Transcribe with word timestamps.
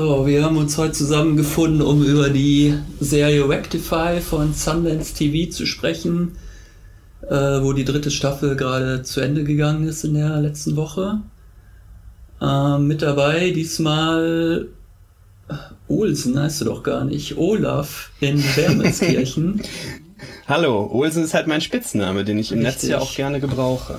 So, 0.00 0.26
wir 0.26 0.42
haben 0.42 0.56
uns 0.56 0.78
heute 0.78 0.92
zusammengefunden, 0.92 1.82
um 1.82 2.02
über 2.02 2.30
die 2.30 2.72
Serie 3.00 3.46
Rectify 3.46 4.22
von 4.22 4.54
Sundance 4.54 5.12
TV 5.12 5.50
zu 5.50 5.66
sprechen, 5.66 6.38
äh, 7.28 7.34
wo 7.34 7.74
die 7.74 7.84
dritte 7.84 8.10
Staffel 8.10 8.56
gerade 8.56 9.02
zu 9.02 9.20
Ende 9.20 9.44
gegangen 9.44 9.86
ist 9.86 10.04
in 10.04 10.14
der 10.14 10.40
letzten 10.40 10.76
Woche. 10.76 11.20
Äh, 12.40 12.78
mit 12.78 13.02
dabei 13.02 13.50
diesmal 13.50 14.68
Olsen 15.86 16.40
heißt 16.40 16.62
du 16.62 16.64
doch 16.64 16.82
gar 16.82 17.04
nicht, 17.04 17.36
Olaf 17.36 18.10
in 18.20 18.42
Wermelskirchen. 18.56 19.60
Hallo, 20.46 20.88
Olsen 20.90 21.24
ist 21.24 21.34
halt 21.34 21.46
mein 21.46 21.60
Spitzname, 21.60 22.24
den 22.24 22.38
ich 22.38 22.52
im 22.52 22.60
Richtig. 22.60 22.88
Netz 22.88 22.88
ja 22.88 23.00
auch 23.00 23.14
gerne 23.14 23.38
gebrauche. 23.38 23.98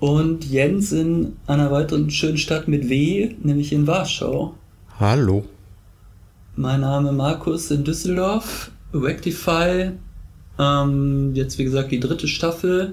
Und 0.00 0.44
Jens 0.44 0.90
in 0.90 1.36
einer 1.46 1.70
weiteren 1.70 2.10
schönen 2.10 2.38
Stadt 2.38 2.66
mit 2.66 2.88
W, 2.88 3.36
nämlich 3.44 3.72
in 3.72 3.86
Warschau. 3.86 4.56
Hallo. 5.00 5.46
Mein 6.56 6.82
Name 6.82 7.12
Markus 7.12 7.70
in 7.70 7.84
Düsseldorf. 7.84 8.70
Rectify, 8.92 9.92
ähm, 10.58 11.34
jetzt 11.34 11.56
wie 11.56 11.64
gesagt 11.64 11.90
die 11.90 12.00
dritte 12.00 12.28
Staffel, 12.28 12.92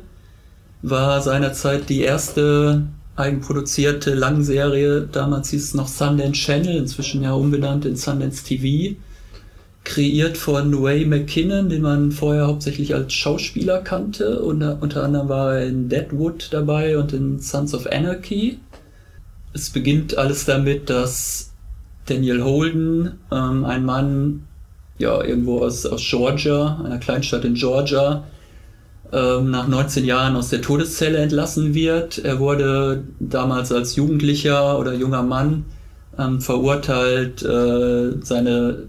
war 0.82 1.22
seinerzeit 1.22 1.90
die 1.90 2.00
erste 2.00 2.88
eigenproduzierte 3.18 4.14
Langserie. 4.14 5.02
Damals 5.12 5.50
hieß 5.50 5.62
es 5.62 5.74
noch 5.74 5.90
Sundance 5.90 6.32
Channel, 6.32 6.78
inzwischen 6.78 7.24
ja 7.24 7.34
umbenannt 7.34 7.84
in 7.84 7.98
Sundance 7.98 8.46
TV. 8.46 8.96
Kreiert 9.84 10.38
von 10.38 10.74
Ray 10.82 11.06
McKinnon, 11.06 11.68
den 11.68 11.82
man 11.82 12.14
vorher 12.14 12.48
hauptsächlich 12.48 12.96
als 12.96 13.12
Schauspieler 13.12 13.82
kannte. 13.82 14.42
Und, 14.44 14.64
unter 14.64 15.04
anderem 15.04 15.28
war 15.28 15.56
er 15.58 15.68
in 15.68 15.90
Deadwood 15.90 16.48
dabei 16.52 16.98
und 16.98 17.12
in 17.12 17.42
Sons 17.42 17.74
of 17.74 17.86
Anarchy. 17.86 18.60
Es 19.52 19.72
beginnt 19.72 20.18
alles 20.18 20.46
damit, 20.46 20.90
dass 20.90 21.47
Daniel 22.08 22.44
Holden, 22.44 23.20
ähm, 23.32 23.66
ein 23.66 23.86
Mann, 23.86 24.48
ja, 24.98 25.24
irgendwo 25.24 25.60
aus, 25.60 25.86
aus 25.86 26.02
Georgia, 26.10 26.82
einer 26.84 26.98
Kleinstadt 26.98 27.46
in 27.46 27.54
Georgia, 27.54 28.24
ähm, 29.12 29.52
nach 29.52 29.68
19 29.68 30.06
Jahren 30.06 30.36
aus 30.36 30.50
der 30.50 30.62
Todeszelle 30.62 31.20
entlassen 31.20 31.74
wird. 31.74 32.18
Er 32.18 32.40
wurde 32.40 33.04
damals 33.20 33.72
als 33.72 33.96
Jugendlicher 33.96 34.80
oder 34.80 34.94
junger 34.94 35.24
Mann 35.24 35.66
ähm, 36.18 36.42
verurteilt, 36.42 37.44
äh, 37.44 38.12
seine 38.22 38.84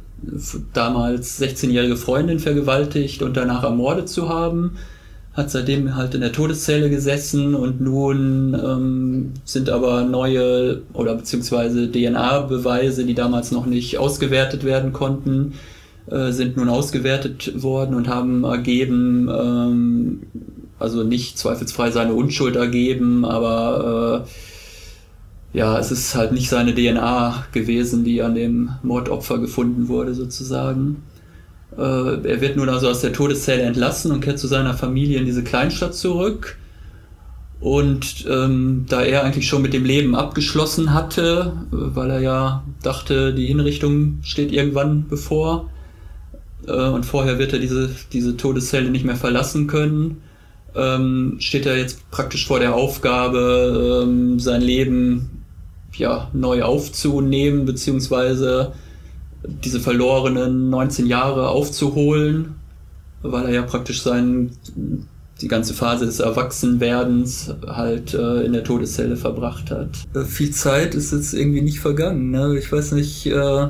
damals 0.73 1.41
16-jährige 1.41 1.97
Freundin 1.97 2.41
vergewaltigt 2.41 3.23
und 3.23 3.37
danach 3.37 3.63
ermordet 3.63 4.09
zu 4.09 4.29
haben 4.29 4.79
hat 5.39 5.53
seitdem 5.53 5.95
halt 5.95 6.17
in 6.17 6.21
der 6.21 6.33
Todeszelle 6.33 6.91
gesessen 6.91 7.55
und 7.55 7.81
nun 7.81 8.55
ähm, 8.55 9.35
sind 9.45 9.71
aber 9.71 10.03
neue 10.03 10.83
oder 10.95 11.15
beziehungsweise 11.15 11.93
DNA-Beweise, 11.93 13.05
die 13.05 13.15
damals 13.15 13.53
noch 13.53 13.65
nicht 13.65 13.99
ausgewertet 13.99 14.65
werden 14.65 14.93
konnten, 14.93 15.53
äh, 16.11 16.33
sind 16.33 16.57
nun 16.57 16.69
ausgewertet 16.69 17.63
worden 17.63 17.95
und 17.95 18.09
haben 18.09 18.43
ergeben, 18.43 19.29
ähm, 19.29 20.23
also 20.81 21.05
nicht 21.05 21.39
zweifelsfrei 21.39 21.93
seine 21.93 22.15
Unschuld 22.15 22.57
ergeben, 22.57 23.25
aber 23.25 24.27
äh, 24.27 25.57
ja, 25.57 25.79
es 25.79 25.93
ist 25.93 26.17
halt 26.17 26.33
nicht 26.33 26.49
seine 26.49 26.75
DNA 26.75 27.45
gewesen, 27.53 28.03
die 28.03 28.23
an 28.23 28.35
dem 28.35 28.71
Mordopfer 28.83 29.39
gefunden 29.39 29.87
wurde 29.87 30.15
sozusagen. 30.15 31.05
Äh, 31.79 32.29
er 32.29 32.41
wird 32.41 32.57
nun 32.57 32.69
also 32.69 32.89
aus 32.89 33.01
der 33.01 33.13
Todeszelle 33.13 33.63
entlassen 33.63 34.11
und 34.11 34.21
kehrt 34.21 34.39
zu 34.39 34.49
seiner 34.49 34.75
Familie 34.75 35.19
in 35.19 35.27
diese 35.27 35.45
Kleinstadt 35.45 35.95
zurück. 35.95 36.59
Und 37.61 38.25
ähm, 38.29 38.87
da 38.89 39.03
er 39.03 39.25
eigentlich 39.25 39.49
schon 39.49 39.63
mit 39.63 39.73
dem 39.73 39.85
Leben 39.85 40.15
abgeschlossen 40.15 40.93
hatte, 40.93 41.53
äh, 41.73 41.77
weil 41.77 42.11
er 42.11 42.21
ja 42.21 42.65
dachte, 42.83 43.33
die 43.33 43.47
Hinrichtung 43.47 44.19
steht 44.23 44.53
irgendwann 44.53 45.07
bevor, 45.09 45.71
äh, 46.67 46.89
und 46.89 47.07
vorher 47.07 47.39
wird 47.39 47.53
er 47.53 47.59
diese, 47.59 47.91
diese 48.13 48.37
Todeszelle 48.37 48.91
nicht 48.91 49.05
mehr 49.05 49.17
verlassen 49.17 49.67
können, 49.67 50.23
ähm, 50.75 51.37
steht 51.41 51.67
er 51.67 51.77
jetzt 51.77 52.11
praktisch 52.11 52.47
vor 52.47 52.61
der 52.61 52.75
Aufgabe, 52.75 54.05
ähm, 54.05 54.39
sein 54.39 54.63
Leben 54.63 55.45
ja, 55.97 56.29
neu 56.33 56.63
aufzunehmen, 56.63 57.65
beziehungsweise 57.65 58.73
diese 59.43 59.81
verlorenen 59.81 60.71
19 60.71 61.07
Jahre 61.07 61.49
aufzuholen, 61.49 62.55
weil 63.23 63.47
er 63.47 63.53
ja 63.53 63.63
praktisch 63.63 64.03
sein, 64.03 64.51
die 65.41 65.49
ganze 65.49 65.75
Phase 65.75 66.07
des 66.07 66.21
Erwachsenwerdens 66.21 67.55
halt 67.67 68.15
äh, 68.15 68.43
in 68.43 68.53
der 68.53 68.65
Todeszelle 68.65 69.17
verbracht 69.17 69.71
hat. 69.71 69.91
Äh, 70.15 70.25
viel 70.25 70.51
Zeit 70.51 70.95
ist 70.95 71.13
jetzt 71.13 71.33
irgendwie 71.33 71.63
nicht 71.63 71.81
vergangen. 71.81 72.31
Ne? 72.31 72.59
Ich 72.59 72.71
weiß 72.73 72.93
nicht, 72.93 73.27
äh, 73.27 73.69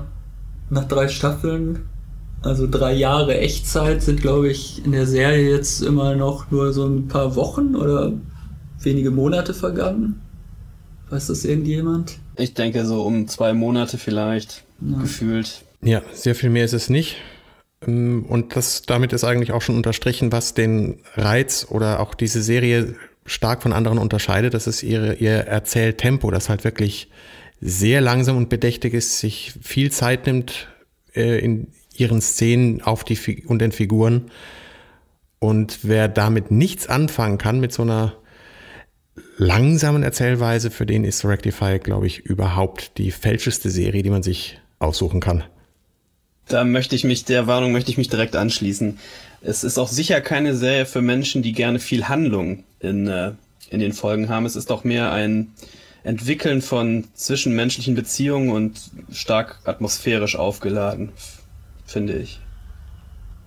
nach 0.71 0.84
drei 0.84 1.09
Staffeln, 1.09 1.81
also 2.43 2.67
drei 2.71 2.95
Jahre 2.95 3.39
Echtzeit 3.39 4.03
sind, 4.03 4.21
glaube 4.21 4.49
ich, 4.49 4.85
in 4.85 4.93
der 4.93 5.06
Serie 5.06 5.50
jetzt 5.50 5.83
immer 5.83 6.15
noch 6.15 6.50
nur 6.50 6.73
so 6.73 6.87
ein 6.87 7.09
paar 7.09 7.37
Wochen 7.37 7.75
oder 7.75 8.12
wenige 8.81 9.11
Monate 9.11 9.53
vergangen. 9.53 10.21
Weiß 11.11 11.27
das 11.27 11.45
irgendjemand? 11.45 12.19
Ich 12.37 12.55
denke 12.55 12.87
so 12.87 13.03
um 13.03 13.29
zwei 13.29 13.53
Monate 13.53 13.99
vielleicht 13.99 14.65
ja. 14.81 14.99
gefühlt. 14.99 15.65
Ja, 15.83 16.03
sehr 16.12 16.34
viel 16.34 16.50
mehr 16.50 16.65
ist 16.65 16.75
es 16.75 16.91
nicht. 16.91 17.16
Ähm, 17.87 18.25
und 18.28 18.56
das, 18.56 18.83
damit 18.83 19.12
ist 19.12 19.25
eigentlich 19.25 19.53
auch 19.53 19.62
schon 19.62 19.77
unterstrichen, 19.77 20.33
was 20.33 20.55
den 20.55 21.00
Reiz 21.15 21.66
oder 21.69 22.00
auch 22.00 22.15
diese 22.15 22.43
Serie 22.43 22.94
stark 23.27 23.62
von 23.62 23.72
anderen 23.72 23.99
unterscheidet. 23.99 24.55
Das 24.55 24.67
ist 24.67 24.83
ihre, 24.83 25.15
ihr 25.15 25.33
Erzähltempo, 25.33 26.31
das 26.31 26.49
halt 26.49 26.65
wirklich 26.65 27.11
sehr 27.61 28.00
langsam 28.00 28.37
und 28.37 28.49
bedächtig 28.49 28.94
ist, 28.94 29.19
sich 29.19 29.53
viel 29.61 29.91
Zeit 29.91 30.27
nimmt 30.27 30.69
äh, 31.15 31.38
in 31.38 31.69
ihren 31.94 32.21
Szenen 32.21 32.81
auf 32.81 33.05
die 33.05 33.44
und 33.47 33.61
den 33.61 33.72
Figuren. 33.72 34.31
Und 35.41 35.81
wer 35.83 36.09
damit 36.09 36.50
nichts 36.50 36.88
anfangen 36.88 37.38
kann, 37.38 37.61
mit 37.61 37.72
so 37.72 37.83
einer 37.83 38.15
langsamen 39.37 40.03
Erzählweise, 40.03 40.71
für 40.71 40.87
den 40.87 41.05
ist 41.05 41.25
Rectify, 41.25 41.78
glaube 41.78 42.06
ich, 42.06 42.21
überhaupt 42.21 42.99
die 42.99 43.11
fälscheste 43.11 43.71
Serie, 43.71 44.03
die 44.03 44.11
man 44.11 44.22
sich 44.22 44.61
aussuchen 44.78 45.21
kann. 45.21 45.44
Da 46.49 46.65
möchte 46.65 46.97
ich 46.97 47.05
mich, 47.05 47.25
der 47.25 47.47
Warnung 47.47 47.72
möchte 47.72 47.91
ich 47.91 47.99
mich 47.99 48.09
direkt 48.09 48.34
anschließen. 48.34 48.99
Es 49.41 49.65
ist 49.65 49.78
auch 49.78 49.89
sicher 49.89 50.21
keine 50.21 50.55
Serie 50.55 50.87
für 50.87 51.03
Menschen, 51.03 51.43
die 51.43 51.53
gerne 51.53 51.78
viel 51.78 52.09
Handlung 52.09 52.65
in, 52.81 53.06
äh, 53.06 53.33
in 53.71 53.81
den 53.81 53.93
Folgen 53.93 54.28
haben. 54.28 54.47
Es 54.47 54.56
ist 54.56 54.72
auch 54.72 54.83
mehr 54.83 55.12
ein 55.12 55.53
Entwickeln 56.05 56.62
von 56.62 57.05
zwischenmenschlichen 57.15 57.94
Beziehungen 57.94 58.50
und 58.50 58.81
stark 59.12 59.61
atmosphärisch 59.65 60.37
aufgeladen, 60.37 61.11
finde 61.84 62.15
ich. 62.15 62.41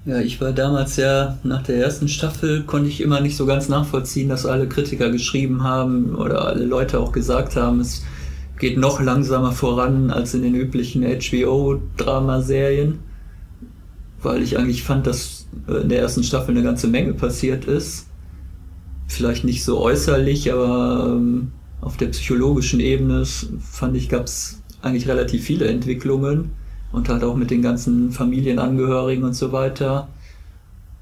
Ja, 0.06 0.20
ich 0.20 0.42
war 0.42 0.52
damals 0.52 0.96
ja 0.96 1.38
nach 1.44 1.64
der 1.64 1.78
ersten 1.78 2.08
Staffel, 2.08 2.64
konnte 2.64 2.90
ich 2.90 3.02
immer 3.02 3.22
nicht 3.22 3.38
so 3.38 3.46
ganz 3.46 3.70
nachvollziehen, 3.70 4.30
dass 4.30 4.48
alle 4.48 4.68
Kritiker 4.68 5.12
geschrieben 5.12 5.64
haben 5.64 6.16
oder 6.16 6.46
alle 6.46 6.66
Leute 6.66 7.00
auch 7.00 7.12
gesagt 7.12 7.56
haben, 7.56 7.80
es 7.80 8.04
geht 8.62 8.78
noch 8.78 9.02
langsamer 9.02 9.54
voran 9.54 10.12
als 10.12 10.36
in 10.36 10.44
den 10.44 10.54
üblichen 10.54 11.04
HBO-Dramaserien, 11.04 13.00
weil 14.22 14.44
ich 14.44 14.60
eigentlich 14.60 14.84
fand, 14.84 15.08
dass 15.08 15.48
in 15.68 15.90
der 15.90 16.00
ersten 16.00 16.24
Staffel 16.24 16.52
eine 16.52 16.64
ganze 16.64 16.88
Menge 16.88 17.16
passiert 17.16 17.66
ist. 17.66 18.06
Vielleicht 19.08 19.46
nicht 19.46 19.64
so 19.64 19.82
äußerlich, 19.82 20.54
aber 20.54 21.08
ähm, 21.10 21.52
auf 21.82 21.98
der 21.98 22.10
psychologischen 22.10 22.80
Ebene 22.80 23.26
fand 23.26 23.98
ich, 23.98 24.10
gab 24.10 24.26
es 24.26 24.62
eigentlich 24.84 25.08
relativ 25.08 25.44
viele 25.44 25.66
Entwicklungen 25.66 26.52
und 26.92 27.10
halt 27.10 27.24
auch 27.24 27.36
mit 27.36 27.50
den 27.50 27.64
ganzen 27.64 28.12
Familienangehörigen 28.12 29.24
und 29.24 29.34
so 29.34 29.52
weiter. 29.52 30.08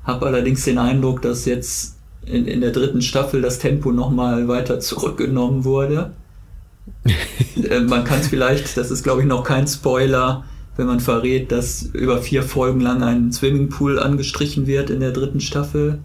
Hab 0.05 0.23
allerdings 0.23 0.63
den 0.63 0.77
Eindruck, 0.77 1.21
dass 1.23 1.43
jetzt 1.43 1.97
in, 2.25 2.45
in 2.45 2.61
der 2.61 2.71
dritten 2.71 3.01
Staffel 3.01 3.41
das 3.41 3.59
Tempo 3.59 3.91
nochmal 3.91 4.47
weiter 4.47 4.79
zurückgenommen 4.79 5.65
wurde. 5.65 6.13
Äh, 7.69 7.81
man 7.81 8.05
kann 8.05 8.21
es 8.21 8.27
vielleicht, 8.27 8.77
das 8.77 8.89
ist 8.89 9.03
glaube 9.03 9.21
ich 9.21 9.27
noch 9.27 9.43
kein 9.43 9.67
Spoiler, 9.67 10.45
wenn 10.77 10.87
man 10.87 11.01
verrät, 11.01 11.51
dass 11.51 11.81
über 11.81 12.21
vier 12.21 12.41
Folgen 12.41 12.79
lang 12.79 13.03
ein 13.03 13.33
Swimmingpool 13.33 13.99
angestrichen 13.99 14.65
wird 14.65 14.89
in 14.89 15.01
der 15.01 15.11
dritten 15.11 15.41
Staffel. 15.41 15.99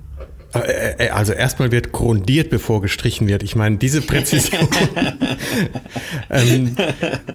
Äh, 0.55 1.07
äh, 1.07 1.09
also 1.11 1.33
erstmal 1.33 1.73
wird 1.73 1.93
grundiert, 1.93 2.51
bevor 2.51 2.81
gestrichen 2.81 3.27
wird. 3.27 3.43
Ich 3.43 3.57
meine, 3.57 3.77
diese 3.77 4.01
Präzision. 4.01 4.69
ähm. 6.31 6.77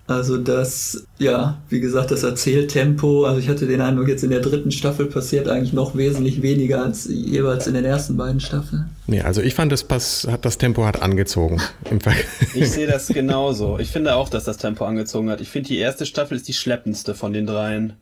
Also 0.08 0.38
das, 0.38 1.06
ja, 1.18 1.62
wie 1.70 1.80
gesagt, 1.80 2.12
das 2.12 2.24
Erzähltempo. 2.24 3.26
Also 3.26 3.40
ich 3.40 3.50
hatte 3.50 3.68
den 3.68 3.82
Eindruck, 3.82 4.08
jetzt 4.08 4.24
in 4.24 4.30
der 4.30 4.40
dritten 4.40 4.72
Staffel 4.72 5.08
passiert 5.08 5.48
eigentlich 5.48 5.74
noch 5.74 5.96
wesentlich 5.96 6.42
weniger 6.42 6.84
als 6.84 7.08
jeweils 7.10 7.68
in 7.68 7.74
den 7.74 7.86
ersten 7.86 8.18
beiden 8.18 8.40
Staffeln. 8.40 8.90
Nee, 9.08 9.22
also 9.22 9.42
ich 9.42 9.56
fand, 9.56 9.72
das, 9.72 9.84
Pass, 9.84 10.28
hat, 10.30 10.46
das 10.46 10.58
Tempo 10.58 10.86
hat 10.86 11.02
angezogen. 11.02 11.62
ich 12.54 12.72
sehe 12.72 12.88
das 12.88 13.08
genauso. 13.08 13.80
Ich 13.80 13.90
finde 13.90 14.16
auch, 14.16 14.30
dass 14.30 14.44
das 14.44 14.58
Tempo 14.58 14.86
angezogen 14.86 15.30
hat. 15.30 15.42
Ich 15.42 15.50
finde, 15.50 15.70
die 15.70 15.78
erste 15.78 16.06
Staffel 16.06 16.38
ist 16.38 16.48
die 16.48 16.54
schleppendste 16.54 17.16
von 17.16 17.34
den 17.34 17.46
dreien. 17.46 17.94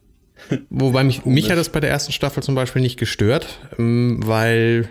Wobei 0.70 1.04
mich, 1.04 1.26
mich 1.26 1.50
hat 1.50 1.58
das 1.58 1.70
bei 1.70 1.80
der 1.80 1.90
ersten 1.90 2.12
Staffel 2.12 2.44
zum 2.44 2.56
Beispiel 2.56 2.82
nicht 2.82 2.98
gestört, 2.98 3.60
ähm, 3.78 4.20
weil 4.26 4.90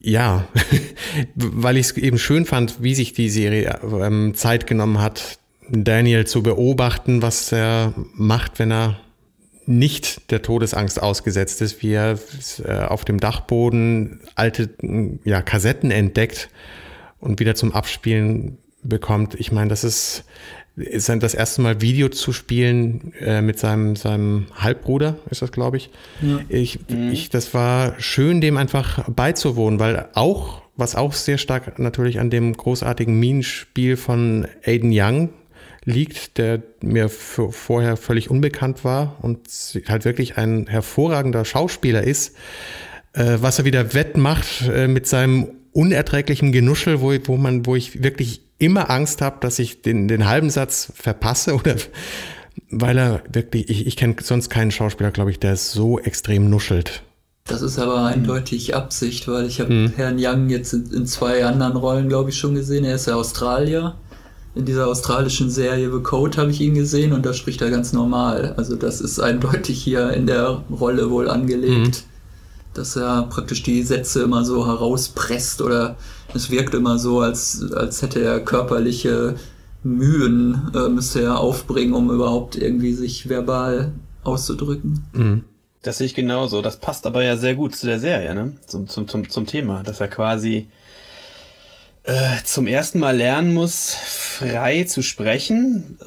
ja, 0.00 0.48
weil 1.34 1.76
ich 1.76 1.86
es 1.86 1.96
eben 1.96 2.18
schön 2.18 2.46
fand, 2.46 2.82
wie 2.82 2.94
sich 2.94 3.12
die 3.12 3.28
Serie 3.28 3.78
ähm, 3.82 4.34
Zeit 4.34 4.66
genommen 4.66 5.00
hat, 5.00 5.38
Daniel 5.68 6.26
zu 6.26 6.42
beobachten, 6.42 7.22
was 7.22 7.52
er 7.52 7.94
macht, 8.14 8.58
wenn 8.58 8.72
er 8.72 8.98
nicht 9.66 10.30
der 10.32 10.42
Todesangst 10.42 11.00
ausgesetzt 11.00 11.62
ist, 11.62 11.82
wie 11.82 11.92
er 11.92 12.18
äh, 12.64 12.86
auf 12.86 13.04
dem 13.04 13.20
Dachboden 13.20 14.20
alte 14.34 14.70
ja, 15.24 15.42
Kassetten 15.42 15.90
entdeckt 15.92 16.48
und 17.20 17.38
wieder 17.38 17.54
zum 17.54 17.72
Abspielen 17.72 18.58
bekommt. 18.82 19.34
Ich 19.34 19.52
meine, 19.52 19.68
das 19.68 19.84
ist, 19.84 20.24
ist 20.76 21.08
das 21.08 21.34
erste 21.34 21.62
Mal 21.62 21.80
Video 21.80 22.08
zu 22.08 22.32
spielen 22.32 23.12
äh, 23.20 23.42
mit 23.42 23.58
seinem, 23.58 23.96
seinem 23.96 24.46
Halbbruder, 24.54 25.16
ist 25.30 25.42
das, 25.42 25.52
glaube 25.52 25.76
ich. 25.76 25.90
Ja. 26.22 26.40
Ich, 26.48 26.78
mhm. 26.88 27.12
ich. 27.12 27.30
Das 27.30 27.52
war 27.54 27.94
schön, 27.98 28.40
dem 28.40 28.56
einfach 28.56 29.08
beizuwohnen, 29.08 29.80
weil 29.80 30.08
auch, 30.14 30.62
was 30.76 30.94
auch 30.94 31.12
sehr 31.12 31.38
stark 31.38 31.78
natürlich 31.78 32.20
an 32.20 32.30
dem 32.30 32.56
großartigen 32.56 33.18
Minenspiel 33.18 33.96
von 33.96 34.46
Aiden 34.64 34.90
Young 34.92 35.30
liegt, 35.84 36.38
der 36.38 36.62
mir 36.82 37.08
vorher 37.08 37.96
völlig 37.96 38.30
unbekannt 38.30 38.84
war 38.84 39.16
und 39.22 39.48
halt 39.88 40.04
wirklich 40.04 40.36
ein 40.36 40.66
hervorragender 40.66 41.44
Schauspieler 41.44 42.02
ist, 42.02 42.36
äh, 43.12 43.38
was 43.40 43.58
er 43.58 43.64
wieder 43.64 43.94
wettmacht 43.94 44.68
äh, 44.68 44.88
mit 44.88 45.06
seinem 45.06 45.48
unerträglichen 45.72 46.52
Genuschel, 46.52 47.00
wo, 47.00 47.12
wo 47.24 47.36
man, 47.36 47.66
wo 47.66 47.76
ich 47.76 48.02
wirklich 48.02 48.42
immer 48.60 48.90
Angst 48.90 49.20
habe, 49.22 49.38
dass 49.40 49.58
ich 49.58 49.82
den, 49.82 50.08
den 50.08 50.28
halben 50.28 50.50
Satz 50.50 50.92
verpasse 50.94 51.54
oder 51.54 51.76
weil 52.70 52.98
er 52.98 53.22
wirklich, 53.32 53.68
ich, 53.68 53.86
ich 53.86 53.96
kenne 53.96 54.16
sonst 54.22 54.48
keinen 54.48 54.70
Schauspieler, 54.70 55.10
glaube 55.10 55.30
ich, 55.30 55.40
der 55.40 55.56
so 55.56 55.98
extrem 55.98 56.48
nuschelt. 56.48 57.02
Das 57.44 57.62
ist 57.62 57.78
aber 57.78 58.04
eindeutig 58.04 58.76
Absicht, 58.76 59.26
weil 59.26 59.46
ich 59.46 59.60
habe 59.60 59.70
hm. 59.70 59.92
Herrn 59.96 60.16
Young 60.18 60.50
jetzt 60.50 60.72
in, 60.72 60.92
in 60.92 61.06
zwei 61.06 61.44
anderen 61.44 61.76
Rollen, 61.76 62.08
glaube 62.08 62.30
ich, 62.30 62.36
schon 62.36 62.54
gesehen. 62.54 62.84
Er 62.84 62.94
ist 62.94 63.06
ja 63.06 63.14
Australier 63.14 63.96
in 64.54 64.64
dieser 64.64 64.88
australischen 64.88 65.50
Serie 65.50 65.90
The 65.92 66.02
Code 66.02 66.36
habe 66.36 66.50
ich 66.50 66.60
ihn 66.60 66.74
gesehen 66.74 67.12
und 67.12 67.24
da 67.24 67.32
spricht 67.32 67.62
er 67.62 67.70
ganz 67.70 67.92
normal. 67.92 68.54
Also 68.56 68.76
das 68.76 69.00
ist 69.00 69.20
eindeutig 69.20 69.82
hier 69.82 70.10
in 70.10 70.26
der 70.26 70.64
Rolle 70.70 71.10
wohl 71.10 71.28
angelegt, 71.28 72.04
mhm. 72.04 72.09
Dass 72.74 72.96
er 72.96 73.24
praktisch 73.24 73.62
die 73.62 73.82
Sätze 73.82 74.22
immer 74.22 74.44
so 74.44 74.66
herauspresst 74.66 75.60
oder 75.62 75.96
es 76.34 76.50
wirkt 76.50 76.74
immer 76.74 76.98
so, 76.98 77.20
als, 77.20 77.72
als 77.72 78.02
hätte 78.02 78.22
er 78.22 78.40
körperliche 78.40 79.36
Mühen, 79.82 80.70
äh, 80.74 80.88
müsste 80.88 81.22
er 81.22 81.40
aufbringen, 81.40 81.94
um 81.94 82.10
überhaupt 82.10 82.56
irgendwie 82.56 82.92
sich 82.92 83.28
verbal 83.28 83.92
auszudrücken. 84.22 85.04
Mhm. 85.12 85.44
Das 85.82 85.98
sehe 85.98 86.06
ich 86.06 86.14
genauso. 86.14 86.60
Das 86.60 86.76
passt 86.76 87.06
aber 87.06 87.24
ja 87.24 87.36
sehr 87.36 87.54
gut 87.54 87.74
zu 87.74 87.86
der 87.86 87.98
Serie, 87.98 88.34
ne? 88.34 88.52
Zum, 88.66 88.86
zum, 88.86 89.08
zum, 89.08 89.28
zum 89.30 89.46
Thema, 89.46 89.82
dass 89.82 90.00
er 90.00 90.08
quasi 90.08 90.68
äh, 92.04 92.42
zum 92.44 92.66
ersten 92.66 92.98
Mal 92.98 93.16
lernen 93.16 93.52
muss, 93.52 93.94
frei 93.94 94.84
zu 94.84 95.02
sprechen, 95.02 95.98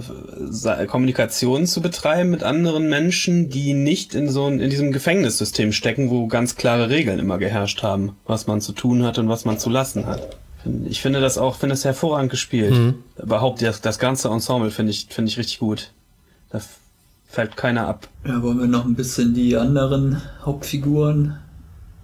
Kommunikation 0.87 1.67
zu 1.67 1.81
betreiben 1.81 2.31
mit 2.31 2.43
anderen 2.43 2.89
Menschen, 2.89 3.49
die 3.49 3.73
nicht 3.73 4.15
in 4.15 4.29
so 4.29 4.47
in 4.47 4.69
diesem 4.69 4.91
Gefängnissystem 4.91 5.71
stecken, 5.71 6.09
wo 6.09 6.27
ganz 6.27 6.55
klare 6.55 6.89
Regeln 6.89 7.19
immer 7.19 7.37
geherrscht 7.37 7.83
haben, 7.83 8.15
was 8.25 8.47
man 8.47 8.59
zu 8.59 8.73
tun 8.73 9.03
hat 9.03 9.19
und 9.19 9.29
was 9.29 9.45
man 9.45 9.59
zu 9.59 9.69
lassen 9.69 10.07
hat. 10.07 10.37
Ich 10.85 11.01
finde 11.01 11.21
das 11.21 11.37
auch, 11.37 11.57
finde 11.57 11.73
es 11.73 11.85
hervorragend 11.85 12.31
gespielt. 12.31 12.73
Mhm. 12.73 12.95
Überhaupt 13.21 13.61
das, 13.61 13.81
das 13.81 13.99
ganze 13.99 14.29
Ensemble 14.29 14.71
finde 14.71 14.91
ich, 14.91 15.07
finde 15.09 15.29
ich 15.29 15.37
richtig 15.37 15.59
gut. 15.59 15.91
Da 16.49 16.61
fällt 17.27 17.57
keiner 17.57 17.87
ab. 17.87 18.07
Ja, 18.25 18.41
wollen 18.41 18.59
wir 18.59 18.67
noch 18.67 18.85
ein 18.85 18.95
bisschen 18.95 19.33
die 19.33 19.57
anderen 19.57 20.21
Hauptfiguren 20.43 21.37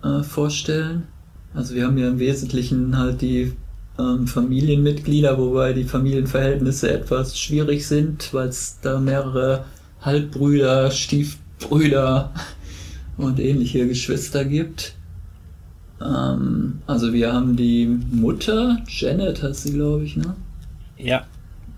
äh, 0.03 0.24
vorstellen? 0.24 1.07
Also 1.53 1.74
wir 1.74 1.85
haben 1.85 1.97
ja 1.97 2.09
im 2.09 2.19
Wesentlichen 2.19 2.97
halt 2.97 3.21
die 3.21 3.53
ähm, 4.00 4.28
Familienmitglieder, 4.28 5.38
wobei 5.38 5.74
die 5.74 5.84
Familienverhältnisse 5.84 6.92
etwas 6.92 7.38
schwierig 7.38 7.86
sind, 7.88 8.34
weil 8.34 8.48
es 8.50 8.80
da 8.81 9.00
mehrere 9.00 9.66
Halbbrüder, 10.01 10.92
Stiefbrüder 10.92 12.31
und 13.18 13.40
ähnliche 13.40 13.88
Geschwister 13.88 14.46
gibt. 14.46 14.96
Ähm, 16.01 16.81
also 16.88 17.13
wir 17.13 17.34
haben 17.34 17.56
die 17.56 17.86
Mutter, 17.86 18.78
Janet 18.88 19.44
heißt 19.44 19.63
sie, 19.63 19.74
glaube 19.74 20.06
ich, 20.06 20.16
ne? 20.16 20.36
Ja. 20.98 21.25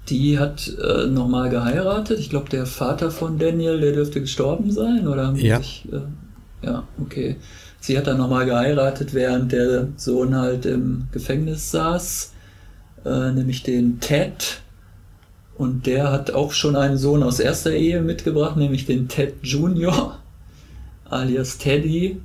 Die 0.10 0.40
hat 0.40 0.68
äh, 0.68 1.08
nochmal 1.08 1.50
geheiratet. 1.50 2.20
Ich 2.20 2.30
glaube, 2.30 2.50
der 2.50 2.66
Vater 2.66 3.12
von 3.12 3.38
Daniel, 3.38 3.80
der 3.80 3.94
dürfte 3.94 4.20
gestorben 4.20 4.72
sein, 4.72 5.08
oder? 5.08 5.34
Ja. 5.36 5.58
Sich, 5.58 5.88
äh, 5.92 6.66
ja, 6.66 6.84
okay. 7.00 7.38
Sie 7.82 7.98
hat 7.98 8.06
dann 8.06 8.20
nochmal 8.20 8.46
geheiratet, 8.46 9.16
während 9.16 9.52
der 9.52 9.88
Sohn 9.98 10.36
halt 10.36 10.68
im 10.68 11.08
Gefängnis 11.12 11.72
saß, 11.72 12.32
äh, 13.06 13.32
nämlich 13.32 13.64
den 13.64 14.00
Ted. 14.00 14.62
Und 15.58 15.88
der 15.88 16.12
hat 16.12 16.32
auch 16.32 16.52
schon 16.52 16.76
einen 16.76 16.98
Sohn 16.98 17.24
aus 17.24 17.40
erster 17.40 17.72
Ehe 17.72 18.02
mitgebracht, 18.04 18.56
nämlich 18.56 18.86
den 18.86 19.08
Ted 19.08 19.34
Junior, 19.42 20.20
alias 21.10 21.58
Teddy. 21.58 22.22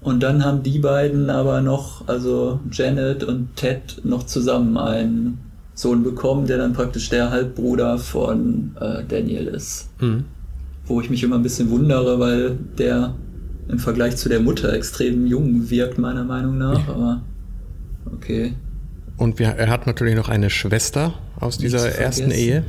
Und 0.00 0.22
dann 0.22 0.42
haben 0.42 0.62
die 0.62 0.78
beiden 0.78 1.28
aber 1.28 1.60
noch, 1.60 2.08
also 2.08 2.60
Janet 2.72 3.22
und 3.22 3.54
Ted, 3.54 4.00
noch 4.02 4.24
zusammen 4.24 4.78
einen 4.78 5.38
Sohn 5.74 6.04
bekommen, 6.04 6.46
der 6.46 6.56
dann 6.56 6.72
praktisch 6.72 7.10
der 7.10 7.30
Halbbruder 7.30 7.98
von 7.98 8.74
äh, 8.80 9.02
Daniel 9.06 9.46
ist. 9.48 9.90
Mhm. 10.00 10.24
Wo 10.86 11.02
ich 11.02 11.10
mich 11.10 11.22
immer 11.22 11.36
ein 11.36 11.42
bisschen 11.42 11.68
wundere, 11.68 12.18
weil 12.18 12.56
der 12.78 13.14
im 13.68 13.78
Vergleich 13.78 14.16
zu 14.16 14.28
der 14.28 14.40
Mutter 14.40 14.72
extrem 14.72 15.26
jung 15.26 15.70
wirkt, 15.70 15.98
meiner 15.98 16.24
Meinung 16.24 16.58
nach. 16.58 16.88
Aber 16.88 17.22
okay. 18.12 18.54
Und 19.16 19.38
wir, 19.38 19.48
er 19.48 19.68
hat 19.68 19.86
natürlich 19.86 20.14
noch 20.14 20.28
eine 20.28 20.50
Schwester 20.50 21.14
aus 21.40 21.58
dieser 21.58 21.88
ersten 21.88 22.30
Ehe, 22.30 22.64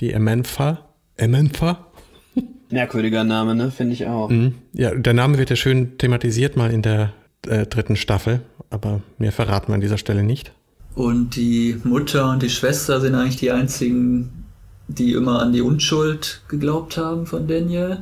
die 0.00 0.12
Emenfa. 0.12 0.78
Emenfa? 1.16 1.86
Merkwürdiger 2.70 3.24
Name, 3.24 3.54
ne? 3.54 3.70
Finde 3.70 3.94
ich 3.94 4.06
auch. 4.06 4.30
Mhm. 4.30 4.54
Ja, 4.72 4.94
der 4.94 5.14
Name 5.14 5.38
wird 5.38 5.50
ja 5.50 5.56
schön 5.56 5.98
thematisiert 5.98 6.56
mal 6.56 6.70
in 6.70 6.82
der 6.82 7.12
äh, 7.46 7.66
dritten 7.66 7.96
Staffel, 7.96 8.40
aber 8.70 9.00
mehr 9.18 9.32
verraten 9.32 9.68
wir 9.68 9.74
an 9.74 9.80
dieser 9.80 9.98
Stelle 9.98 10.22
nicht. 10.22 10.52
Und 10.94 11.36
die 11.36 11.76
Mutter 11.84 12.30
und 12.30 12.42
die 12.42 12.50
Schwester 12.50 13.00
sind 13.00 13.14
eigentlich 13.14 13.36
die 13.36 13.50
einzigen, 13.50 14.44
die 14.88 15.12
immer 15.12 15.40
an 15.40 15.52
die 15.52 15.60
Unschuld 15.60 16.42
geglaubt 16.48 16.96
haben 16.96 17.26
von 17.26 17.46
Daniel. 17.46 17.98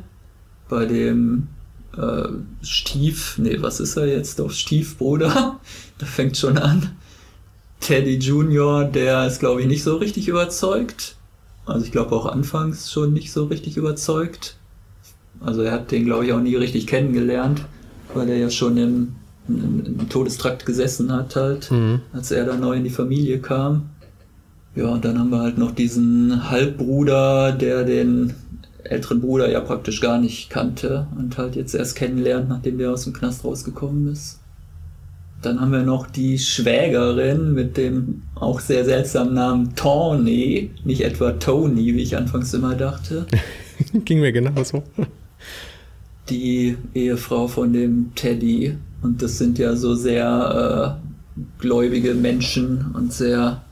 Bei 0.69 0.87
dem 0.87 1.49
äh, 1.97 2.29
Stief, 2.63 3.39
nee, 3.39 3.59
was 3.61 3.81
ist 3.81 3.97
er 3.97 4.07
jetzt? 4.07 4.39
Doch 4.39 4.51
Stiefbruder, 4.51 5.61
da 5.99 6.07
fängt 6.07 6.37
schon 6.37 6.59
an. 6.59 6.97
Teddy 7.81 8.17
Junior, 8.17 8.85
der 8.85 9.27
ist, 9.27 9.41
glaube 9.41 9.61
ich, 9.61 9.67
nicht 9.67 9.83
so 9.83 9.97
richtig 9.97 10.29
überzeugt. 10.29 11.17
Also 11.67 11.85
ich 11.85 11.93
glaube 11.93 12.15
auch 12.15 12.27
anfangs 12.27 12.91
schon 12.91 13.13
nicht 13.13 13.33
so 13.33 13.45
richtig 13.45 13.77
überzeugt. 13.77 14.57
Also 15.41 15.63
er 15.63 15.73
hat 15.73 15.91
den, 15.91 16.05
glaube 16.05 16.25
ich, 16.27 16.33
auch 16.33 16.41
nie 16.41 16.57
richtig 16.57 16.87
kennengelernt, 16.87 17.65
weil 18.15 18.29
er 18.29 18.37
ja 18.37 18.51
schon 18.51 18.77
im, 18.77 19.15
im, 19.49 19.83
im 19.85 20.09
Todestrakt 20.09 20.65
gesessen 20.65 21.13
hat 21.13 21.37
halt, 21.37 21.71
mhm. 21.71 22.01
als 22.13 22.31
er 22.31 22.45
da 22.47 22.57
neu 22.57 22.77
in 22.77 22.85
die 22.85 22.91
Familie 22.91 23.39
kam. 23.41 23.91
Ja, 24.75 24.89
und 24.89 25.05
dann 25.05 25.19
haben 25.19 25.31
wir 25.31 25.41
halt 25.41 25.59
noch 25.59 25.73
diesen 25.73 26.51
Halbbruder, 26.51 27.53
der 27.53 27.85
den 27.85 28.35
älteren 28.85 29.21
Bruder 29.21 29.51
ja 29.51 29.61
praktisch 29.61 30.01
gar 30.01 30.19
nicht 30.19 30.51
kannte 30.51 31.07
und 31.17 31.37
halt 31.39 31.57
jetzt 31.57 31.75
erst 31.75 31.97
kennenlernt, 31.97 32.49
nachdem 32.49 32.79
der 32.79 32.93
aus 32.93 33.05
dem 33.05 33.13
Knast 33.13 33.45
rausgekommen 33.45 34.13
ist. 34.13 34.41
Dann 35.43 35.61
haben 35.61 35.73
wir 35.73 35.83
noch 35.83 36.07
die 36.07 36.39
Schwägerin 36.39 37.53
mit 37.53 37.77
dem 37.77 38.23
auch 38.35 38.61
sehr 38.61 38.85
seltsamen 38.85 39.35
Namen 39.35 39.75
Tawny, 39.77 40.71
nicht 40.85 41.03
etwa 41.03 41.33
Tony, 41.33 41.95
wie 41.95 42.03
ich 42.03 42.17
anfangs 42.17 42.55
immer 42.55 42.75
dachte. 42.75 43.27
Ging 44.05 44.21
mir 44.21 44.33
genauso. 44.33 44.83
Die 46.31 46.79
Ehefrau 46.95 47.49
von 47.49 47.75
dem 47.75 48.13
Teddy. 48.15 48.79
Und 49.03 49.21
das 49.21 49.37
sind 49.37 49.59
ja 49.59 49.77
so 49.77 49.95
sehr 49.95 50.99
äh, 51.39 51.41
gläubige 51.59 52.15
Menschen 52.15 52.93
und 52.95 53.13
sehr 53.13 53.63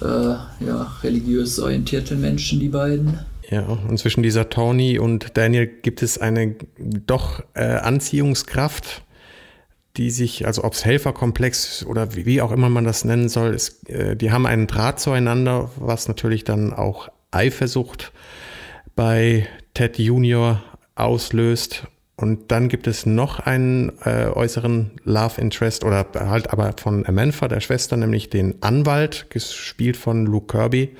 äh, 0.00 0.04
ja, 0.06 0.92
religiös 1.02 1.58
orientierte 1.58 2.14
Menschen, 2.14 2.60
die 2.60 2.68
beiden. 2.68 3.18
Ja, 3.50 3.62
und 3.62 3.98
zwischen 3.98 4.22
dieser 4.22 4.50
Tony 4.50 4.98
und 4.98 5.36
Daniel 5.38 5.66
gibt 5.66 6.02
es 6.02 6.18
eine 6.18 6.56
doch 6.78 7.42
äh, 7.54 7.62
Anziehungskraft, 7.62 9.04
die 9.96 10.10
sich, 10.10 10.46
also 10.46 10.64
ob 10.64 10.74
es 10.74 10.84
Helferkomplex 10.84 11.84
oder 11.86 12.14
wie, 12.14 12.26
wie, 12.26 12.42
auch 12.42 12.52
immer 12.52 12.68
man 12.68 12.84
das 12.84 13.04
nennen 13.04 13.30
soll, 13.30 13.54
ist, 13.54 13.88
äh, 13.88 14.16
die 14.16 14.32
haben 14.32 14.46
einen 14.46 14.66
Draht 14.66 15.00
zueinander, 15.00 15.70
was 15.76 16.08
natürlich 16.08 16.44
dann 16.44 16.74
auch 16.74 17.08
Eifersucht 17.30 18.12
bei 18.94 19.46
Ted 19.72 19.98
Junior 19.98 20.62
auslöst. 20.94 21.86
Und 22.16 22.50
dann 22.50 22.68
gibt 22.68 22.86
es 22.86 23.06
noch 23.06 23.38
einen 23.38 23.92
äh, 24.04 24.26
äußeren 24.26 24.90
Love 25.04 25.40
Interest 25.40 25.84
oder 25.84 26.04
halt 26.14 26.52
aber 26.52 26.74
von 26.76 27.06
Amanfa, 27.06 27.48
der 27.48 27.60
Schwester, 27.60 27.96
nämlich 27.96 28.28
den 28.28 28.60
Anwalt, 28.60 29.26
gespielt 29.30 29.96
von 29.96 30.26
Luke 30.26 30.48
Kirby 30.48 30.96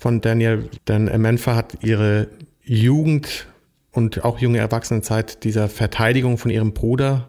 von 0.00 0.22
Daniel, 0.22 0.70
denn 0.88 1.04
Menfa 1.20 1.54
hat 1.54 1.84
ihre 1.84 2.28
Jugend 2.64 3.46
und 3.92 4.24
auch 4.24 4.38
junge 4.38 4.58
Erwachsenenzeit 4.58 5.44
dieser 5.44 5.68
Verteidigung 5.68 6.38
von 6.38 6.50
ihrem 6.50 6.72
Bruder 6.72 7.28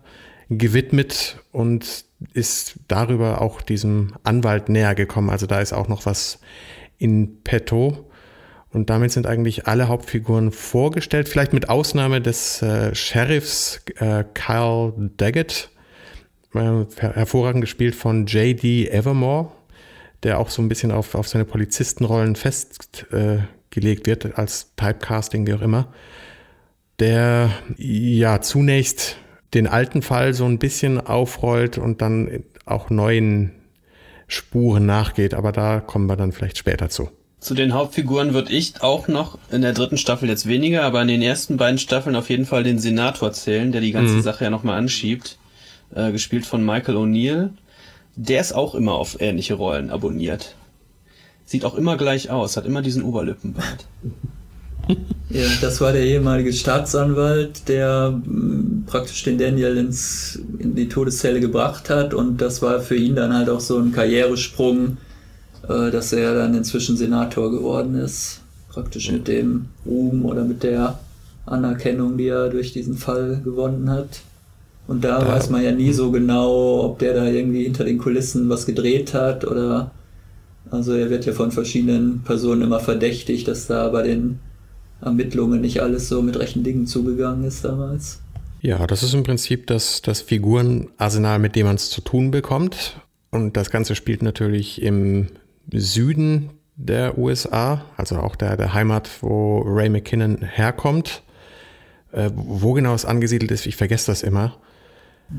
gewidmet 0.50 1.38
und 1.52 2.06
ist 2.34 2.76
darüber 2.88 3.42
auch 3.42 3.62
diesem 3.62 4.14
Anwalt 4.24 4.70
näher 4.70 4.96
gekommen. 4.96 5.30
Also 5.30 5.48
da 5.48 5.60
ist 5.60 5.74
auch 5.74 5.90
noch 5.90 6.06
was 6.06 6.40
in 6.98 7.44
petto. 7.44 8.10
Und 8.70 8.90
damit 8.90 9.12
sind 9.12 9.28
eigentlich 9.28 9.68
alle 9.68 9.90
Hauptfiguren 9.90 10.54
vorgestellt, 10.54 11.28
vielleicht 11.28 11.52
mit 11.52 11.68
Ausnahme 11.68 12.22
des 12.22 12.62
äh, 12.62 12.96
Sheriffs 12.96 13.82
äh, 13.98 14.24
Kyle 14.34 14.94
Daggett, 15.18 15.70
äh, 16.54 16.86
hervorragend 16.96 17.62
gespielt 17.62 17.96
von 17.96 18.28
J.D. 18.28 18.88
Evermore, 18.88 19.52
der 20.24 20.40
auch 20.40 20.50
so 20.50 20.62
ein 20.62 20.70
bisschen 20.70 20.92
auf, 20.92 21.16
auf 21.16 21.28
seine 21.28 21.46
Polizistenrollen 21.46 22.36
festgelegt 22.36 24.08
wird, 24.08 24.38
als 24.38 24.74
Typecasting, 24.76 25.48
wie 25.48 25.54
auch 25.54 25.62
immer, 25.62 25.88
der 27.00 27.52
ja 27.78 28.42
zunächst 28.42 29.18
den 29.54 29.68
alten 29.68 30.02
Fall 30.02 30.34
so 30.34 30.46
ein 30.46 30.60
bisschen 30.60 31.00
aufrollt 31.00 31.78
und 31.78 32.02
dann 32.02 32.44
auch 32.66 32.90
neuen 32.90 33.52
Spuren 34.28 34.86
nachgeht, 34.86 35.34
aber 35.34 35.52
da 35.52 35.80
kommen 35.80 36.08
wir 36.08 36.16
dann 36.16 36.32
vielleicht 36.32 36.58
später 36.58 36.90
zu. 36.90 37.10
Zu 37.40 37.56
den 37.56 37.74
Hauptfiguren 37.74 38.34
würde 38.34 38.54
ich 38.54 38.82
auch 38.82 39.08
noch 39.08 39.40
in 39.50 39.62
der 39.64 39.74
dritten 39.74 39.98
Staffel 39.98 40.30
jetzt 40.30 40.48
weniger, 40.48 40.84
aber 40.84 41.02
in 41.02 41.08
den 41.08 41.24
ersten 41.24 41.58
beiden 41.58 41.80
Staffeln 41.80 42.16
auf 42.16 42.30
jeden 42.30 42.46
Fall 42.46 42.64
den 42.64 42.78
Senator 42.78 43.34
zählen, 43.34 43.72
der 43.72 43.82
die 43.82 43.92
ganze 43.92 44.16
mhm. 44.16 44.22
Sache 44.22 44.44
ja 44.44 44.50
nochmal 44.52 44.78
anschiebt. 44.78 45.40
Äh, 45.94 46.12
gespielt 46.14 46.46
von 46.46 46.66
Michael 46.66 46.96
O'Neill. 46.96 47.50
Der 48.16 48.42
ist 48.42 48.54
auch 48.54 48.76
immer 48.76 48.94
auf 48.94 49.22
ähnliche 49.22 49.54
Rollen 49.54 49.90
abonniert. 49.90 50.56
Sieht 51.46 51.66
auch 51.66 51.76
immer 51.76 51.98
gleich 51.98 52.30
aus, 52.30 52.58
hat 52.58 52.66
immer 52.66 52.82
diesen 52.82 53.04
Oberlippenbart. 53.04 53.86
Ja, 55.30 55.48
das 55.62 55.80
war 55.80 55.94
der 55.94 56.04
ehemalige 56.04 56.52
Staatsanwalt, 56.52 57.70
der 57.70 58.12
mm, 58.12 58.84
praktisch 58.86 59.24
den 59.24 59.38
Daniel 59.38 59.78
ins, 59.78 60.40
in 60.60 60.76
die 60.76 60.90
Todeszelle 60.90 61.40
gebracht 61.40 61.90
hat 61.90 62.14
und 62.14 62.42
das 62.42 62.62
war 62.62 62.82
für 62.82 62.98
ihn 62.98 63.16
dann 63.16 63.34
halt 63.34 63.50
auch 63.50 63.62
so 63.62 63.78
ein 63.78 63.94
Karrieresprung, 63.94 64.98
äh, 65.70 65.90
dass 65.92 66.12
er 66.12 66.36
dann 66.36 66.54
inzwischen 66.56 66.98
Senator 66.98 67.50
geworden 67.50 67.96
ist. 67.96 68.42
Praktisch 68.70 69.12
mit 69.12 69.28
dem 69.28 69.68
Ruhm 69.86 70.26
oder 70.26 70.44
mit 70.44 70.64
der 70.64 71.00
Anerkennung, 71.46 72.18
die 72.18 72.28
er 72.28 72.50
durch 72.50 72.74
diesen 72.74 72.98
Fall 72.98 73.40
gewonnen 73.44 73.90
hat. 73.90 74.22
Und 74.92 75.06
da, 75.06 75.22
da 75.22 75.28
weiß 75.30 75.50
man 75.52 75.64
ja 75.64 75.72
nie 75.72 75.94
so 75.94 76.12
genau, 76.12 76.84
ob 76.84 77.00
der 77.00 77.14
da 77.14 77.26
irgendwie 77.26 77.64
hinter 77.64 77.86
den 77.86 77.98
Kulissen 77.98 78.50
was 78.50 78.66
gedreht 78.66 79.14
hat 79.14 79.46
oder 79.46 79.92
also 80.70 80.92
er 80.92 81.10
wird 81.10 81.26
ja 81.26 81.32
von 81.32 81.52
verschiedenen 81.52 82.24
Personen 82.24 82.64
immer 82.64 82.82
verdächtigt, 82.82 83.48
dass 83.48 83.68
da 83.68 83.88
bei 83.88 84.04
den 84.04 84.40
Ermittlungen 85.00 85.62
nicht 85.62 85.82
alles 85.82 86.10
so 86.10 86.22
mit 86.22 86.38
rechten 86.38 86.66
Dingen 86.66 86.88
zugegangen 86.88 87.46
ist 87.46 87.64
damals. 87.64 88.20
Ja, 88.60 88.86
das 88.86 89.02
ist 89.02 89.14
im 89.14 89.24
Prinzip 89.24 89.66
das, 89.68 90.02
das 90.02 90.20
Figurenarsenal, 90.20 91.40
mit 91.40 91.56
dem 91.56 91.68
man 91.68 91.78
es 91.78 91.90
zu 91.90 92.02
tun 92.02 92.30
bekommt. 92.30 92.98
Und 93.30 93.56
das 93.56 93.70
Ganze 93.70 93.96
spielt 93.96 94.22
natürlich 94.22 94.82
im 94.82 95.28
Süden 95.74 96.50
der 96.76 97.18
USA, 97.18 97.86
also 97.96 98.18
auch 98.18 98.36
der, 98.36 98.58
der 98.58 98.74
Heimat, 98.74 99.10
wo 99.22 99.60
Ray 99.60 99.88
McKinnon 99.88 100.40
herkommt. 100.42 101.24
Äh, 102.12 102.30
wo 102.36 102.74
genau 102.74 102.94
es 102.94 103.06
angesiedelt 103.06 103.52
ist, 103.52 103.66
ich 103.66 103.78
vergesse 103.78 104.12
das 104.12 104.22
immer. 104.22 104.58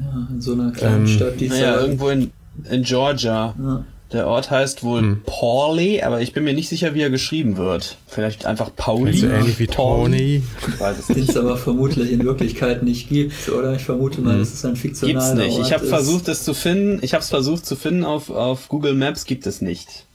Ja, 0.00 0.28
in 0.30 0.40
so 0.40 0.52
einer 0.52 0.72
kleinen 0.72 1.06
ähm, 1.06 1.06
Stadt, 1.06 1.40
die 1.40 1.49
naja, 1.49 1.80
irgendwo 1.80 2.08
in, 2.08 2.30
in 2.70 2.82
Georgia. 2.82 3.54
Ja. 3.58 3.84
Der 4.12 4.26
Ort 4.26 4.50
heißt 4.50 4.84
wohl 4.84 5.00
hm. 5.00 5.22
Pauli, 5.25 6.02
aber 6.02 6.20
ich 6.20 6.34
bin 6.34 6.44
mir 6.44 6.52
nicht 6.52 6.68
sicher, 6.68 6.94
wie 6.94 7.00
er 7.00 7.08
geschrieben 7.08 7.56
wird. 7.56 7.96
Vielleicht 8.06 8.44
einfach 8.44 8.70
Pauli. 8.76 9.12
Also 9.12 9.28
ähnlich 9.28 9.58
wie 9.58 9.66
Tony. 9.66 10.42
Ich 10.68 10.80
weiß 10.80 10.99
es 10.99 11.08
nicht. 11.08 11.20
Den 11.20 11.28
es 11.30 11.37
aber 11.37 11.56
vermutlich 11.56 12.12
in 12.12 12.22
Wirklichkeit 12.22 12.82
nicht 12.82 13.08
gibt, 13.08 13.49
oder? 13.49 13.75
Ich 13.75 13.84
vermute 13.84 14.20
mal, 14.20 14.34
hm. 14.34 14.40
das 14.40 14.52
ist 14.52 14.66
ein 14.66 14.76
fiktionaler 14.76 15.18
Gibt's 15.18 15.34
nicht. 15.34 15.58
Ort 15.58 15.66
ich 15.66 15.72
habe 15.72 15.87
versucht, 15.87 16.28
es 16.28 16.44
zu 16.44 16.52
finden. 16.52 16.99
Ich 17.02 17.14
habe 17.14 17.22
es 17.22 17.30
versucht 17.30 17.64
zu 17.64 17.75
finden 17.75 18.04
auf, 18.04 18.28
auf 18.28 18.68
Google 18.68 18.94
Maps. 18.94 19.25
Gibt 19.25 19.46
es 19.46 19.62
nicht. 19.62 20.06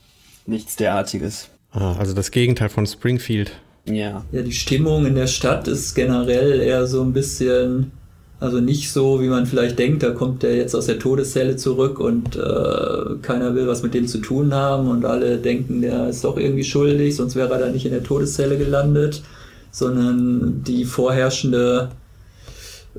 Nichts 0.45 0.75
derartiges. 0.75 1.49
Ah, 1.71 1.95
also 1.97 2.13
das 2.13 2.29
Gegenteil 2.29 2.69
von 2.69 2.85
Springfield. 2.85 3.51
Ja. 3.85 4.25
Ja, 4.31 4.41
die 4.41 4.51
Stimmung 4.51 5.05
in 5.05 5.15
der 5.15 5.27
Stadt 5.27 5.67
ist 5.67 5.95
generell 5.95 6.59
eher 6.61 6.87
so 6.87 7.01
ein 7.01 7.13
bisschen, 7.13 7.91
also 8.39 8.59
nicht 8.59 8.91
so, 8.91 9.21
wie 9.21 9.27
man 9.27 9.45
vielleicht 9.45 9.79
denkt, 9.79 10.03
da 10.03 10.11
kommt 10.11 10.43
der 10.43 10.55
jetzt 10.55 10.75
aus 10.75 10.85
der 10.85 10.99
Todeszelle 10.99 11.55
zurück 11.55 11.99
und 11.99 12.35
äh, 12.35 13.15
keiner 13.21 13.55
will 13.55 13.67
was 13.67 13.83
mit 13.83 13.93
dem 13.93 14.07
zu 14.07 14.19
tun 14.19 14.53
haben 14.53 14.89
und 14.89 15.05
alle 15.05 15.37
denken, 15.37 15.81
der 15.81 16.09
ist 16.09 16.23
doch 16.23 16.37
irgendwie 16.37 16.63
schuldig, 16.63 17.15
sonst 17.15 17.35
wäre 17.35 17.51
er 17.53 17.59
da 17.59 17.69
nicht 17.69 17.85
in 17.85 17.91
der 17.91 18.03
Todeszelle 18.03 18.57
gelandet, 18.57 19.23
sondern 19.71 20.63
die 20.63 20.85
vorherrschende 20.85 21.89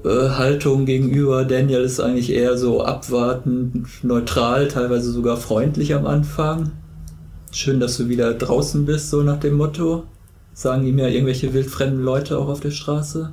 äh, 0.05 0.29
Haltung 0.31 0.87
gegenüber 0.87 1.45
Daniel 1.45 1.83
ist 1.83 2.01
eigentlich 2.01 2.33
eher 2.33 2.59
so 2.59 2.83
abwartend, 2.83 3.87
neutral, 4.03 4.69
teilweise 4.69 5.13
sogar 5.13 5.37
freundlich 5.37 5.95
am 5.95 6.07
Anfang 6.07 6.73
schön, 7.51 7.81
dass 7.81 7.97
du 7.97 8.09
wieder 8.09 8.35
draußen 8.35 8.85
bist, 8.85 9.11
so 9.11 9.23
nach 9.23 9.41
dem 9.41 9.55
Motto. 9.55 10.05
Sagen 10.53 10.87
ihm 10.87 10.99
ja 10.99 11.09
irgendwelche 11.09 11.55
wildfremden 11.55 12.03
Leute 12.03 12.39
auch 12.39 12.49
auf 12.49 12.61
der 12.61 12.71
Straße. 12.71 13.33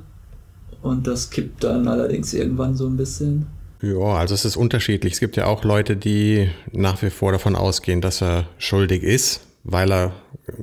Und 0.82 1.06
das 1.06 1.30
kippt 1.30 1.64
dann 1.64 1.88
allerdings 1.88 2.32
irgendwann 2.34 2.76
so 2.76 2.86
ein 2.86 2.96
bisschen. 2.96 3.46
Ja, 3.82 4.14
also 4.14 4.34
es 4.34 4.44
ist 4.44 4.56
unterschiedlich. 4.56 5.14
Es 5.14 5.20
gibt 5.20 5.36
ja 5.36 5.46
auch 5.46 5.64
Leute, 5.64 5.96
die 5.96 6.48
nach 6.72 7.02
wie 7.02 7.10
vor 7.10 7.32
davon 7.32 7.56
ausgehen, 7.56 8.00
dass 8.00 8.22
er 8.22 8.48
schuldig 8.58 9.02
ist, 9.02 9.42
weil 9.64 9.92
er 9.92 10.12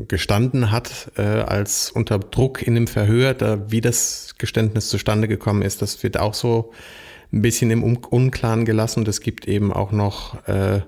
gestanden 0.07 0.71
hat 0.71 1.11
äh, 1.17 1.21
als 1.21 1.91
unter 1.91 2.19
Druck 2.19 2.65
in 2.65 2.75
dem 2.75 2.87
Verhör. 2.87 3.33
Da, 3.33 3.69
wie 3.69 3.81
das 3.81 4.35
Geständnis 4.37 4.89
zustande 4.89 5.27
gekommen 5.27 5.61
ist, 5.61 5.81
das 5.81 6.01
wird 6.03 6.17
auch 6.17 6.33
so 6.33 6.71
ein 7.31 7.41
bisschen 7.41 7.69
im 7.71 7.83
Unklaren 7.83 8.65
gelassen. 8.65 8.99
Und 8.99 9.07
es 9.07 9.21
gibt 9.21 9.47
eben 9.47 9.73
auch 9.73 9.91
noch 9.91 10.47
äh, 10.47 10.81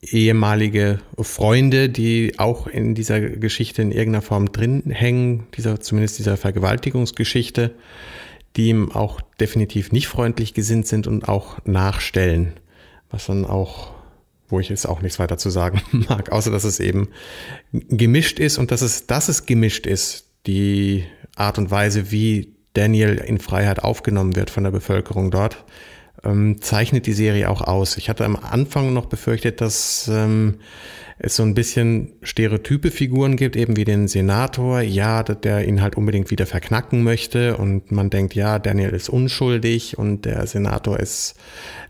ehemalige 0.00 0.98
Freunde, 1.18 1.88
die 1.88 2.38
auch 2.38 2.66
in 2.66 2.94
dieser 2.94 3.20
Geschichte 3.20 3.82
in 3.82 3.92
irgendeiner 3.92 4.22
Form 4.22 4.52
drin 4.52 4.82
hängen, 4.88 5.46
dieser, 5.56 5.80
zumindest 5.80 6.18
dieser 6.18 6.36
Vergewaltigungsgeschichte, 6.36 7.72
die 8.56 8.68
ihm 8.68 8.90
auch 8.92 9.20
definitiv 9.40 9.92
nicht 9.92 10.08
freundlich 10.08 10.54
gesinnt 10.54 10.86
sind 10.86 11.06
und 11.06 11.28
auch 11.28 11.58
nachstellen, 11.64 12.54
was 13.10 13.26
dann 13.26 13.44
auch, 13.44 13.92
wo 14.48 14.60
ich 14.60 14.68
jetzt 14.68 14.86
auch 14.86 15.02
nichts 15.02 15.18
weiter 15.18 15.38
zu 15.38 15.50
sagen 15.50 15.82
mag, 16.08 16.32
außer 16.32 16.50
dass 16.50 16.64
es 16.64 16.80
eben 16.80 17.08
gemischt 17.72 18.38
ist 18.38 18.58
und 18.58 18.70
dass 18.70 18.82
es, 18.82 19.06
dass 19.06 19.28
es 19.28 19.46
gemischt 19.46 19.86
ist, 19.86 20.30
die 20.46 21.04
Art 21.34 21.58
und 21.58 21.70
Weise, 21.70 22.10
wie 22.10 22.54
Daniel 22.72 23.16
in 23.16 23.38
Freiheit 23.38 23.82
aufgenommen 23.82 24.36
wird 24.36 24.50
von 24.50 24.64
der 24.64 24.70
Bevölkerung 24.70 25.30
dort, 25.30 25.64
ähm, 26.24 26.60
zeichnet 26.60 27.06
die 27.06 27.12
Serie 27.12 27.50
auch 27.50 27.60
aus. 27.60 27.96
Ich 27.96 28.08
hatte 28.08 28.24
am 28.24 28.36
Anfang 28.36 28.92
noch 28.92 29.06
befürchtet, 29.06 29.60
dass 29.60 30.08
ähm, 30.12 30.56
es 31.18 31.36
so 31.36 31.42
ein 31.42 31.54
bisschen 31.54 32.12
stereotype 32.22 32.90
Figuren 32.90 33.36
gibt, 33.36 33.56
eben 33.56 33.76
wie 33.76 33.84
den 33.84 34.06
Senator, 34.06 34.80
ja, 34.80 35.22
der 35.22 35.66
ihn 35.66 35.80
halt 35.80 35.96
unbedingt 35.96 36.30
wieder 36.30 36.44
verknacken 36.44 37.02
möchte 37.02 37.56
und 37.56 37.90
man 37.90 38.10
denkt, 38.10 38.34
ja, 38.34 38.58
Daniel 38.58 38.90
ist 38.90 39.08
unschuldig 39.08 39.96
und 39.96 40.26
der 40.26 40.46
Senator 40.46 41.00
ist, 41.00 41.36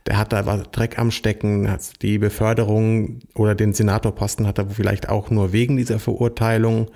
der 0.06 0.16
hat 0.16 0.32
da 0.32 0.46
was 0.46 0.70
Dreck 0.70 0.98
am 0.98 1.10
Stecken, 1.10 1.68
hat 1.68 2.02
die 2.02 2.18
Beförderung 2.18 3.20
oder 3.34 3.56
den 3.56 3.72
Senatorposten 3.72 4.46
hat 4.46 4.58
er 4.58 4.70
vielleicht 4.70 5.08
auch 5.08 5.30
nur 5.30 5.52
wegen 5.52 5.76
dieser 5.76 5.98
Verurteilung 5.98 6.88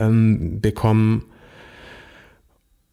ähm, 0.00 0.60
bekommen. 0.62 1.26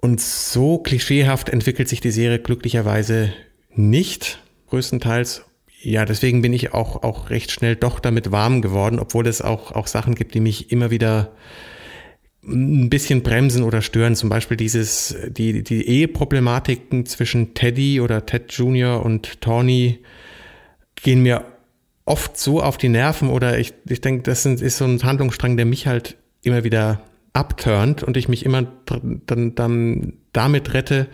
Und 0.02 0.20
so 0.20 0.80
klischeehaft 0.80 1.50
entwickelt 1.50 1.88
sich 1.88 2.02
die 2.02 2.12
Serie 2.12 2.40
glücklicherweise 2.40 3.34
nicht, 3.78 4.42
größtenteils. 4.70 5.46
Ja, 5.82 6.06
deswegen 6.06 6.42
bin 6.42 6.54
ich 6.54 6.74
auch, 6.74 7.04
auch 7.04 7.30
recht 7.30 7.52
schnell 7.52 7.76
doch 7.76 8.00
damit 8.00 8.32
warm 8.32 8.62
geworden, 8.62 9.00
obwohl 9.00 9.28
es 9.28 9.42
auch, 9.42 9.72
auch 9.72 9.88
Sachen 9.88 10.16
gibt, 10.16 10.34
die 10.34 10.40
mich 10.40 10.72
immer 10.72 10.90
wieder 10.90 11.32
ein 12.44 12.90
bisschen 12.90 13.24
bremsen 13.24 13.64
oder 13.64 13.82
stören. 13.82 14.16
Zum 14.16 14.30
Beispiel 14.30 14.58
dieses, 14.58 15.16
die, 15.30 15.64
die 15.64 15.88
Eheproblematiken 15.88 17.06
zwischen 17.06 17.54
Teddy 17.54 18.02
oder 18.02 18.26
Ted 18.26 18.52
Jr. 18.52 19.04
und 19.04 19.42
Tawny 19.42 20.00
gehen 20.96 21.22
mir 21.22 21.46
oft 22.06 22.38
so 22.38 22.62
auf 22.62 22.78
die 22.78 22.90
Nerven 22.90 23.30
oder 23.30 23.58
ich, 23.60 23.74
ich 23.88 24.02
denke, 24.02 24.24
das 24.24 24.46
ist 24.46 24.78
so 24.78 24.86
ein 24.86 25.02
Handlungsstrang, 25.02 25.58
der 25.58 25.66
mich 25.66 25.88
halt 25.88 26.18
immer 26.44 26.64
wieder 26.64 27.02
abturnt 27.34 28.04
und 28.04 28.16
ich 28.16 28.30
mich 28.30 28.46
immer 28.46 28.64
dann, 28.86 29.56
dann 29.56 30.14
damit 30.32 30.74
rette, 30.74 31.08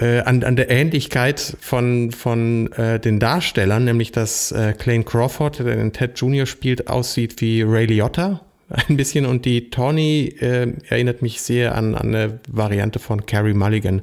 äh, 0.00 0.20
an, 0.20 0.42
an 0.44 0.56
der 0.56 0.70
Ähnlichkeit 0.70 1.56
von, 1.60 2.10
von 2.10 2.72
äh, 2.72 2.98
den 2.98 3.20
Darstellern, 3.20 3.84
nämlich 3.84 4.12
dass 4.12 4.50
äh, 4.50 4.72
Clayne 4.72 5.04
Crawford, 5.04 5.58
der 5.58 5.76
den 5.76 5.92
Ted 5.92 6.18
Jr. 6.18 6.46
spielt, 6.46 6.88
aussieht 6.88 7.40
wie 7.40 7.62
Ray 7.62 7.86
Liotta 7.86 8.40
ein 8.88 8.96
bisschen 8.96 9.26
und 9.26 9.44
die 9.44 9.70
Tawny 9.70 10.34
äh, 10.40 10.72
erinnert 10.88 11.22
mich 11.22 11.42
sehr 11.42 11.74
an, 11.74 11.94
an 11.94 12.14
eine 12.14 12.40
Variante 12.48 12.98
von 12.98 13.26
Carrie 13.26 13.54
Mulligan. 13.54 14.02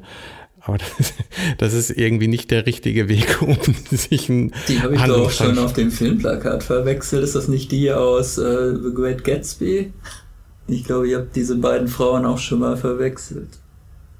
Aber 0.59 0.77
das, 0.97 1.13
das 1.57 1.73
ist 1.73 1.89
irgendwie 1.91 2.27
nicht 2.27 2.51
der 2.51 2.65
richtige 2.65 3.09
Weg, 3.09 3.41
um 3.41 3.57
sich 3.89 4.29
ein 4.29 4.53
Die 4.67 4.81
habe 4.81 4.95
ich 4.95 5.01
doch 5.01 5.31
schon 5.31 5.57
auf 5.57 5.73
dem 5.73 5.91
Filmplakat 5.91 6.63
verwechselt. 6.63 7.23
Ist 7.23 7.35
das 7.35 7.47
nicht 7.47 7.71
die 7.71 7.91
aus 7.91 8.37
äh, 8.37 8.75
The 8.75 8.93
Great 8.93 9.23
Gatsby? 9.23 9.93
Ich 10.67 10.83
glaube, 10.83 11.07
ihr 11.07 11.19
habt 11.19 11.35
diese 11.35 11.55
beiden 11.55 11.87
Frauen 11.87 12.25
auch 12.25 12.37
schon 12.37 12.59
mal 12.59 12.75
verwechselt. 12.75 13.59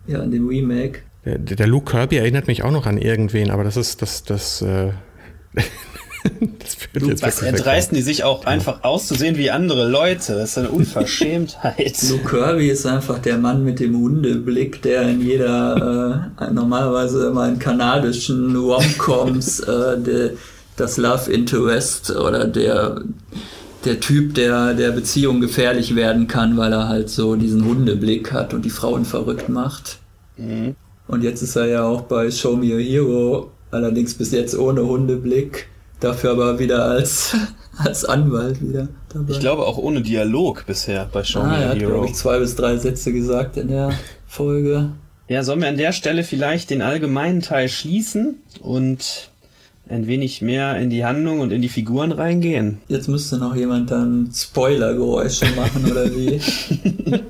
Ja, 0.08 0.24
in 0.24 0.32
dem 0.32 0.48
Remake. 0.48 1.02
Der, 1.28 1.56
der 1.56 1.68
Luke 1.68 1.92
Kirby 1.92 2.18
erinnert 2.18 2.48
mich 2.48 2.64
auch 2.64 2.72
noch 2.72 2.86
an 2.86 2.98
irgendwen, 2.98 3.52
aber 3.52 3.64
das 3.64 3.76
ist 3.76 4.02
das, 4.02 4.24
das, 4.24 4.62
äh, 4.62 4.92
Was 7.22 7.42
erdreisten 7.42 7.96
die 7.96 8.02
sich 8.02 8.24
auch 8.24 8.46
einfach 8.46 8.84
auszusehen 8.84 9.38
wie 9.38 9.50
andere 9.50 9.88
Leute? 9.88 10.34
Das 10.34 10.52
ist 10.52 10.58
eine 10.58 10.70
Unverschämtheit. 10.70 11.98
Luke 12.10 12.28
Kirby 12.28 12.70
ist 12.70 12.86
einfach 12.86 13.20
der 13.20 13.38
Mann 13.38 13.64
mit 13.64 13.80
dem 13.80 13.98
Hundeblick, 13.98 14.82
der 14.82 15.04
in 15.04 15.22
jeder, 15.22 16.32
äh, 16.40 16.52
normalerweise 16.52 17.28
immer 17.28 17.48
in 17.48 17.60
kanadischen 17.60 18.56
Romcoms 18.56 19.60
äh, 19.62 20.00
de, 20.00 20.32
das 20.76 20.98
Love 20.98 21.32
Interest 21.32 22.12
oder 22.12 22.46
der 22.46 23.02
der 23.86 24.00
Typ, 24.00 24.34
der 24.34 24.74
der 24.74 24.92
Beziehung 24.92 25.40
gefährlich 25.40 25.96
werden 25.96 26.28
kann, 26.28 26.58
weil 26.58 26.74
er 26.74 26.90
halt 26.90 27.10
so 27.10 27.36
diesen 27.36 27.64
Hundeblick 27.64 28.34
hat 28.34 28.54
und 28.54 28.66
die 28.66 28.70
Frauen 28.70 29.06
verrückt 29.06 29.50
macht. 29.50 30.00
Mhm. 30.36 30.76
Und 31.08 31.24
jetzt 31.24 31.42
ist 31.42 31.56
er 31.56 31.68
ja 31.68 31.84
auch 31.84 32.02
bei 32.02 32.30
Show 32.32 32.56
Me 32.56 32.76
a 32.76 32.80
Hero, 32.80 33.52
allerdings 33.72 34.14
bis 34.14 34.32
jetzt 34.32 34.58
ohne 34.58 34.86
Hundeblick, 34.86 35.68
dafür 36.00 36.32
aber 36.32 36.60
wieder 36.60 36.86
als, 36.86 37.36
als 37.78 38.06
Anwalt 38.06 38.62
wieder 38.62 38.90
dabei. 39.10 39.32
Ich 39.32 39.40
glaube 39.40 39.66
auch 39.66 39.78
ohne 39.78 40.02
Dialog 40.02 40.66
bisher 40.66 41.10
bei 41.12 41.24
Show 41.24 41.40
ah, 41.40 41.48
Me 41.48 41.56
a 41.56 41.62
er 41.62 41.70
hat, 41.70 41.80
Hero. 41.80 41.92
glaube 41.92 42.08
ich, 42.08 42.16
zwei 42.16 42.40
bis 42.40 42.56
drei 42.56 42.78
Sätze 42.78 43.14
gesagt 43.14 43.58
in 43.58 43.70
der 43.70 43.94
Folge. 44.28 44.92
Ja, 45.30 45.44
sollen 45.44 45.62
wir 45.62 45.68
an 45.68 45.78
der 45.78 45.92
Stelle 45.92 46.24
vielleicht 46.24 46.70
den 46.70 46.82
allgemeinen 46.82 47.42
Teil 47.42 47.68
schließen 47.68 48.42
und 48.62 49.30
ein 49.90 50.08
wenig 50.08 50.42
mehr 50.42 50.78
in 50.78 50.90
die 50.90 51.06
Handlung 51.06 51.40
und 51.40 51.52
in 51.52 51.62
die 51.62 51.70
Figuren 51.70 52.12
reingehen. 52.12 52.80
Jetzt 52.88 53.08
müsste 53.08 53.38
noch 53.38 53.56
jemand 53.56 53.92
dann 53.92 54.30
Spoiler-Geräusche 54.34 55.46
machen 55.56 55.90
oder 55.90 56.14
wie? 56.14 56.40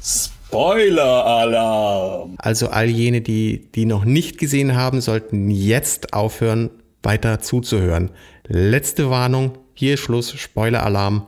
Spoiler-Alarm! 0.48 2.36
Also 2.38 2.68
all 2.68 2.88
jene, 2.88 3.20
die, 3.20 3.70
die 3.74 3.84
noch 3.84 4.06
nicht 4.06 4.38
gesehen 4.38 4.74
haben, 4.74 5.02
sollten 5.02 5.50
jetzt 5.50 6.14
aufhören, 6.14 6.70
weiter 7.02 7.40
zuzuhören. 7.40 8.12
Letzte 8.46 9.10
Warnung, 9.10 9.58
hier 9.74 9.94
ist 9.94 10.00
Schluss, 10.00 10.32
Spoiler-Alarm 10.32 11.26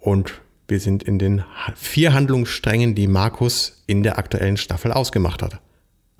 und 0.00 0.40
wir 0.66 0.80
sind 0.80 1.04
in 1.04 1.20
den 1.20 1.44
vier 1.76 2.14
Handlungssträngen, 2.14 2.96
die 2.96 3.06
Markus 3.06 3.84
in 3.86 4.02
der 4.02 4.18
aktuellen 4.18 4.56
Staffel 4.56 4.90
ausgemacht 4.90 5.40
hat. 5.40 5.60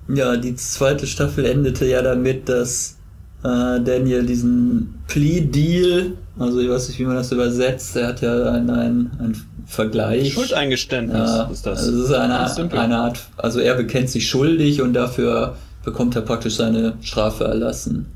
Ja, 0.09 0.37
die 0.37 0.55
zweite 0.55 1.09
Staffel 1.09 1.45
endete 1.45 1.87
ja 1.87 2.03
damit, 2.03 2.49
dass 2.49 2.99
äh, 3.43 3.81
Daniel 3.81 4.25
diesen 4.25 5.03
Plea-Deal, 5.09 6.13
also 6.39 6.61
ich 6.61 6.69
weiß 6.69 6.87
nicht, 6.87 7.01
wie 7.01 7.05
man 7.05 7.17
das 7.17 7.33
übersetzt, 7.33 7.97
er 7.97 8.09
hat 8.09 8.21
ja 8.21 8.53
einen, 8.53 8.71
einen, 8.71 9.11
einen 9.19 9.35
Vergleich. 9.67 10.33
Schuldeingeständnis 10.33 11.31
ja, 11.31 11.45
ist 11.45 11.67
das. 11.67 11.79
Also 11.81 12.03
es 12.03 12.11
ist 12.11 12.15
eine, 12.15 12.81
eine 12.81 12.97
Art, 12.99 13.21
also 13.37 13.61
er 13.61 13.75
bekennt 13.75 14.11
sich 14.11 14.29
schuldig 14.29 14.83
und 14.83 14.93
dafür 14.93 15.57
bekommt 15.85 16.17
er 16.17 16.23
praktisch 16.23 16.57
seine 16.57 16.95
Strafe 17.03 17.45
erlassen. 17.45 18.07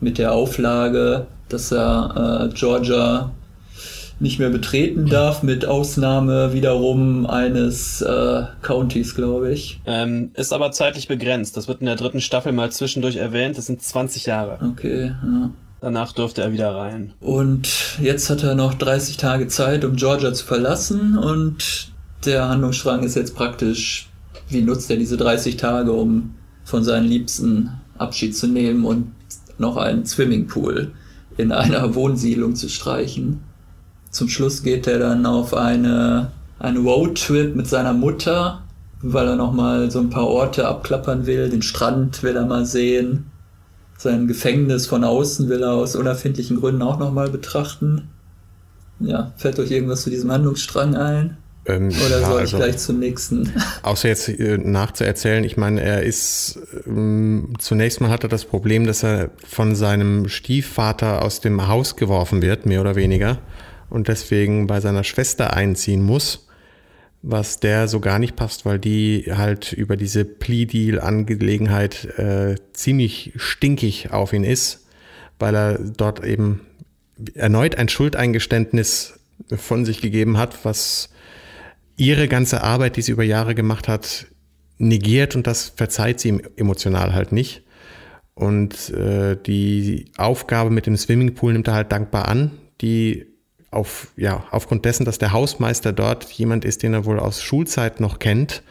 Mit 0.00 0.18
der 0.18 0.32
Auflage, 0.32 1.26
dass 1.48 1.72
er 1.72 2.48
äh, 2.50 2.54
Georgia 2.54 3.30
nicht 4.22 4.38
mehr 4.38 4.50
betreten 4.50 5.06
darf, 5.06 5.42
mit 5.42 5.66
Ausnahme 5.66 6.52
wiederum 6.52 7.26
eines 7.26 8.00
äh, 8.02 8.44
Countys, 8.62 9.16
glaube 9.16 9.52
ich. 9.52 9.80
Ähm, 9.84 10.30
ist 10.34 10.52
aber 10.52 10.70
zeitlich 10.70 11.08
begrenzt. 11.08 11.56
Das 11.56 11.66
wird 11.66 11.80
in 11.80 11.86
der 11.86 11.96
dritten 11.96 12.20
Staffel 12.20 12.52
mal 12.52 12.70
zwischendurch 12.70 13.16
erwähnt. 13.16 13.58
Das 13.58 13.66
sind 13.66 13.82
20 13.82 14.26
Jahre. 14.26 14.58
Okay, 14.64 15.06
ja. 15.08 15.50
Danach 15.82 16.12
durfte 16.12 16.42
er 16.42 16.52
wieder 16.52 16.76
rein. 16.76 17.12
Und 17.18 17.98
jetzt 18.00 18.30
hat 18.30 18.44
er 18.44 18.54
noch 18.54 18.74
30 18.74 19.16
Tage 19.16 19.48
Zeit, 19.48 19.84
um 19.84 19.96
Georgia 19.96 20.32
zu 20.32 20.44
verlassen. 20.44 21.18
Und 21.18 21.92
der 22.24 22.48
Handlungsstrang 22.48 23.02
ist 23.02 23.16
jetzt 23.16 23.34
praktisch, 23.34 24.08
wie 24.48 24.62
nutzt 24.62 24.88
er 24.92 24.96
diese 24.96 25.16
30 25.16 25.56
Tage, 25.56 25.90
um 25.90 26.36
von 26.64 26.84
seinen 26.84 27.08
Liebsten 27.08 27.70
Abschied 27.98 28.36
zu 28.36 28.46
nehmen 28.46 28.84
und 28.84 29.10
noch 29.58 29.76
einen 29.76 30.06
Swimmingpool 30.06 30.92
in 31.36 31.50
einer 31.50 31.96
Wohnsiedlung 31.96 32.54
zu 32.54 32.68
streichen. 32.68 33.40
Zum 34.08 34.28
Schluss 34.28 34.62
geht 34.62 34.86
er 34.86 35.00
dann 35.00 35.26
auf 35.26 35.52
eine, 35.52 36.30
einen 36.60 36.86
Roadtrip 36.86 37.56
mit 37.56 37.66
seiner 37.66 37.92
Mutter, 37.92 38.62
weil 39.00 39.26
er 39.26 39.36
nochmal 39.36 39.90
so 39.90 39.98
ein 39.98 40.10
paar 40.10 40.28
Orte 40.28 40.68
abklappern 40.68 41.26
will. 41.26 41.50
Den 41.50 41.62
Strand 41.62 42.22
will 42.22 42.36
er 42.36 42.46
mal 42.46 42.66
sehen. 42.66 43.31
Sein 44.02 44.26
Gefängnis 44.26 44.88
von 44.88 45.04
außen 45.04 45.48
will 45.48 45.62
er 45.62 45.74
aus 45.74 45.94
unerfindlichen 45.94 46.58
Gründen 46.58 46.82
auch 46.82 46.98
nochmal 46.98 47.30
betrachten. 47.30 48.08
Ja, 48.98 49.32
fällt 49.36 49.60
euch 49.60 49.70
irgendwas 49.70 50.02
zu 50.02 50.10
diesem 50.10 50.32
Handlungsstrang 50.32 50.96
ein? 50.96 51.36
Ähm, 51.66 51.92
Oder 52.04 52.20
ja, 52.20 52.26
soll 52.26 52.36
ich 52.38 52.40
also, 52.40 52.56
gleich 52.56 52.78
zum 52.78 52.98
nächsten? 52.98 53.52
Außer 53.84 54.08
jetzt 54.08 54.28
äh, 54.28 54.58
nachzuerzählen, 54.58 55.44
ich 55.44 55.56
meine, 55.56 55.82
er 55.82 56.02
ist 56.02 56.58
ähm, 56.84 57.54
zunächst 57.60 58.00
mal 58.00 58.10
hat 58.10 58.24
er 58.24 58.28
das 58.28 58.44
Problem, 58.44 58.88
dass 58.88 59.04
er 59.04 59.30
von 59.46 59.76
seinem 59.76 60.28
Stiefvater 60.28 61.22
aus 61.22 61.40
dem 61.40 61.68
Haus 61.68 61.94
geworfen 61.94 62.42
wird, 62.42 62.66
mehr 62.66 62.80
oder 62.80 62.96
weniger 62.96 63.38
und 63.88 64.08
deswegen 64.08 64.66
bei 64.66 64.80
seiner 64.80 65.04
Schwester 65.04 65.52
einziehen 65.52 66.02
muss, 66.02 66.48
was 67.22 67.60
der 67.60 67.86
so 67.86 68.00
gar 68.00 68.18
nicht 68.18 68.34
passt, 68.34 68.66
weil 68.66 68.78
die 68.78 69.26
halt 69.30 69.72
über 69.72 69.96
diese 69.96 70.24
Plea-Deal-Angelegenheit 70.24 72.04
äh, 72.18 72.56
ziemlich 72.72 73.32
stinkig 73.36 74.10
auf 74.10 74.32
ihn 74.32 74.44
ist, 74.44 74.86
weil 75.38 75.54
er 75.54 75.78
dort 75.78 76.24
eben 76.24 76.62
erneut 77.34 77.76
ein 77.76 77.88
Schuldeingeständnis 77.88 79.20
von 79.54 79.84
sich 79.84 80.00
gegeben 80.00 80.36
hat, 80.36 80.64
was 80.64 81.10
ihre 81.96 82.26
ganze 82.26 82.62
Arbeit, 82.64 82.96
die 82.96 83.02
sie 83.02 83.12
über 83.12 83.22
Jahre 83.22 83.54
gemacht 83.54 83.86
hat, 83.86 84.26
negiert 84.78 85.36
und 85.36 85.46
das 85.46 85.68
verzeiht 85.68 86.18
sie 86.18 86.28
ihm 86.30 86.42
emotional 86.56 87.14
halt 87.14 87.30
nicht. 87.30 87.62
Und 88.34 88.90
äh, 88.90 89.36
die 89.36 90.10
Aufgabe 90.16 90.70
mit 90.70 90.86
dem 90.86 90.96
Swimmingpool 90.96 91.52
nimmt 91.52 91.68
er 91.68 91.74
halt 91.74 91.92
dankbar 91.92 92.26
an, 92.28 92.50
die 92.80 93.26
auf, 93.72 94.08
ja, 94.16 94.44
aufgrund 94.50 94.84
dessen, 94.84 95.04
dass 95.04 95.18
der 95.18 95.32
Hausmeister 95.32 95.92
dort 95.92 96.30
jemand 96.32 96.64
ist, 96.64 96.82
den 96.82 96.94
er 96.94 97.04
wohl 97.04 97.18
aus 97.18 97.42
Schulzeit 97.42 98.00
noch 98.00 98.18
kennt, 98.18 98.62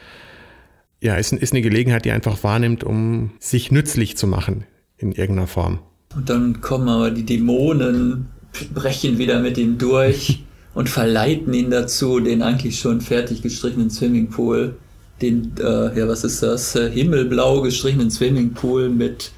ja, 1.02 1.16
ist, 1.16 1.34
ist 1.34 1.54
eine 1.54 1.62
Gelegenheit, 1.62 2.06
die 2.06 2.10
er 2.10 2.16
einfach 2.16 2.44
wahrnimmt, 2.44 2.84
um 2.84 3.32
sich 3.40 3.72
nützlich 3.72 4.16
zu 4.16 4.28
machen 4.28 4.66
in 4.98 5.12
irgendeiner 5.12 5.48
Form. 5.48 5.80
Und 6.16 6.30
dann 6.30 6.62
kommen 6.62 6.88
aber 6.88 7.10
die 7.10 7.26
Dämonen, 7.26 8.28
brechen 8.74 9.18
wieder 9.18 9.40
mit 9.40 9.58
ihm 9.58 9.78
durch 9.78 10.44
und 10.74 10.90
verleiten 10.90 11.54
ihn 11.54 11.72
dazu, 11.72 12.20
den 12.20 12.44
eigentlich 12.44 12.80
schon 12.80 13.02
fertig 13.02 13.42
gestrichenen 13.42 13.90
Swimmingpool, 13.90 14.76
den, 15.22 15.54
äh, 15.60 15.98
ja, 15.98 16.08
was 16.08 16.24
ist 16.24 16.44
das, 16.44 16.76
äh, 16.76 16.92
himmelblau 16.92 17.62
gestrichenen 17.62 18.12
Swimmingpool 18.12 18.90
mit 18.90 19.32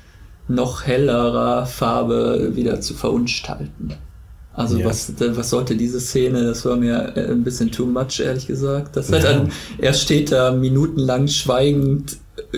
noch 0.50 0.86
hellerer 0.86 1.66
Farbe 1.66 2.52
wieder 2.56 2.82
zu 2.82 2.94
verunstalten. 2.94 3.94
Also 4.54 4.78
ja. 4.78 4.86
was, 4.86 5.14
was 5.18 5.50
sollte 5.50 5.76
diese 5.76 6.00
Szene, 6.00 6.44
das 6.44 6.64
war 6.66 6.76
mir 6.76 7.14
äh, 7.16 7.32
ein 7.32 7.44
bisschen 7.44 7.72
too 7.72 7.88
much, 7.88 8.20
ehrlich 8.20 8.46
gesagt. 8.46 8.96
Das 8.96 9.10
ja. 9.10 9.20
dann, 9.20 9.52
er 9.80 9.94
steht 9.94 10.32
da 10.32 10.52
minutenlang 10.52 11.28
schweigend 11.28 12.18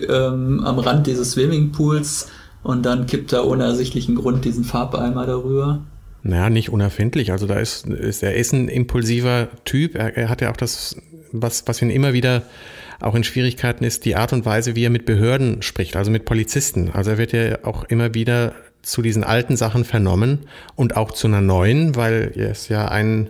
ähm, 0.09 0.61
am 0.63 0.79
Rand 0.79 1.07
dieses 1.07 1.31
Swimmingpools 1.31 2.27
und 2.63 2.85
dann 2.85 3.05
kippt 3.05 3.31
er 3.31 3.47
ohne 3.47 3.63
ersichtlichen 3.63 4.15
Grund 4.15 4.43
diesen 4.43 4.65
Farbeimer 4.65 5.25
darüber. 5.25 5.81
Naja, 6.23 6.49
nicht 6.49 6.69
unerfindlich. 6.69 7.31
Also 7.31 7.45
da 7.45 7.59
ist, 7.59 7.87
ist 7.87 8.23
er 8.23 8.35
ist 8.35 8.51
ein 8.51 8.67
impulsiver 8.67 9.47
Typ. 9.63 9.95
Er, 9.95 10.17
er 10.17 10.29
hat 10.29 10.41
ja 10.41 10.51
auch 10.51 10.57
das, 10.57 10.97
was, 11.31 11.63
was 11.67 11.81
ihn 11.81 11.91
immer 11.91 12.13
wieder 12.13 12.43
auch 12.99 13.15
in 13.15 13.23
Schwierigkeiten 13.23 13.83
ist, 13.83 14.05
die 14.05 14.15
Art 14.15 14.33
und 14.33 14.45
Weise, 14.45 14.75
wie 14.75 14.85
er 14.85 14.89
mit 14.89 15.05
Behörden 15.05 15.61
spricht, 15.61 15.95
also 15.95 16.11
mit 16.11 16.25
Polizisten. 16.25 16.89
Also 16.91 17.11
er 17.11 17.17
wird 17.17 17.33
ja 17.33 17.59
auch 17.63 17.83
immer 17.83 18.13
wieder 18.13 18.53
zu 18.85 19.01
diesen 19.01 19.23
alten 19.23 19.57
Sachen 19.57 19.83
vernommen 19.83 20.47
und 20.75 20.95
auch 20.95 21.11
zu 21.11 21.27
einer 21.27 21.41
neuen, 21.41 21.95
weil 21.95 22.31
es 22.35 22.69
ja 22.69 22.87
einen 22.87 23.29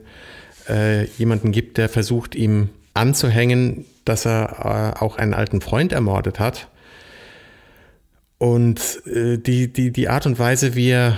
äh, 0.70 1.06
jemanden 1.18 1.52
gibt, 1.52 1.78
der 1.78 1.90
versucht, 1.90 2.36
ihm 2.36 2.70
anzuhängen, 2.94 3.86
dass 4.04 4.26
er 4.26 4.94
äh, 5.00 5.04
auch 5.04 5.18
einen 5.18 5.34
alten 5.34 5.62
Freund 5.62 5.94
ermordet 5.94 6.40
hat. 6.40 6.68
Und 8.38 9.02
äh, 9.06 9.38
die, 9.38 9.72
die, 9.72 9.92
die 9.92 10.10
Art 10.10 10.26
und 10.26 10.38
Weise, 10.38 10.76
wie 10.76 10.90
er 10.90 11.18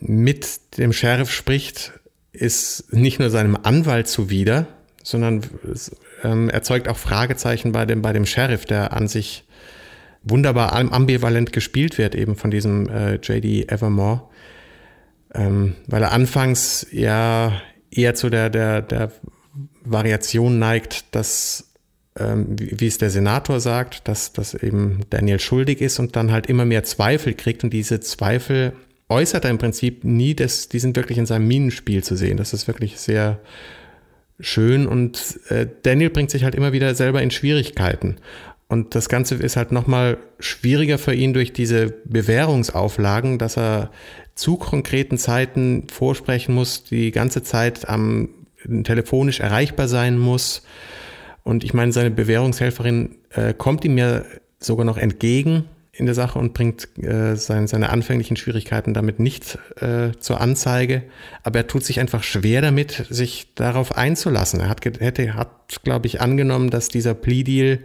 mit 0.00 0.78
dem 0.78 0.92
Sheriff 0.92 1.32
spricht, 1.32 1.92
ist 2.32 2.92
nicht 2.92 3.18
nur 3.18 3.30
seinem 3.30 3.58
Anwalt 3.60 4.06
zuwider, 4.06 4.68
sondern 5.02 5.42
ähm, 6.22 6.48
erzeugt 6.48 6.86
auch 6.86 6.96
Fragezeichen 6.96 7.72
bei 7.72 7.86
dem, 7.86 8.02
bei 8.02 8.12
dem 8.12 8.26
Sheriff, 8.26 8.66
der 8.66 8.92
an 8.92 9.08
sich 9.08 9.44
wunderbar 10.28 10.72
ambivalent 10.72 11.52
gespielt 11.52 11.98
wird, 11.98 12.14
eben 12.14 12.36
von 12.36 12.50
diesem 12.50 12.88
äh, 12.88 13.14
JD 13.16 13.70
Evermore. 13.70 14.22
Ähm, 15.34 15.74
weil 15.86 16.02
er 16.02 16.12
anfangs 16.12 16.86
ja 16.90 17.60
eher 17.90 18.14
zu 18.14 18.30
der, 18.30 18.50
der, 18.50 18.82
der 18.82 19.12
Variation 19.84 20.58
neigt, 20.58 21.14
dass, 21.14 21.72
ähm, 22.18 22.46
wie, 22.58 22.80
wie 22.80 22.86
es 22.86 22.98
der 22.98 23.10
Senator 23.10 23.60
sagt, 23.60 24.08
dass, 24.08 24.32
dass 24.32 24.54
eben 24.54 25.00
Daniel 25.10 25.40
schuldig 25.40 25.80
ist 25.80 25.98
und 25.98 26.16
dann 26.16 26.32
halt 26.32 26.46
immer 26.46 26.64
mehr 26.64 26.84
Zweifel 26.84 27.34
kriegt 27.34 27.64
und 27.64 27.72
diese 27.72 28.00
Zweifel 28.00 28.72
äußert 29.08 29.44
er 29.44 29.50
im 29.50 29.58
Prinzip 29.58 30.04
nie, 30.04 30.34
dass, 30.34 30.68
die 30.68 30.78
sind 30.78 30.96
wirklich 30.96 31.18
in 31.18 31.26
seinem 31.26 31.48
Minenspiel 31.48 32.04
zu 32.04 32.14
sehen. 32.14 32.36
Das 32.36 32.52
ist 32.52 32.66
wirklich 32.66 32.98
sehr 32.98 33.40
schön 34.40 34.86
und 34.86 35.40
äh, 35.48 35.66
Daniel 35.82 36.10
bringt 36.10 36.30
sich 36.30 36.44
halt 36.44 36.54
immer 36.54 36.72
wieder 36.72 36.94
selber 36.94 37.22
in 37.22 37.30
Schwierigkeiten. 37.30 38.16
Und 38.68 38.94
das 38.94 39.08
Ganze 39.08 39.34
ist 39.36 39.56
halt 39.56 39.72
nochmal 39.72 40.18
schwieriger 40.38 40.98
für 40.98 41.14
ihn 41.14 41.32
durch 41.32 41.52
diese 41.52 41.94
Bewährungsauflagen, 42.04 43.38
dass 43.38 43.56
er 43.56 43.90
zu 44.34 44.56
konkreten 44.56 45.16
Zeiten 45.18 45.86
vorsprechen 45.90 46.54
muss, 46.54 46.84
die 46.84 47.10
ganze 47.10 47.42
Zeit 47.42 47.88
am 47.88 48.28
telefonisch 48.84 49.40
erreichbar 49.40 49.88
sein 49.88 50.18
muss. 50.18 50.62
Und 51.44 51.64
ich 51.64 51.72
meine, 51.72 51.92
seine 51.92 52.10
Bewährungshelferin 52.10 53.16
äh, 53.30 53.54
kommt 53.54 53.84
ihm 53.84 53.96
ja 53.96 54.22
sogar 54.60 54.84
noch 54.84 54.98
entgegen 54.98 55.64
in 55.92 56.06
der 56.06 56.14
Sache 56.14 56.38
und 56.38 56.54
bringt 56.54 56.88
äh, 57.02 57.36
sein, 57.36 57.66
seine 57.66 57.88
anfänglichen 57.88 58.36
Schwierigkeiten 58.36 58.94
damit 58.94 59.18
nicht 59.18 59.58
äh, 59.80 60.10
zur 60.20 60.40
Anzeige. 60.40 61.02
Aber 61.42 61.60
er 61.60 61.66
tut 61.66 61.84
sich 61.84 62.00
einfach 62.00 62.22
schwer 62.22 62.60
damit, 62.60 63.06
sich 63.08 63.54
darauf 63.54 63.96
einzulassen. 63.96 64.60
Er 64.60 64.68
hat, 64.68 64.84
hätte, 64.84 65.34
hat, 65.34 65.82
glaube 65.82 66.06
ich, 66.06 66.20
angenommen, 66.20 66.70
dass 66.70 66.88
dieser 66.88 67.14
Plea-Deal 67.14 67.80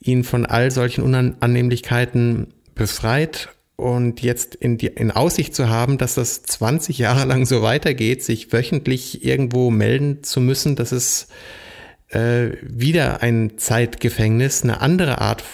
ihn 0.00 0.24
von 0.24 0.46
all 0.46 0.70
solchen 0.70 1.02
Unannehmlichkeiten 1.02 2.54
befreit 2.74 3.48
und 3.76 4.22
jetzt 4.22 4.54
in, 4.56 4.76
die, 4.76 4.88
in 4.88 5.10
Aussicht 5.10 5.54
zu 5.54 5.68
haben, 5.68 5.98
dass 5.98 6.14
das 6.14 6.42
20 6.42 6.98
Jahre 6.98 7.24
lang 7.26 7.46
so 7.46 7.62
weitergeht, 7.62 8.24
sich 8.24 8.52
wöchentlich 8.52 9.24
irgendwo 9.24 9.70
melden 9.70 10.24
zu 10.24 10.40
müssen, 10.40 10.74
dass 10.74 10.90
es 10.90 11.28
äh, 12.08 12.50
wieder 12.62 13.22
ein 13.22 13.56
Zeitgefängnis, 13.56 14.64
eine 14.64 14.80
andere 14.80 15.20
Art 15.20 15.44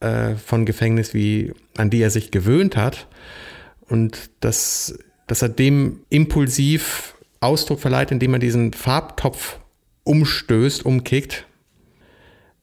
äh, 0.00 0.34
von 0.34 0.66
Gefängnis, 0.66 1.14
wie 1.14 1.52
an 1.76 1.88
die 1.88 2.02
er 2.02 2.10
sich 2.10 2.30
gewöhnt 2.30 2.76
hat. 2.76 3.08
Und 3.88 4.30
dass, 4.40 4.98
dass 5.26 5.42
er 5.42 5.48
dem 5.48 6.00
impulsiv 6.10 7.14
Ausdruck 7.40 7.80
verleiht, 7.80 8.10
indem 8.10 8.34
er 8.34 8.38
diesen 8.38 8.72
Farbtopf 8.72 9.58
umstößt, 10.04 10.84
umkickt, 10.84 11.46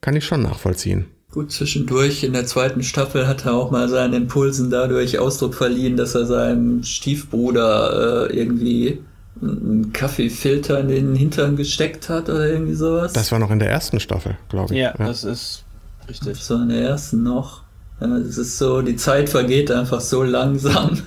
kann 0.01 0.15
ich 0.15 0.25
schon 0.25 0.41
nachvollziehen. 0.41 1.07
Gut, 1.31 1.51
zwischendurch 1.51 2.23
in 2.23 2.33
der 2.33 2.47
zweiten 2.47 2.81
Staffel 2.81 3.27
hat 3.27 3.45
er 3.45 3.53
auch 3.53 3.69
mal 3.69 3.87
seinen 3.87 4.13
Impulsen 4.15 4.71
dadurch 4.71 5.19
Ausdruck 5.19 5.53
verliehen, 5.53 5.95
dass 5.95 6.15
er 6.15 6.25
seinem 6.25 6.83
Stiefbruder 6.83 8.29
äh, 8.29 8.35
irgendwie 8.35 8.99
einen 9.41 9.93
Kaffeefilter 9.93 10.79
in 10.79 10.87
den 10.87 11.15
Hintern 11.15 11.55
gesteckt 11.55 12.09
hat 12.09 12.29
oder 12.29 12.49
irgendwie 12.49 12.73
sowas. 12.73 13.13
Das 13.13 13.31
war 13.31 13.37
noch 13.37 13.51
in 13.51 13.59
der 13.59 13.69
ersten 13.69 13.99
Staffel, 13.99 14.37
glaube 14.49 14.73
ich. 14.73 14.79
Ja, 14.79 14.95
ja, 14.97 15.05
das 15.05 15.23
ist 15.23 15.63
richtig. 16.07 16.39
Das 16.39 16.49
war 16.49 16.63
in 16.63 16.69
der 16.69 16.81
ersten 16.81 17.21
noch. 17.21 17.61
Das 17.99 18.37
ist 18.37 18.57
so, 18.57 18.81
die 18.81 18.95
Zeit 18.95 19.29
vergeht 19.29 19.71
einfach 19.71 20.01
so 20.01 20.23
langsam. 20.23 21.01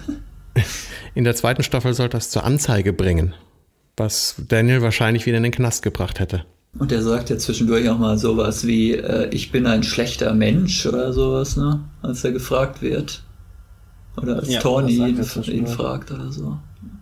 In 1.14 1.24
der 1.24 1.34
zweiten 1.34 1.62
Staffel 1.62 1.92
sollte 1.92 2.16
das 2.16 2.30
zur 2.30 2.44
Anzeige 2.44 2.92
bringen, 2.92 3.34
was 3.96 4.36
Daniel 4.48 4.80
wahrscheinlich 4.80 5.26
wieder 5.26 5.36
in 5.36 5.42
den 5.42 5.52
Knast 5.52 5.82
gebracht 5.82 6.20
hätte. 6.20 6.44
Und 6.78 6.90
er 6.90 7.02
sagt 7.02 7.30
ja 7.30 7.36
zwischendurch 7.36 7.88
auch 7.88 7.98
mal 7.98 8.18
sowas 8.18 8.66
wie, 8.66 8.92
äh, 8.94 9.28
ich 9.30 9.52
bin 9.52 9.66
ein 9.66 9.82
schlechter 9.82 10.32
Mensch 10.34 10.86
oder 10.86 11.12
sowas, 11.12 11.56
ne? 11.56 11.80
Als 12.00 12.24
er 12.24 12.32
gefragt 12.32 12.80
wird. 12.80 13.22
Oder 14.16 14.36
als 14.36 14.48
ja, 14.48 14.60
Tony 14.60 14.94
ihn 14.94 15.66
fragt 15.66 16.10
oder 16.10 16.32
so. 16.32 16.58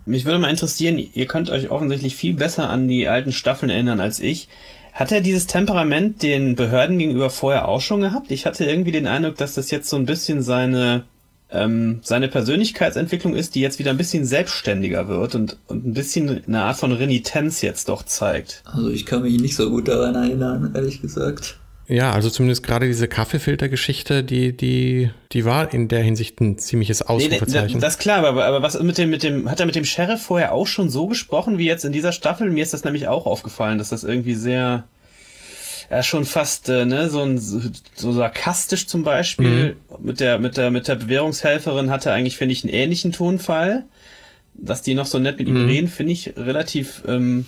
Mich 0.06 0.24
würde 0.24 0.38
mal 0.38 0.50
interessieren, 0.50 0.98
ihr 0.98 1.26
könnt 1.26 1.50
euch 1.50 1.70
offensichtlich 1.70 2.16
viel 2.16 2.34
besser 2.34 2.68
an 2.68 2.88
die 2.88 3.08
alten 3.08 3.32
Staffeln 3.32 3.70
erinnern 3.70 4.00
als 4.00 4.20
ich. 4.20 4.48
Hat 4.92 5.12
er 5.12 5.20
dieses 5.20 5.46
Temperament 5.46 6.22
den 6.22 6.56
Behörden 6.56 6.98
gegenüber 6.98 7.30
vorher 7.30 7.68
auch 7.68 7.80
schon 7.80 8.00
gehabt? 8.00 8.30
Ich 8.30 8.46
hatte 8.46 8.64
irgendwie 8.64 8.92
den 8.92 9.06
Eindruck, 9.06 9.36
dass 9.36 9.54
das 9.54 9.70
jetzt 9.70 9.88
so 9.88 9.96
ein 9.96 10.06
bisschen 10.06 10.42
seine 10.42 11.04
ähm, 11.52 12.00
seine 12.02 12.28
Persönlichkeitsentwicklung 12.28 13.34
ist, 13.34 13.54
die 13.54 13.60
jetzt 13.60 13.78
wieder 13.78 13.90
ein 13.90 13.96
bisschen 13.96 14.24
selbstständiger 14.24 15.08
wird 15.08 15.34
und, 15.34 15.56
und 15.66 15.86
ein 15.86 15.94
bisschen 15.94 16.42
eine 16.46 16.62
Art 16.62 16.76
von 16.76 16.92
Renitenz 16.92 17.60
jetzt 17.62 17.88
doch 17.88 18.04
zeigt. 18.04 18.62
Also 18.64 18.88
ich 18.90 19.06
kann 19.06 19.22
mich 19.22 19.40
nicht 19.40 19.56
so 19.56 19.70
gut 19.70 19.88
daran 19.88 20.14
erinnern, 20.14 20.72
ehrlich 20.74 21.02
gesagt. 21.02 21.58
Ja, 21.90 22.12
also 22.12 22.30
zumindest 22.30 22.62
gerade 22.62 22.86
diese 22.86 23.08
Kaffeefilter-Geschichte, 23.08 24.22
die, 24.22 24.56
die, 24.56 25.10
die 25.32 25.44
war 25.44 25.74
in 25.74 25.88
der 25.88 26.04
Hinsicht 26.04 26.40
ein 26.40 26.56
ziemliches 26.56 27.02
Ausrufezeichen. 27.02 27.78
Nee, 27.78 27.80
das 27.80 27.94
ist 27.94 27.98
klar, 27.98 28.24
aber, 28.24 28.44
aber 28.44 28.62
was 28.62 28.80
mit 28.80 28.96
dem, 28.96 29.10
mit 29.10 29.24
dem, 29.24 29.50
hat 29.50 29.58
er 29.58 29.66
mit 29.66 29.74
dem 29.74 29.84
Sheriff 29.84 30.22
vorher 30.22 30.52
auch 30.52 30.68
schon 30.68 30.88
so 30.88 31.08
gesprochen 31.08 31.58
wie 31.58 31.66
jetzt 31.66 31.84
in 31.84 31.90
dieser 31.90 32.12
Staffel? 32.12 32.48
Mir 32.48 32.62
ist 32.62 32.72
das 32.72 32.84
nämlich 32.84 33.08
auch 33.08 33.26
aufgefallen, 33.26 33.78
dass 33.78 33.88
das 33.88 34.04
irgendwie 34.04 34.34
sehr, 34.34 34.84
ja, 35.90 36.02
schon 36.04 36.24
fast 36.24 36.68
äh, 36.68 36.84
ne, 36.84 37.10
so 37.10 37.22
ein 37.22 37.38
so 37.38 38.12
sarkastisch 38.12 38.86
zum 38.86 39.02
Beispiel 39.02 39.76
mhm. 39.98 40.06
mit 40.06 40.20
der 40.20 40.38
mit 40.38 40.56
der 40.56 40.70
mit 40.70 40.86
der 40.86 40.94
Bewährungshelferin 40.94 41.90
hatte 41.90 42.12
eigentlich 42.12 42.36
finde 42.36 42.52
ich 42.52 42.62
einen 42.62 42.72
ähnlichen 42.72 43.10
Tonfall, 43.10 43.84
dass 44.54 44.82
die 44.82 44.94
noch 44.94 45.06
so 45.06 45.18
nett 45.18 45.38
mit 45.38 45.48
ihm 45.48 45.62
mhm. 45.62 45.68
reden, 45.68 45.88
finde 45.88 46.12
ich 46.12 46.36
relativ 46.36 47.02
ähm, 47.08 47.46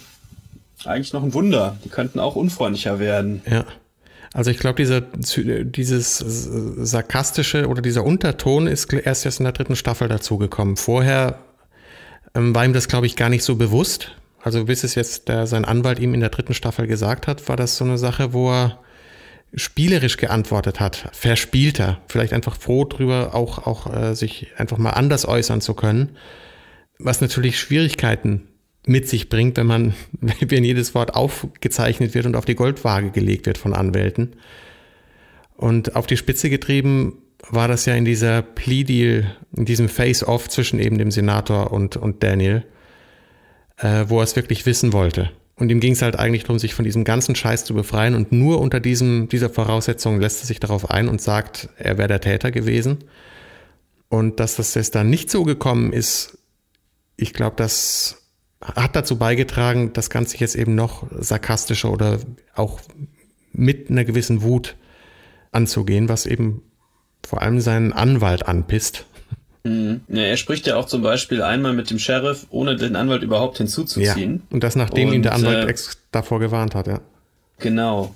eigentlich 0.85 1.13
noch 1.13 1.23
ein 1.23 1.35
Wunder. 1.35 1.79
Die 1.85 1.89
könnten 1.89 2.19
auch 2.19 2.35
unfreundlicher 2.35 2.99
werden. 2.99 3.43
Ja. 3.49 3.65
Also 4.35 4.51
ich 4.51 4.59
glaube, 4.59 4.77
dieser 4.77 5.03
dieses 5.03 6.19
sarkastische 6.19 7.69
oder 7.69 7.83
dieser 7.83 8.03
Unterton 8.03 8.67
ist 8.67 8.93
erst 8.93 9.25
jetzt 9.25 9.39
in 9.41 9.45
der 9.45 9.53
dritten 9.53 9.77
Staffel 9.77 10.09
dazugekommen. 10.09 10.77
Vorher 10.77 11.39
ähm, 12.35 12.55
war 12.55 12.65
ihm 12.65 12.73
das, 12.73 12.89
glaube 12.89 13.07
ich, 13.07 13.15
gar 13.15 13.29
nicht 13.29 13.45
so 13.45 13.57
bewusst. 13.57 14.17
Also 14.43 14.65
bis 14.65 14.83
es 14.83 14.97
jetzt 14.97 15.29
der, 15.29 15.47
sein 15.47 15.65
Anwalt 15.65 16.01
ihm 16.01 16.15
in 16.15 16.21
der 16.21 16.31
dritten 16.31 16.55
Staffel 16.55 16.87
gesagt 16.87 17.27
hat, 17.27 17.49
war 17.49 17.57
das 17.57 17.77
so 17.77 17.85
eine 17.85 17.97
Sache, 17.97 18.33
wo 18.33 18.51
er 18.51 18.81
spielerisch 19.55 20.17
geantwortet 20.17 20.81
hat, 20.81 21.09
verspielter, 21.13 22.01
vielleicht 22.09 22.33
einfach 22.33 22.57
froh 22.57 22.85
drüber, 22.85 23.35
auch, 23.35 23.67
auch 23.67 23.95
äh, 23.95 24.15
sich 24.15 24.49
einfach 24.57 24.79
mal 24.79 24.91
anders 24.91 25.29
äußern 25.29 25.61
zu 25.61 25.75
können, 25.75 26.17
was 26.99 27.21
natürlich 27.21 27.61
Schwierigkeiten 27.61 28.49
mit 28.87 29.09
sich 29.09 29.29
bringt, 29.29 29.57
wenn 29.59 29.67
man, 29.67 29.95
wenn 30.21 30.65
jedes 30.65 30.95
Wort 30.95 31.15
aufgezeichnet 31.15 32.15
wird 32.15 32.27
und 32.27 32.35
auf 32.35 32.45
die 32.45 32.57
Goldwaage 32.57 33.11
gelegt 33.11 33.47
wird 33.47 33.59
von 33.59 33.75
Anwälten. 33.75 34.37
Und 35.57 35.95
auf 35.95 36.07
die 36.07 36.17
Spitze 36.17 36.51
getrieben 36.51 37.19
war 37.49 37.69
das 37.69 37.87
ja 37.87 37.95
in 37.95 38.05
dieser 38.05 38.43
Plea-Deal, 38.43 39.37
in 39.55 39.65
diesem 39.65 39.89
Face-Off 39.89 40.49
zwischen 40.49 40.81
eben 40.81 40.99
dem 40.99 41.11
Senator 41.11 41.73
und, 41.73 41.97
und 41.97 42.23
Daniel, 42.23 42.65
äh, 43.79 44.05
wo 44.09 44.19
er 44.19 44.25
es 44.25 44.37
wirklich 44.37 44.67
wissen 44.67 44.93
wollte. 44.93 45.31
Und 45.57 45.71
ihm 45.71 45.81
ging 45.81 45.93
es 45.93 46.03
halt 46.03 46.19
eigentlich 46.19 46.45
darum, 46.45 46.59
sich 46.59 46.75
von 46.75 46.85
diesem 46.85 47.05
ganzen 47.05 47.35
Scheiß 47.35 47.65
zu 47.65 47.75
befreien. 47.75 48.15
Und 48.15 48.33
nur 48.33 48.61
unter 48.61 48.81
diesem, 48.81 49.29
dieser 49.29 49.51
Voraussetzung 49.51 50.21
lässt 50.21 50.43
er 50.43 50.47
sich 50.47 50.61
darauf 50.61 50.91
ein 50.91 51.09
und 51.09 51.21
sagt, 51.21 51.69
er 51.77 51.99
wäre 51.99 52.09
der 52.09 52.21
Täter 52.21 52.51
gewesen. 52.51 53.05
Und 54.09 54.41
dass 54.41 54.57
das 54.57 54.75
jetzt 54.75 54.95
dann 54.95 55.09
nicht 55.09 55.31
so 55.31 55.45
gekommen 55.45 55.93
ist, 55.93 56.39
ich 57.17 57.33
glaube, 57.33 57.57
das 57.57 58.29
hat 58.61 58.97
dazu 58.97 59.19
beigetragen, 59.19 59.93
das 59.93 60.11
Ganze 60.11 60.37
jetzt 60.39 60.55
eben 60.55 60.75
noch 60.75 61.07
sarkastischer 61.11 61.91
oder 61.91 62.19
auch 62.55 62.81
mit 63.53 63.91
einer 63.91 64.05
gewissen 64.05 64.43
Wut 64.43 64.77
anzugehen, 65.51 66.09
was 66.09 66.27
eben 66.27 66.63
vor 67.27 67.43
allem 67.43 67.61
seinen 67.61 67.93
Anwalt 67.93 68.47
anpisst. 68.47 69.07
Mhm. 69.65 70.01
Ja, 70.09 70.23
er 70.23 70.37
spricht 70.37 70.67
ja 70.67 70.77
auch 70.77 70.87
zum 70.87 71.03
Beispiel 71.03 71.43
einmal 71.43 71.73
mit 71.73 71.91
dem 71.91 71.99
Sheriff, 71.99 72.47
ohne 72.51 72.77
den 72.77 72.97
Anwalt 72.97 73.23
überhaupt 73.23 73.59
hinzuzuziehen. 73.59 74.35
Ja, 74.35 74.55
und 74.55 74.65
das 74.65 74.77
nachdem 74.77 75.09
und, 75.09 75.15
ihn 75.15 75.23
der 75.23 75.35
Anwalt 75.35 75.69
äh, 75.69 75.75
davor 76.11 76.41
gewarnt 76.41 76.75
hat, 76.75 76.87
ja. 76.87 77.01
Genau. 77.59 78.15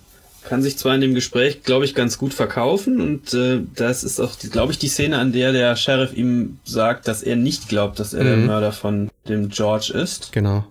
Kann 0.48 0.62
sich 0.62 0.78
zwar 0.78 0.94
in 0.94 1.00
dem 1.00 1.14
Gespräch, 1.14 1.62
glaube 1.62 1.84
ich, 1.84 1.94
ganz 1.94 2.18
gut 2.18 2.32
verkaufen 2.32 3.00
und 3.00 3.34
äh, 3.34 3.60
das 3.74 4.04
ist 4.04 4.20
auch, 4.20 4.32
glaube 4.38 4.72
ich, 4.72 4.78
die 4.78 4.88
Szene, 4.88 5.18
an 5.18 5.32
der 5.32 5.52
der 5.52 5.74
Sheriff 5.76 6.16
ihm 6.16 6.58
sagt, 6.64 7.08
dass 7.08 7.22
er 7.22 7.36
nicht 7.36 7.68
glaubt, 7.68 7.98
dass 7.98 8.14
er 8.14 8.22
mhm. 8.22 8.28
der 8.28 8.36
Mörder 8.38 8.72
von 8.72 9.10
dem 9.28 9.48
George 9.48 9.92
ist. 9.94 10.32
Genau. 10.32 10.64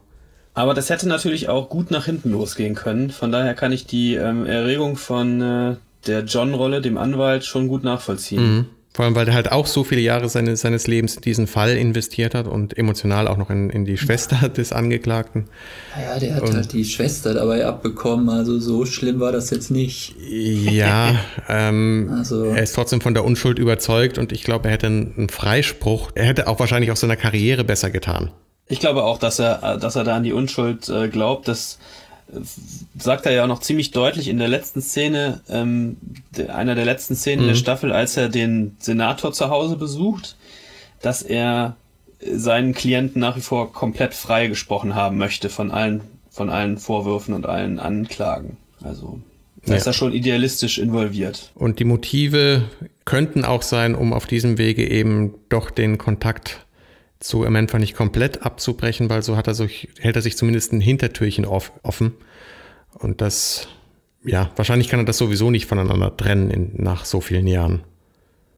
Aber 0.54 0.74
das 0.74 0.90
hätte 0.90 1.10
natürlich 1.10 1.50
auch 1.50 1.68
gut 1.68 1.92
nach 1.92 2.06
hinten 2.06 2.32
losgehen 2.32 2.76
können. 2.76 3.10
Von 3.10 3.32
daher 3.34 3.54
kann 3.54 3.74
ich 3.74 3.86
die 3.86 4.16
ähm, 4.16 4.46
Erregung 4.46 4.96
von 4.96 5.42
äh, 5.42 5.76
der 6.08 6.24
John-Rolle, 6.24 6.80
dem 6.80 6.98
Anwalt, 6.98 7.44
schon 7.44 7.68
gut 7.68 7.84
nachvollziehen. 7.84 8.56
Mhm. 8.56 8.66
Vor 8.96 9.04
allem, 9.04 9.16
weil 9.16 9.28
er 9.28 9.34
halt 9.34 9.52
auch 9.52 9.68
so 9.68 9.84
viele 9.84 10.00
Jahre 10.00 10.30
seines, 10.30 10.62
seines 10.62 10.88
Lebens 10.88 11.18
in 11.18 11.22
diesen 11.22 11.48
Fall 11.48 11.72
investiert 11.72 12.34
hat 12.34 12.48
und 12.48 12.78
emotional 12.78 13.28
auch 13.28 13.36
noch 13.36 13.50
in, 13.50 13.70
in 13.70 13.84
die 13.84 13.98
Schwester 13.98 14.48
des 14.56 14.72
Angeklagten. 14.72 15.50
Naja, 15.94 16.18
der 16.18 16.36
hat 16.36 16.44
und, 16.44 16.56
halt 16.56 16.72
die 16.72 16.86
Schwester 16.86 17.34
dabei 17.34 17.66
abbekommen, 17.66 18.30
also 18.30 18.58
so 18.58 18.86
schlimm 18.86 19.20
war 19.20 19.34
das 19.34 19.50
jetzt 19.50 19.70
nicht. 19.70 20.16
Ja, 20.18 21.20
ähm, 21.50 22.10
also. 22.16 22.46
er 22.46 22.64
ist 22.64 22.74
trotzdem 22.74 23.02
von 23.02 23.14
der 23.14 23.26
Unschuld 23.26 23.60
überzeugt 23.60 24.18
und 24.18 24.32
ich 24.32 24.46
glaube, 24.46 24.70
er 24.70 24.76
hätte 24.76 24.88
einen, 24.88 25.14
einen 25.18 25.28
Freispruch. 25.30 26.12
Er 26.16 26.24
hätte 26.24 26.48
auch 26.48 26.62
wahrscheinlich 26.62 26.90
auch 26.90 26.96
seiner 26.96 27.18
Karriere 27.18 27.66
besser 27.66 27.90
getan. 27.90 28.32
Ich 28.70 28.80
glaube 28.80 29.04
auch, 29.04 29.20
dass 29.20 29.40
er, 29.40 29.78
dass 29.78 29.98
er 29.98 30.06
da 30.06 30.16
an 30.16 30.24
die 30.24 30.32
Unschuld 30.32 30.88
äh, 30.88 31.10
glaubt, 31.10 31.50
dass 31.50 31.80
sagt 32.98 33.26
er 33.26 33.32
ja 33.32 33.44
auch 33.44 33.48
noch 33.48 33.60
ziemlich 33.60 33.92
deutlich 33.92 34.28
in 34.28 34.38
der 34.38 34.48
letzten 34.48 34.82
Szene, 34.82 35.42
ähm, 35.50 35.98
einer 36.48 36.76
der 36.76 36.86
letzten 36.86 37.16
Szenen 37.16 37.44
mhm. 37.44 37.50
der 37.50 37.56
Staffel, 37.56 37.92
als 37.92 38.18
er 38.18 38.30
den 38.30 38.76
Senator 38.80 39.32
zu 39.32 39.50
Hause 39.50 39.76
besucht, 39.76 40.36
dass 41.02 41.22
er 41.22 41.76
seinen 42.20 42.74
Klienten 42.74 43.20
nach 43.20 43.38
wie 43.38 43.42
vor 43.42 43.72
komplett 43.72 44.14
frei 44.14 44.48
gesprochen 44.48 44.96
haben 44.96 45.18
möchte 45.18 45.50
von 45.50 45.72
allen, 45.72 46.02
von 46.32 46.50
allen 46.50 46.78
Vorwürfen 46.78 47.34
und 47.34 47.46
allen 47.46 47.80
Anklagen. 47.80 48.58
Also 48.82 49.20
da 49.66 49.74
ja. 49.74 49.78
ist 49.78 49.88
er 49.88 49.94
schon 49.94 50.14
idealistisch 50.14 50.78
involviert. 50.78 51.52
Und 51.56 51.80
die 51.80 51.86
Motive 51.86 52.64
könnten 53.04 53.46
auch 53.46 53.62
sein, 53.62 53.96
um 53.96 54.14
auf 54.14 54.26
diesem 54.26 54.58
Wege 54.58 54.88
eben 54.90 55.36
doch 55.50 55.70
den 55.70 55.98
Kontakt 55.98 56.65
zu 57.20 57.46
Amantha 57.46 57.80
nicht 57.80 57.96
komplett 57.96 58.44
abzubrechen, 58.44 59.10
weil 59.10 59.22
so 59.22 59.38
hat 59.38 59.48
er 59.48 59.56
sich, 59.56 59.90
hält 60.00 60.16
er 60.16 60.22
sich 60.22 60.38
zumindest 60.38 60.74
ein 60.74 60.82
Hintertürchen 60.82 61.46
off, 61.46 61.72
offen. 61.84 62.14
Und 62.94 63.22
das 63.22 63.68
ja, 64.26 64.52
wahrscheinlich 64.56 64.90
kann 64.90 65.00
er 65.00 65.06
das 65.06 65.18
sowieso 65.18 65.52
nicht 65.52 65.68
voneinander 65.68 66.16
trennen 66.16 66.50
in, 66.50 66.72
nach 66.78 67.06
so 67.06 67.22
vielen 67.22 67.48
Jahren. 67.48 67.84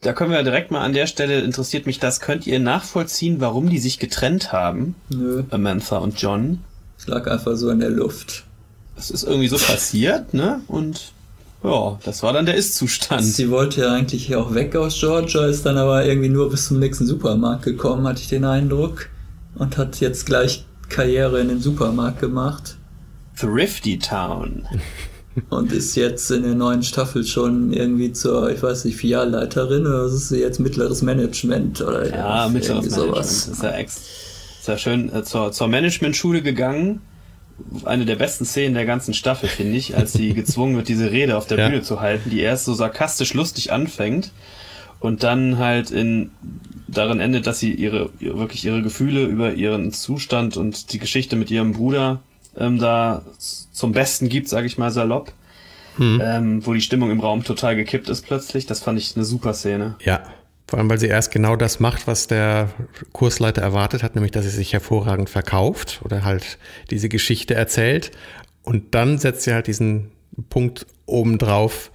Da 0.01 0.13
können 0.13 0.31
wir 0.31 0.43
direkt 0.43 0.71
mal 0.71 0.81
an 0.81 0.93
der 0.93 1.07
Stelle, 1.07 1.41
interessiert 1.41 1.85
mich 1.85 1.99
das, 1.99 2.19
könnt 2.19 2.47
ihr 2.47 2.59
nachvollziehen, 2.59 3.41
warum 3.41 3.69
die 3.69 3.79
sich 3.79 3.99
getrennt 3.99 4.51
haben? 4.51 4.95
Nö. 5.09 5.43
Amantha 5.49 5.97
und 5.97 6.21
John. 6.21 6.59
Es 6.97 7.07
lag 7.07 7.27
einfach 7.27 7.55
so 7.55 7.69
in 7.69 7.79
der 7.79 7.89
Luft. 7.89 8.45
Das 8.95 9.11
ist 9.11 9.23
irgendwie 9.23 9.47
so 9.47 9.57
passiert, 9.57 10.33
ne? 10.33 10.61
Und 10.67 11.13
ja, 11.67 11.99
das 12.03 12.23
war 12.23 12.33
dann 12.33 12.45
der 12.45 12.55
Ist-Zustand. 12.55 13.23
Sie 13.23 13.49
wollte 13.49 13.81
ja 13.81 13.93
eigentlich 13.93 14.35
auch 14.35 14.53
weg 14.53 14.75
aus 14.75 14.99
Georgia, 14.99 15.45
ist 15.45 15.65
dann 15.65 15.77
aber 15.77 16.05
irgendwie 16.05 16.29
nur 16.29 16.49
bis 16.49 16.67
zum 16.67 16.79
nächsten 16.79 17.05
Supermarkt 17.05 17.63
gekommen, 17.63 18.07
hatte 18.07 18.21
ich 18.21 18.29
den 18.29 18.45
Eindruck. 18.45 19.09
Und 19.55 19.77
hat 19.77 19.99
jetzt 19.99 20.27
gleich 20.27 20.65
Karriere 20.89 21.39
in 21.39 21.47
dem 21.47 21.59
Supermarkt 21.59 22.19
gemacht. 22.19 22.77
Thrifty 23.39 23.97
Town. 23.99 24.67
Und 25.49 25.71
ist 25.71 25.95
jetzt 25.95 26.31
in 26.31 26.43
der 26.43 26.55
neuen 26.55 26.81
Staffel 26.81 27.23
schon 27.23 27.71
irgendwie 27.71 28.11
zur, 28.11 28.49
ich 28.49 28.63
weiß 28.63 28.85
nicht, 28.85 28.97
Filialleiterin 28.97 29.85
oder 29.85 30.05
ist 30.05 30.29
sie 30.29 30.39
jetzt 30.39 30.59
mittleres 30.59 31.03
Management 31.03 31.81
oder 31.81 32.09
ja, 32.09 32.49
mittleres 32.49 32.89
Management. 32.89 33.25
Ist 33.25 33.61
ja, 33.61 33.71
ex 33.71 33.97
ist 34.59 34.67
ja 34.67 34.77
schön 34.79 35.13
äh, 35.13 35.23
zur, 35.23 35.51
zur 35.51 35.67
Managementschule 35.67 36.41
gegangen. 36.41 37.01
Eine 37.85 38.05
der 38.05 38.15
besten 38.15 38.45
Szenen 38.45 38.75
der 38.75 38.85
ganzen 38.85 39.13
Staffel, 39.13 39.49
finde 39.49 39.77
ich, 39.77 39.95
als 39.95 40.13
sie 40.13 40.33
gezwungen 40.33 40.75
wird, 40.75 40.87
diese 40.87 41.11
Rede 41.11 41.37
auf 41.37 41.47
der 41.47 41.57
ja. 41.57 41.69
Bühne 41.69 41.81
zu 41.81 41.99
halten, 41.99 42.29
die 42.29 42.39
erst 42.39 42.65
so 42.65 42.73
sarkastisch 42.73 43.33
lustig 43.33 43.71
anfängt 43.71 44.31
und 44.99 45.23
dann 45.23 45.57
halt 45.57 45.91
in 45.91 46.31
darin 46.87 47.19
endet, 47.19 47.47
dass 47.47 47.59
sie 47.59 47.73
ihre, 47.73 48.09
wirklich 48.19 48.65
ihre 48.65 48.81
Gefühle 48.81 49.25
über 49.25 49.53
ihren 49.53 49.91
Zustand 49.91 50.57
und 50.57 50.93
die 50.93 50.99
Geschichte 50.99 51.35
mit 51.35 51.51
ihrem 51.51 51.73
Bruder 51.73 52.21
ähm, 52.57 52.79
da 52.79 53.23
zum 53.37 53.91
Besten 53.91 54.29
gibt, 54.29 54.47
sage 54.47 54.67
ich 54.67 54.77
mal 54.77 54.91
salopp. 54.91 55.33
Hm. 55.97 56.21
Ähm, 56.23 56.65
wo 56.65 56.73
die 56.73 56.81
Stimmung 56.81 57.09
im 57.09 57.19
Raum 57.19 57.43
total 57.43 57.75
gekippt 57.75 58.07
ist 58.07 58.23
plötzlich. 58.23 58.67
Das 58.67 58.81
fand 58.81 58.99
ich 58.99 59.15
eine 59.15 59.25
super 59.25 59.53
Szene. 59.53 59.95
Ja, 60.03 60.23
vor 60.67 60.79
allem, 60.79 60.89
weil 60.89 60.99
sie 60.99 61.07
erst 61.07 61.31
genau 61.31 61.55
das 61.55 61.79
macht, 61.79 62.07
was 62.07 62.27
der 62.27 62.69
Kursleiter 63.13 63.61
erwartet 63.61 64.03
hat, 64.03 64.15
nämlich 64.15 64.31
dass 64.31 64.43
sie 64.43 64.51
sich 64.51 64.73
hervorragend 64.73 65.29
verkauft 65.29 66.01
oder 66.03 66.25
halt 66.25 66.57
diese 66.91 67.07
Geschichte 67.07 67.55
erzählt. 67.55 68.11
Und 68.63 68.93
dann 68.93 69.17
setzt 69.17 69.43
sie 69.43 69.53
halt 69.53 69.67
diesen 69.67 70.11
Punkt 70.49 70.85
obendrauf, 71.05 71.91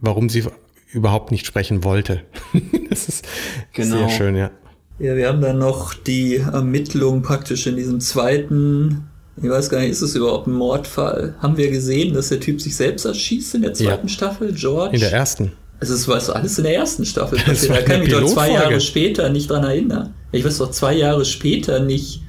warum 0.00 0.28
sie 0.28 0.44
überhaupt 0.92 1.30
nicht 1.30 1.46
sprechen 1.46 1.82
wollte. 1.82 2.22
das 2.90 3.08
ist 3.08 3.26
genau. 3.72 3.96
sehr 3.96 4.10
schön, 4.10 4.36
ja. 4.36 4.50
Ja, 4.98 5.16
wir 5.16 5.28
haben 5.28 5.40
dann 5.40 5.58
noch 5.58 5.94
die 5.94 6.36
Ermittlung 6.36 7.22
praktisch 7.22 7.66
in 7.66 7.76
diesem 7.76 8.00
zweiten 8.00 9.06
ich 9.42 9.48
weiß 9.48 9.70
gar 9.70 9.80
nicht, 9.80 9.90
ist 9.90 10.02
es 10.02 10.14
überhaupt 10.14 10.46
ein 10.46 10.52
Mordfall? 10.52 11.34
Haben 11.38 11.56
wir 11.56 11.70
gesehen, 11.70 12.12
dass 12.12 12.28
der 12.28 12.40
Typ 12.40 12.60
sich 12.60 12.76
selbst 12.76 13.06
erschießt 13.06 13.54
in 13.54 13.62
der 13.62 13.72
zweiten 13.72 14.08
ja. 14.08 14.12
Staffel, 14.12 14.52
George? 14.52 14.94
In 14.94 15.00
der 15.00 15.12
ersten. 15.12 15.52
Also 15.80 15.94
es 15.94 16.06
war 16.06 16.20
so 16.20 16.34
alles 16.34 16.58
in 16.58 16.64
der 16.64 16.74
ersten 16.74 17.04
Staffel 17.04 17.38
passiert. 17.38 17.76
Da 17.76 17.82
kann 17.82 18.02
ich 18.02 18.08
mich 18.08 18.20
doch 18.20 18.26
zwei 18.26 18.52
Jahre 18.52 18.80
später 18.80 19.30
nicht 19.30 19.50
dran 19.50 19.64
erinnern. 19.64 20.14
Ich 20.30 20.44
weiß 20.44 20.58
doch 20.58 20.70
zwei 20.70 20.94
Jahre 20.94 21.24
später 21.24 21.80
nicht. 21.80 22.20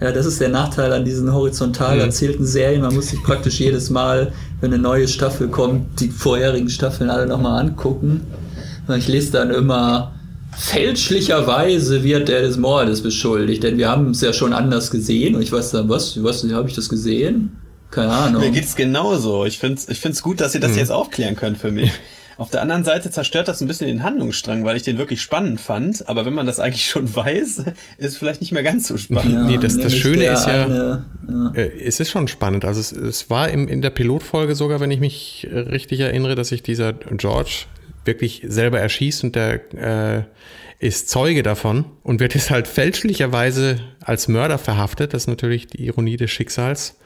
Ja, 0.00 0.12
das 0.12 0.26
ist 0.26 0.40
der 0.40 0.48
Nachteil 0.48 0.92
an 0.92 1.04
diesen 1.04 1.32
horizontal 1.32 1.96
mhm. 1.96 2.02
erzählten 2.02 2.46
Serien. 2.46 2.82
Man 2.82 2.94
muss 2.94 3.08
sich 3.08 3.22
praktisch 3.22 3.60
jedes 3.60 3.90
Mal, 3.90 4.32
wenn 4.60 4.72
eine 4.72 4.82
neue 4.82 5.08
Staffel 5.08 5.48
kommt, 5.48 6.00
die 6.00 6.08
vorherigen 6.08 6.68
Staffeln 6.68 7.10
alle 7.10 7.26
nochmal 7.26 7.60
angucken. 7.60 8.22
Ich 8.96 9.08
lese 9.08 9.32
dann 9.32 9.50
immer 9.50 10.14
fälschlicherweise 10.56 12.04
wird 12.04 12.28
er 12.28 12.42
des 12.42 12.56
Mordes 12.56 13.02
beschuldigt, 13.02 13.62
denn 13.62 13.78
wir 13.78 13.88
haben 13.88 14.10
es 14.10 14.20
ja 14.20 14.32
schon 14.32 14.52
anders 14.52 14.90
gesehen 14.90 15.34
und 15.34 15.42
ich 15.42 15.50
weiß 15.50 15.72
dann, 15.72 15.88
was, 15.88 16.22
was, 16.22 16.44
habe 16.44 16.68
ich 16.68 16.74
das 16.74 16.88
gesehen? 16.88 17.56
Keine 17.90 18.12
Ahnung. 18.12 18.42
Mir 18.42 18.50
geht's 18.50 18.76
genauso. 18.76 19.44
Ich 19.46 19.58
finde 19.58 19.78
es 19.78 19.88
ich 19.88 20.00
find's 20.00 20.22
gut, 20.22 20.40
dass 20.40 20.54
ihr 20.54 20.60
das 20.60 20.72
hm. 20.72 20.78
jetzt 20.78 20.90
aufklären 20.90 21.36
könnt 21.36 21.58
für 21.58 21.70
mich. 21.70 21.90
Auf 22.36 22.50
der 22.50 22.62
anderen 22.62 22.84
Seite 22.84 23.10
zerstört 23.10 23.48
das 23.48 23.60
ein 23.60 23.68
bisschen 23.68 23.86
den 23.86 24.02
Handlungsstrang, 24.02 24.64
weil 24.64 24.76
ich 24.76 24.82
den 24.82 24.98
wirklich 24.98 25.22
spannend 25.22 25.60
fand. 25.60 26.08
Aber 26.08 26.26
wenn 26.26 26.34
man 26.34 26.46
das 26.46 26.60
eigentlich 26.60 26.86
schon 26.86 27.14
weiß, 27.16 27.64
ist 27.98 28.18
vielleicht 28.18 28.40
nicht 28.40 28.52
mehr 28.52 28.62
ganz 28.62 28.88
so 28.88 28.96
spannend. 28.96 29.32
Ja, 29.32 29.44
nee, 29.44 29.58
das, 29.58 29.78
das 29.78 29.94
Schöne 29.94 30.24
ist 30.26 30.46
ja, 30.46 30.64
eine, 30.64 31.04
ja, 31.28 31.52
äh, 31.54 31.82
es 31.82 32.00
ist 32.00 32.10
schon 32.10 32.28
spannend. 32.28 32.64
Also 32.64 32.80
es, 32.80 32.92
es 32.92 33.30
war 33.30 33.48
im, 33.48 33.68
in 33.68 33.82
der 33.82 33.90
Pilotfolge 33.90 34.54
sogar, 34.54 34.80
wenn 34.80 34.90
ich 34.90 35.00
mich 35.00 35.48
richtig 35.50 36.00
erinnere, 36.00 36.34
dass 36.34 36.48
sich 36.48 36.62
dieser 36.62 36.92
George 36.92 37.66
wirklich 38.04 38.42
selber 38.46 38.80
erschießt 38.80 39.24
und 39.24 39.34
der 39.34 39.72
äh, 39.74 40.22
ist 40.78 41.08
Zeuge 41.08 41.42
davon 41.42 41.86
und 42.02 42.20
wird 42.20 42.34
jetzt 42.34 42.50
halt 42.50 42.68
fälschlicherweise 42.68 43.80
als 44.00 44.28
Mörder 44.28 44.58
verhaftet. 44.58 45.14
Das 45.14 45.22
ist 45.22 45.28
natürlich 45.28 45.66
die 45.66 45.86
Ironie 45.86 46.16
des 46.16 46.30
Schicksals. 46.30 46.98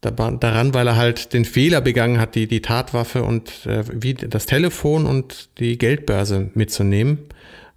Daran, 0.00 0.72
weil 0.72 0.86
er 0.86 0.96
halt 0.96 1.34
den 1.34 1.44
Fehler 1.44 1.82
begangen 1.82 2.18
hat, 2.18 2.34
die, 2.34 2.46
die 2.46 2.62
Tatwaffe 2.62 3.22
und 3.22 3.66
äh, 3.66 3.84
wie 3.92 4.14
das 4.14 4.46
Telefon 4.46 5.04
und 5.04 5.50
die 5.58 5.76
Geldbörse 5.76 6.50
mitzunehmen, 6.54 7.18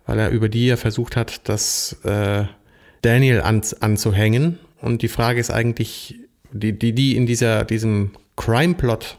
weil 0.06 0.20
er 0.20 0.30
über 0.30 0.48
die 0.48 0.68
ja 0.68 0.78
versucht 0.78 1.18
hat, 1.18 1.50
das 1.50 1.98
äh, 2.04 2.46
Daniel 3.02 3.42
an, 3.42 3.62
anzuhängen. 3.82 4.60
Und 4.80 5.02
die 5.02 5.10
Frage 5.10 5.40
ist 5.40 5.52
eigentlich, 5.52 6.16
die, 6.54 6.78
die, 6.78 6.94
die 6.94 7.18
in 7.18 7.26
dieser, 7.26 7.66
diesem 7.66 8.12
Crime-Plot 8.38 9.18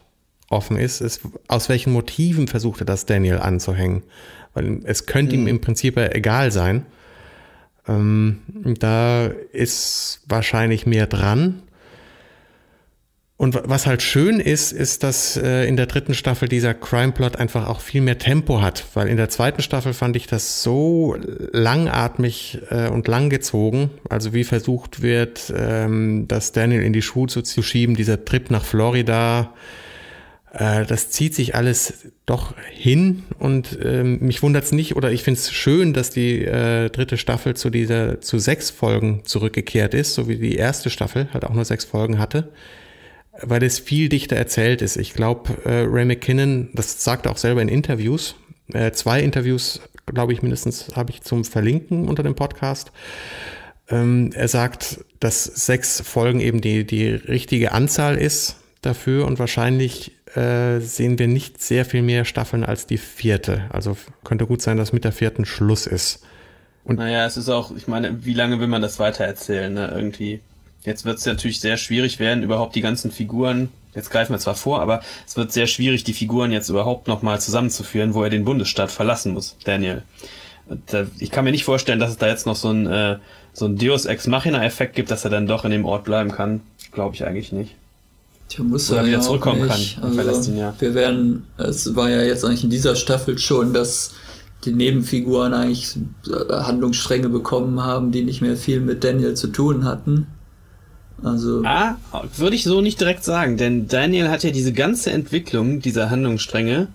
offen 0.49 0.77
ist, 0.77 1.01
ist, 1.01 1.21
aus 1.47 1.69
welchen 1.69 1.93
Motiven 1.93 2.47
versucht 2.47 2.81
er 2.81 2.85
das 2.85 3.05
Daniel 3.05 3.37
anzuhängen. 3.37 4.03
Weil 4.53 4.79
es 4.85 5.05
könnte 5.05 5.35
mhm. 5.35 5.43
ihm 5.43 5.47
im 5.47 5.61
Prinzip 5.61 5.97
egal 5.97 6.51
sein. 6.51 6.85
Ähm, 7.87 8.41
da 8.79 9.27
ist 9.51 10.21
wahrscheinlich 10.27 10.85
mehr 10.85 11.07
dran. 11.07 11.61
Und 13.37 13.59
was 13.65 13.85
halt 13.85 14.01
schön 14.01 14.39
ist, 14.39 14.71
ist, 14.71 15.03
dass 15.03 15.35
äh, 15.35 15.65
in 15.67 15.75
der 15.75 15.87
dritten 15.87 16.13
Staffel 16.13 16.47
dieser 16.47 16.73
Crime-Plot 16.73 17.35
einfach 17.35 17.67
auch 17.67 17.81
viel 17.81 17.99
mehr 17.99 18.17
Tempo 18.17 18.61
hat. 18.61 18.85
Weil 18.93 19.09
in 19.09 19.17
der 19.17 19.27
zweiten 19.27 19.61
Staffel 19.61 19.93
fand 19.93 20.15
ich 20.15 20.25
das 20.25 20.63
so 20.63 21.17
langatmig 21.51 22.59
äh, 22.69 22.87
und 22.87 23.09
langgezogen. 23.09 23.89
Also 24.09 24.33
wie 24.33 24.45
versucht 24.45 25.01
wird, 25.01 25.53
ähm, 25.53 26.29
das 26.29 26.53
Daniel 26.53 26.81
in 26.81 26.93
die 26.93 27.01
Schuhe 27.01 27.27
zu, 27.27 27.41
zu 27.41 27.61
schieben, 27.61 27.95
dieser 27.95 28.23
Trip 28.23 28.49
nach 28.51 28.63
Florida, 28.63 29.53
äh, 30.55 30.85
das 30.85 31.09
zieht 31.09 31.35
sich 31.35 31.55
alles 31.55 32.11
doch 32.25 32.53
hin 32.71 33.23
und 33.39 33.77
ähm, 33.83 34.19
mich 34.21 34.41
wundert 34.41 34.63
es 34.63 34.71
nicht 34.71 34.95
oder 34.95 35.11
ich 35.11 35.23
finde 35.23 35.39
es 35.39 35.51
schön, 35.51 35.93
dass 35.93 36.09
die 36.09 36.45
äh, 36.45 36.89
dritte 36.89 37.17
Staffel 37.17 37.55
zu 37.55 37.69
dieser 37.69 38.21
zu 38.21 38.39
sechs 38.39 38.69
Folgen 38.69 39.23
zurückgekehrt 39.25 39.93
ist, 39.93 40.13
so 40.13 40.29
wie 40.29 40.37
die 40.37 40.55
erste 40.55 40.89
Staffel 40.89 41.27
halt 41.33 41.43
auch 41.43 41.53
nur 41.53 41.65
sechs 41.65 41.83
Folgen 41.83 42.17
hatte, 42.17 42.49
weil 43.41 43.63
es 43.63 43.79
viel 43.79 44.09
dichter 44.09 44.35
erzählt 44.35 44.81
ist. 44.81 44.97
Ich 44.97 45.13
glaube, 45.13 45.53
äh, 45.65 45.85
Ray 45.87 46.05
McKinnon, 46.05 46.69
das 46.73 47.03
sagt 47.03 47.25
er 47.25 47.31
auch 47.31 47.37
selber 47.37 47.61
in 47.61 47.67
Interviews, 47.67 48.35
äh, 48.73 48.91
zwei 48.91 49.21
Interviews, 49.21 49.81
glaube 50.05 50.33
ich 50.33 50.41
mindestens, 50.41 50.95
habe 50.95 51.11
ich 51.11 51.21
zum 51.21 51.43
Verlinken 51.45 52.07
unter 52.07 52.23
dem 52.23 52.35
Podcast. 52.35 52.91
Ähm, 53.89 54.31
er 54.33 54.47
sagt, 54.47 54.99
dass 55.19 55.43
sechs 55.43 56.01
Folgen 56.01 56.39
eben 56.39 56.61
die 56.61 56.85
die 56.85 57.09
richtige 57.09 57.71
Anzahl 57.71 58.17
ist 58.17 58.57
dafür 58.81 59.25
und 59.25 59.37
wahrscheinlich 59.39 60.11
äh, 60.35 60.79
sehen 60.79 61.19
wir 61.19 61.27
nicht 61.27 61.61
sehr 61.61 61.85
viel 61.85 62.01
mehr 62.01 62.25
Staffeln 62.25 62.63
als 62.63 62.87
die 62.87 62.97
vierte. 62.97 63.65
Also 63.69 63.97
könnte 64.23 64.47
gut 64.47 64.61
sein, 64.61 64.77
dass 64.77 64.93
mit 64.93 65.03
der 65.03 65.11
vierten 65.11 65.45
Schluss 65.45 65.87
ist. 65.87 66.23
Und 66.83 66.97
naja, 66.97 67.25
es 67.25 67.37
ist 67.37 67.49
auch, 67.49 67.75
ich 67.75 67.87
meine, 67.87 68.25
wie 68.25 68.33
lange 68.33 68.59
will 68.59 68.67
man 68.67 68.81
das 68.81 68.99
weitererzählen, 68.99 69.73
ne? 69.73 69.91
Irgendwie. 69.95 70.39
Jetzt 70.85 71.05
wird 71.05 71.17
es 71.17 71.25
natürlich 71.25 71.59
sehr 71.59 71.77
schwierig 71.77 72.19
werden, 72.19 72.43
überhaupt 72.43 72.75
die 72.75 72.81
ganzen 72.81 73.11
Figuren, 73.11 73.69
jetzt 73.95 74.11
greifen 74.11 74.33
wir 74.33 74.39
zwar 74.39 74.55
vor, 74.55 74.81
aber 74.81 75.01
es 75.27 75.35
wird 75.35 75.51
sehr 75.51 75.67
schwierig, 75.67 76.03
die 76.03 76.13
Figuren 76.13 76.51
jetzt 76.51 76.69
überhaupt 76.69 77.07
nochmal 77.07 77.41
zusammenzuführen, 77.41 78.13
wo 78.13 78.23
er 78.23 78.29
den 78.29 78.45
Bundesstaat 78.45 78.91
verlassen 78.91 79.33
muss, 79.33 79.55
Daniel. 79.63 80.03
Da, 80.87 81.05
ich 81.19 81.31
kann 81.31 81.45
mir 81.45 81.51
nicht 81.51 81.63
vorstellen, 81.63 81.99
dass 81.99 82.11
es 82.11 82.17
da 82.17 82.27
jetzt 82.27 82.45
noch 82.45 82.55
so 82.55 82.69
ein, 82.69 82.87
äh, 82.87 83.17
so 83.53 83.65
ein 83.65 83.77
Deus 83.77 84.05
Ex 84.05 84.27
Machina-Effekt 84.27 84.95
gibt, 84.95 85.11
dass 85.11 85.23
er 85.23 85.29
dann 85.29 85.47
doch 85.47 85.63
in 85.63 85.71
dem 85.71 85.85
Ort 85.85 86.05
bleiben 86.05 86.31
kann. 86.31 86.61
Glaube 86.91 87.15
ich 87.15 87.25
eigentlich 87.25 87.51
nicht. 87.51 87.75
Tja, 88.49 88.63
muss 88.63 88.91
Oder 88.91 89.05
wieder 89.05 89.21
zurückkommen 89.21 89.67
nicht. 89.67 90.01
kann. 90.01 90.17
Also, 90.19 90.51
ihn, 90.51 90.57
ja. 90.57 90.73
Wir 90.79 90.93
werden, 90.93 91.45
es 91.57 91.95
war 91.95 92.09
ja 92.09 92.21
jetzt 92.21 92.43
eigentlich 92.43 92.63
in 92.63 92.69
dieser 92.69 92.95
Staffel 92.95 93.37
schon, 93.37 93.73
dass 93.73 94.13
die 94.65 94.71
Nebenfiguren 94.71 95.53
eigentlich 95.53 95.95
äh, 96.27 96.53
Handlungsstränge 96.53 97.29
bekommen 97.29 97.83
haben, 97.83 98.11
die 98.11 98.23
nicht 98.23 98.41
mehr 98.41 98.57
viel 98.57 98.81
mit 98.81 99.03
Daniel 99.03 99.35
zu 99.35 99.47
tun 99.47 99.85
hatten. 99.85 100.27
Also. 101.25 101.63
Ah, 101.65 101.97
würde 102.37 102.55
ich 102.55 102.63
so 102.63 102.81
nicht 102.81 102.99
direkt 102.99 103.23
sagen, 103.23 103.57
denn 103.57 103.87
Daniel 103.87 104.29
hat 104.29 104.43
ja 104.43 104.51
diese 104.51 104.73
ganze 104.73 105.11
Entwicklung 105.11 105.79
dieser 105.79 106.11
Handlungsstränge 106.11 106.89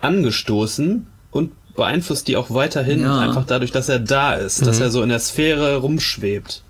angestoßen 0.00 1.06
und 1.30 1.52
beeinflusst 1.74 2.28
die 2.28 2.36
auch 2.36 2.50
weiterhin 2.50 3.00
ja. 3.00 3.18
einfach 3.18 3.46
dadurch, 3.46 3.72
dass 3.72 3.88
er 3.88 3.98
da 3.98 4.34
ist, 4.34 4.60
mhm. 4.60 4.66
dass 4.66 4.80
er 4.80 4.90
so 4.90 5.02
in 5.02 5.08
der 5.08 5.18
Sphäre 5.18 5.76
rumschwebt. 5.76 6.62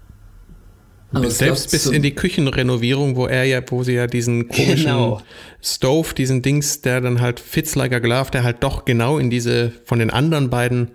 Aber 1.13 1.29
Selbst 1.29 1.73
bis 1.73 1.87
in 1.87 2.03
die 2.03 2.15
Küchenrenovierung, 2.15 3.17
wo 3.17 3.27
er 3.27 3.43
ja, 3.43 3.61
wo 3.67 3.83
sie 3.83 3.95
ja 3.95 4.07
diesen 4.07 4.47
komischen 4.49 4.77
genau. 4.77 5.21
Stove, 5.61 6.15
diesen 6.15 6.43
Dings, 6.43 6.83
der 6.83 7.01
dann 7.01 7.21
halt 7.21 7.41
fits 7.41 7.75
like 7.75 7.93
a 7.93 7.99
glove, 7.99 8.31
der 8.31 8.45
halt 8.45 8.63
doch 8.63 8.85
genau 8.85 9.19
in 9.19 9.31
diese 9.31 9.73
von 9.85 9.99
den 9.99 10.11
anderen 10.11 10.51
beiden 10.51 10.93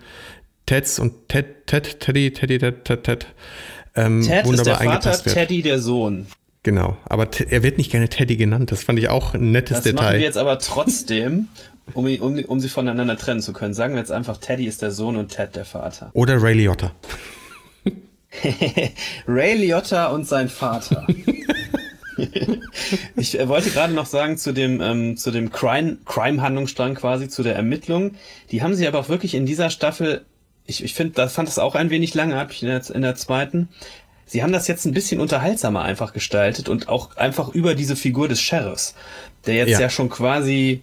Teds 0.66 0.98
und 1.00 1.28
Ted, 1.28 1.68
Ted, 1.68 2.00
Teddy, 2.00 2.32
Teddy, 2.32 2.58
Ted, 2.58 2.86
Ted, 2.86 3.04
Ted, 3.04 3.28
ähm, 3.96 4.22
Ted 4.22 4.48
ist 4.48 4.66
der 4.66 4.76
Vater, 4.76 5.24
Teddy 5.24 5.62
der 5.62 5.80
Sohn. 5.80 6.28
Genau, 6.64 6.98
aber 7.06 7.28
er 7.48 7.62
wird 7.62 7.78
nicht 7.78 7.92
gerne 7.92 8.10
Teddy 8.10 8.38
genannt. 8.38 8.72
Das 8.72 8.84
fand 8.84 8.98
ich 8.98 9.10
auch 9.10 9.36
ein 9.36 9.52
nettes 9.52 9.78
das 9.78 9.84
Detail. 9.84 9.96
Das 9.96 10.04
machen 10.04 10.18
wir 10.18 10.26
jetzt 10.26 10.38
aber 10.38 10.58
trotzdem, 10.58 11.48
um, 11.94 12.06
um, 12.06 12.40
um 12.40 12.60
sie 12.60 12.70
voneinander 12.70 13.18
trennen 13.18 13.42
zu 13.42 13.54
können. 13.54 13.76
Sagen 13.76 13.94
wir 13.94 14.00
jetzt 14.00 14.12
einfach, 14.12 14.38
Teddy 14.38 14.66
ist 14.66 14.82
der 14.82 14.92
Sohn 14.92 15.16
und 15.16 15.30
Ted 15.30 15.56
der 15.56 15.66
Vater. 15.66 16.10
Oder 16.14 16.42
Ray 16.42 16.56
Liotta. 16.56 16.92
Ray 19.28 19.58
Liotta 19.58 20.08
und 20.08 20.28
sein 20.28 20.50
Vater. 20.50 21.06
ich 23.16 23.40
äh, 23.40 23.48
wollte 23.48 23.70
gerade 23.70 23.94
noch 23.94 24.06
sagen 24.06 24.38
zu 24.38 24.52
dem 24.52 24.82
ähm, 24.82 25.18
zu 25.18 25.32
dem 25.32 25.52
Crime 25.52 25.98
Crime 26.06 26.42
Handlungsstrang 26.42 26.96
quasi 26.96 27.30
zu 27.30 27.44
der 27.44 27.56
Ermittlung. 27.56 28.12
Die 28.52 28.64
haben 28.64 28.74
sie 28.74 28.88
aber 28.88 29.00
auch 29.00 29.10
wirklich 29.10 29.36
in 29.36 29.46
dieser 29.46 29.70
Staffel. 29.70 30.26
Ich, 30.66 30.84
ich 30.84 30.94
finde, 30.94 31.14
das 31.14 31.34
fand 31.34 31.48
das 31.48 31.60
auch 31.60 31.76
ein 31.76 31.90
wenig 31.90 32.14
lange, 32.14 32.36
hab 32.36 32.52
ich 32.52 32.64
in 32.64 32.70
der, 32.70 32.82
in 32.90 33.02
der 33.02 33.16
zweiten. 33.16 33.70
Sie 34.26 34.42
haben 34.42 34.52
das 34.52 34.68
jetzt 34.68 34.86
ein 34.86 34.94
bisschen 34.94 35.20
unterhaltsamer 35.20 35.84
einfach 35.84 36.12
gestaltet 36.12 36.68
und 36.68 36.90
auch 36.90 37.16
einfach 37.16 37.50
über 37.50 37.76
diese 37.76 37.96
Figur 37.96 38.28
des 38.28 38.42
Sheriffs, 38.42 38.96
der 39.46 39.56
jetzt 39.56 39.70
Ja. 39.70 39.82
ja, 39.82 39.90
schon 39.90 40.10
quasi 40.10 40.82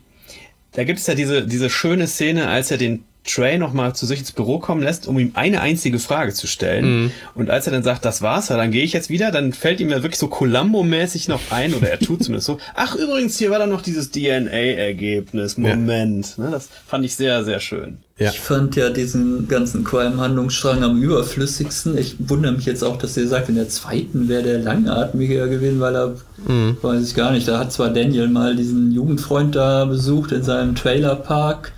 da 0.72 0.84
gibt 0.84 0.98
es 0.98 1.06
ja 1.06 1.14
diese, 1.14 1.46
diese 1.46 1.70
schöne 1.70 2.06
Szene, 2.06 2.48
als 2.48 2.70
er 2.70 2.78
den 2.78 3.04
Trey 3.24 3.56
nochmal 3.56 3.94
zu 3.94 4.04
sich 4.04 4.20
ins 4.20 4.32
Büro 4.32 4.58
kommen 4.58 4.82
lässt, 4.82 5.06
um 5.06 5.18
ihm 5.18 5.32
eine 5.34 5.60
einzige 5.60 5.98
Frage 5.98 6.32
zu 6.32 6.46
stellen. 6.46 7.12
Und 7.34 7.50
als 7.50 7.66
er 7.66 7.72
dann 7.72 7.82
sagt, 7.82 8.04
das 8.04 8.20
war's, 8.20 8.48
ja, 8.48 8.56
dann 8.56 8.72
gehe 8.72 8.82
ich 8.82 8.92
jetzt 8.92 9.10
wieder, 9.10 9.30
dann 9.30 9.52
fällt 9.52 9.80
ihm 9.80 9.90
ja 9.90 10.02
wirklich 10.02 10.18
so 10.18 10.26
Columbo-mäßig 10.26 11.28
noch 11.28 11.40
ein, 11.50 11.72
oder 11.74 11.88
er 11.88 11.98
tut 11.98 12.24
zumindest 12.24 12.46
so, 12.46 12.58
ach 12.74 12.96
übrigens, 12.96 13.38
hier 13.38 13.50
war 13.50 13.58
dann 13.58 13.70
noch 13.70 13.82
dieses 13.82 14.10
DNA-Ergebnis, 14.10 15.56
Moment. 15.56 16.36
Ne, 16.36 16.48
das 16.50 16.68
fand 16.86 17.04
ich 17.04 17.14
sehr, 17.14 17.44
sehr 17.44 17.60
schön. 17.60 17.98
Ja. 18.18 18.30
Ich 18.30 18.40
fand 18.40 18.76
ja 18.76 18.90
diesen 18.90 19.48
ganzen 19.48 19.84
Crime-Handlungsstrang 19.84 20.82
am 20.82 21.00
überflüssigsten. 21.00 21.96
Ich 21.96 22.16
wundere 22.18 22.52
mich 22.52 22.66
jetzt 22.66 22.84
auch, 22.84 22.98
dass 22.98 23.16
ihr 23.16 23.26
sagt, 23.26 23.48
in 23.48 23.54
der 23.54 23.68
zweiten 23.68 24.28
wäre 24.28 24.42
der 24.42 24.58
langatmiger 24.58 25.48
gewesen, 25.48 25.80
weil 25.80 25.96
er, 25.96 26.14
weiß 26.46 27.08
ich 27.08 27.14
gar 27.14 27.32
nicht, 27.32 27.48
da 27.48 27.58
hat 27.58 27.72
zwar 27.72 27.90
Daniel 27.90 28.28
mal 28.28 28.54
diesen 28.54 28.92
Jugendfreund 28.92 29.56
da 29.56 29.86
besucht 29.86 30.32
in 30.32 30.42
seinem 30.42 30.74
Trailerpark, 30.74 31.72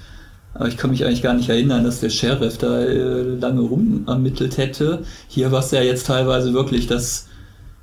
aber 0.55 0.69
ich 0.69 0.77
kann 0.77 0.90
mich 0.90 1.05
eigentlich 1.05 1.23
gar 1.23 1.35
nicht 1.35 1.49
erinnern, 1.49 1.85
dass 1.85 2.01
der 2.01 2.11
Sheriff 2.11 2.59
da 2.59 2.81
äh, 2.81 3.23
lange 3.23 3.61
rum 3.61 4.05
ermittelt 4.07 4.57
hätte. 4.57 5.03
Hier 5.29 5.53
war 5.53 5.61
es 5.61 5.71
ja 5.73 5.83
jetzt 5.83 6.07
teilweise 6.07 6.53
wirklich, 6.55 6.87
dass 6.87 7.29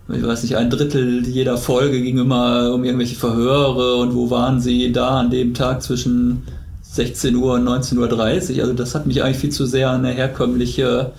ich 0.09 0.25
weiß 0.25 0.43
nicht, 0.43 0.57
ein 0.57 0.69
Drittel 0.69 1.25
jeder 1.27 1.57
Folge 1.57 2.01
ging 2.01 2.17
immer 2.17 2.73
um 2.73 2.83
irgendwelche 2.83 3.15
Verhöre 3.15 3.95
und 3.95 4.13
wo 4.15 4.29
waren 4.29 4.59
sie 4.59 4.91
da 4.91 5.19
an 5.19 5.29
dem 5.29 5.53
Tag 5.53 5.81
zwischen 5.81 6.43
16 6.81 7.35
Uhr 7.35 7.53
und 7.53 7.67
19.30 7.67 8.55
Uhr. 8.55 8.61
Also 8.61 8.73
das 8.73 8.95
hat 8.95 9.05
mich 9.05 9.23
eigentlich 9.23 9.37
viel 9.37 9.51
zu 9.51 9.65
sehr 9.65 9.89
an 9.89 10.03
eine 10.05 10.13
herkömmliche 10.13 11.11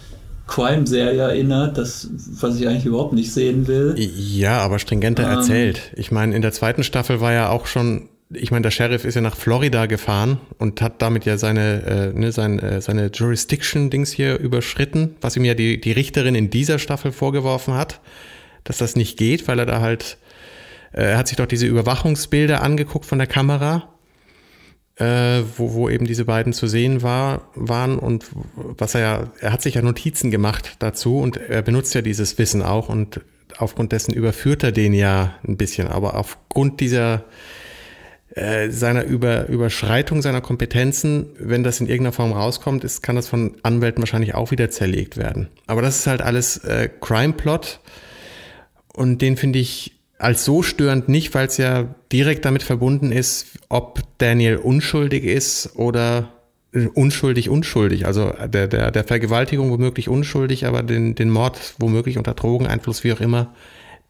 Crime-Serie 0.47 1.23
erinnert, 1.23 1.79
das, 1.79 2.09
was 2.41 2.59
ich 2.61 2.69
eigentlich 2.69 2.85
überhaupt 2.85 3.15
nicht 3.15 3.33
sehen 3.33 3.67
will. 3.69 3.95
Ja, 3.97 4.59
aber 4.59 4.79
stringenter 4.79 5.25
Ähm. 5.25 5.39
erzählt. 5.39 5.81
Ich 5.97 6.11
meine, 6.11 6.35
in 6.37 6.43
der 6.43 6.53
zweiten 6.53 6.85
Staffel 6.85 7.21
war 7.21 7.33
ja 7.33 7.49
auch 7.49 7.65
schon, 7.67 8.09
ich 8.35 8.51
meine, 8.51 8.63
der 8.63 8.71
Sheriff 8.71 9.05
ist 9.05 9.15
ja 9.15 9.21
nach 9.21 9.37
Florida 9.37 9.87
gefahren 9.87 10.41
und 10.59 10.81
hat 10.81 11.03
damit 11.03 11.25
ja 11.25 11.39
seine, 11.39 12.13
äh, 12.15 12.19
ne, 12.19 12.33
sein, 12.33 12.59
äh, 12.59 12.81
seine 12.81 13.11
Jurisdiction-Dings 13.13 14.13
hier 14.13 14.39
überschritten, 14.39 15.17
was 15.21 15.37
ihm 15.37 15.45
ja 15.45 15.55
die, 15.55 15.81
die 15.81 15.93
Richterin 15.93 16.35
in 16.35 16.51
dieser 16.51 16.79
Staffel 16.79 17.13
vorgeworfen 17.13 17.75
hat, 17.75 18.01
dass 18.65 18.79
das 18.79 18.97
nicht 18.97 19.19
geht, 19.19 19.49
weil 19.49 19.59
er 19.59 19.67
da 19.67 19.81
halt, 19.81 20.19
äh, 20.93 21.03
er 21.03 21.19
hat 21.19 21.29
sich 21.29 21.37
doch 21.37 21.47
diese 21.47 21.67
Überwachungsbilder 21.67 22.63
angeguckt 22.63 23.07
von 23.07 23.19
der 23.19 23.27
Kamera 23.27 23.89
äh, 24.97 25.43
wo, 25.57 25.73
wo 25.73 25.89
eben 25.89 26.07
diese 26.07 26.25
beiden 26.25 26.53
zu 26.53 26.67
sehen 26.67 27.03
war, 27.03 27.49
waren 27.55 27.99
und 27.99 28.27
was 28.55 28.95
er 28.95 29.01
ja, 29.01 29.33
er 29.41 29.53
hat 29.53 29.63
sich 29.63 29.75
ja 29.75 29.83
Notizen 29.83 30.31
gemacht 30.31 30.77
dazu 30.79 31.19
und 31.19 31.37
er 31.37 31.63
benutzt 31.63 31.95
ja 31.95 32.03
dieses 32.03 32.39
Wissen 32.39 32.63
auch 32.63 32.89
und 32.89 33.21
aufgrund 33.59 33.93
dessen 33.93 34.13
überführt 34.13 34.63
er 34.63 34.73
den 34.73 34.93
ja 34.93 35.35
ein 35.47 35.57
bisschen, 35.57 35.89
aber 35.89 36.17
aufgrund 36.17 36.81
dieser 36.81 37.25
äh, 38.35 38.71
seiner 38.71 39.05
Über, 39.05 39.49
Überschreitung 39.49 40.23
seiner 40.23 40.41
Kompetenzen, 40.41 41.27
wenn 41.39 41.63
das 41.65 41.81
in 41.81 41.87
irgendeiner 41.87 42.13
Form 42.13 42.33
rauskommt, 42.33 42.83
ist, 42.83 43.03
kann 43.03 43.17
das 43.17 43.29
von 43.29 43.57
Anwälten 43.63 44.01
wahrscheinlich 44.03 44.35
auch 44.35 44.51
wieder 44.51 44.71
zerlegt 44.71 45.17
werden. 45.17 45.49
Aber 45.67 45.83
das 45.83 45.99
ist 45.99 46.07
halt 46.07 46.23
alles 46.23 46.59
äh, 46.59 46.89
Crime-Plot 47.01 47.81
und 48.95 49.21
den 49.21 49.37
finde 49.37 49.59
ich 49.59 49.99
als 50.19 50.45
so 50.45 50.63
störend 50.63 51.09
nicht, 51.09 51.35
weil 51.35 51.49
es 51.49 51.57
ja 51.57 51.95
direkt 52.13 52.45
damit 52.45 52.63
verbunden 52.63 53.11
ist, 53.13 53.59
ob 53.69 54.01
Daniel 54.19 54.57
unschuldig 54.57 55.25
ist 55.25 55.75
oder 55.75 56.33
äh, 56.73 56.87
unschuldig, 56.87 57.51
unschuldig. 57.51 58.07
Also 58.07 58.33
der, 58.47 58.69
der, 58.69 58.91
der 58.93 59.05
Vergewaltigung 59.05 59.71
womöglich 59.71 60.09
unschuldig, 60.09 60.65
aber 60.65 60.83
den, 60.83 61.15
den 61.15 61.29
Mord 61.29 61.75
womöglich 61.79 62.19
unter 62.19 62.35
Drogeneinfluss, 62.35 63.05
wie 63.05 63.13
auch 63.13 63.21
immer, 63.21 63.55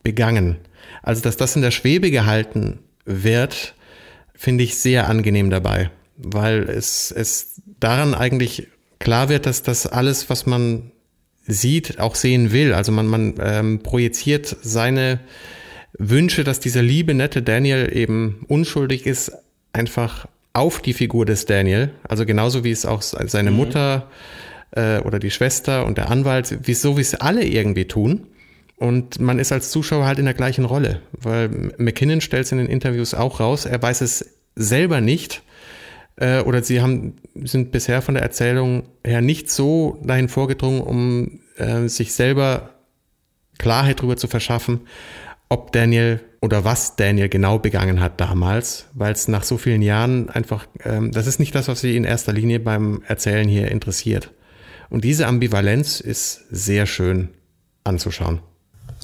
begangen. 0.02 0.58
Also 1.02 1.22
dass 1.22 1.36
das 1.36 1.56
in 1.56 1.62
der 1.62 1.70
Schwebe 1.70 2.10
gehalten 2.10 2.80
wird, 3.04 3.74
finde 4.42 4.64
ich 4.64 4.76
sehr 4.76 5.08
angenehm 5.08 5.50
dabei, 5.50 5.92
weil 6.16 6.64
es, 6.64 7.12
es 7.12 7.62
daran 7.78 8.12
eigentlich 8.12 8.66
klar 8.98 9.28
wird, 9.28 9.46
dass 9.46 9.62
das 9.62 9.86
alles, 9.86 10.30
was 10.30 10.46
man 10.46 10.90
sieht, 11.46 12.00
auch 12.00 12.16
sehen 12.16 12.50
will. 12.50 12.74
Also 12.74 12.90
man, 12.90 13.06
man 13.06 13.34
ähm, 13.40 13.84
projiziert 13.84 14.56
seine 14.60 15.20
Wünsche, 15.96 16.42
dass 16.42 16.58
dieser 16.58 16.82
liebe, 16.82 17.14
nette 17.14 17.40
Daniel 17.40 17.88
eben 17.96 18.44
unschuldig 18.48 19.06
ist, 19.06 19.30
einfach 19.72 20.26
auf 20.54 20.82
die 20.82 20.92
Figur 20.92 21.24
des 21.24 21.46
Daniel. 21.46 21.90
Also 22.02 22.26
genauso 22.26 22.64
wie 22.64 22.72
es 22.72 22.84
auch 22.84 23.00
seine 23.00 23.52
Mutter 23.52 24.10
äh, 24.72 24.98
oder 24.98 25.20
die 25.20 25.30
Schwester 25.30 25.86
und 25.86 25.98
der 25.98 26.10
Anwalt, 26.10 26.66
wie 26.66 26.74
so 26.74 26.96
wie 26.96 27.02
es 27.02 27.14
alle 27.14 27.44
irgendwie 27.44 27.84
tun. 27.84 28.26
Und 28.82 29.20
man 29.20 29.38
ist 29.38 29.52
als 29.52 29.70
Zuschauer 29.70 30.06
halt 30.06 30.18
in 30.18 30.24
der 30.24 30.34
gleichen 30.34 30.64
Rolle, 30.64 31.02
weil 31.12 31.48
McKinnon 31.78 32.20
stellt 32.20 32.46
es 32.46 32.50
in 32.50 32.58
den 32.58 32.66
Interviews 32.66 33.14
auch 33.14 33.38
raus, 33.38 33.64
er 33.64 33.80
weiß 33.80 34.00
es 34.00 34.40
selber 34.56 35.00
nicht. 35.00 35.44
Äh, 36.16 36.40
oder 36.40 36.64
sie 36.64 36.80
haben, 36.80 37.14
sind 37.44 37.70
bisher 37.70 38.02
von 38.02 38.14
der 38.14 38.24
Erzählung 38.24 38.88
her 39.04 39.20
nicht 39.20 39.52
so 39.52 40.00
dahin 40.02 40.28
vorgedrungen, 40.28 40.80
um 40.80 41.38
äh, 41.58 41.86
sich 41.86 42.12
selber 42.12 42.70
Klarheit 43.56 44.00
darüber 44.00 44.16
zu 44.16 44.26
verschaffen, 44.26 44.80
ob 45.48 45.70
Daniel 45.70 46.18
oder 46.40 46.64
was 46.64 46.96
Daniel 46.96 47.28
genau 47.28 47.60
begangen 47.60 48.00
hat 48.00 48.20
damals, 48.20 48.88
weil 48.94 49.12
es 49.12 49.28
nach 49.28 49.44
so 49.44 49.58
vielen 49.58 49.82
Jahren 49.82 50.28
einfach, 50.28 50.66
ähm, 50.84 51.12
das 51.12 51.28
ist 51.28 51.38
nicht 51.38 51.54
das, 51.54 51.68
was 51.68 51.82
sie 51.82 51.96
in 51.96 52.02
erster 52.02 52.32
Linie 52.32 52.58
beim 52.58 53.04
Erzählen 53.06 53.46
hier 53.46 53.70
interessiert. 53.70 54.32
Und 54.90 55.04
diese 55.04 55.28
Ambivalenz 55.28 56.00
ist 56.00 56.46
sehr 56.50 56.86
schön 56.86 57.28
anzuschauen. 57.84 58.40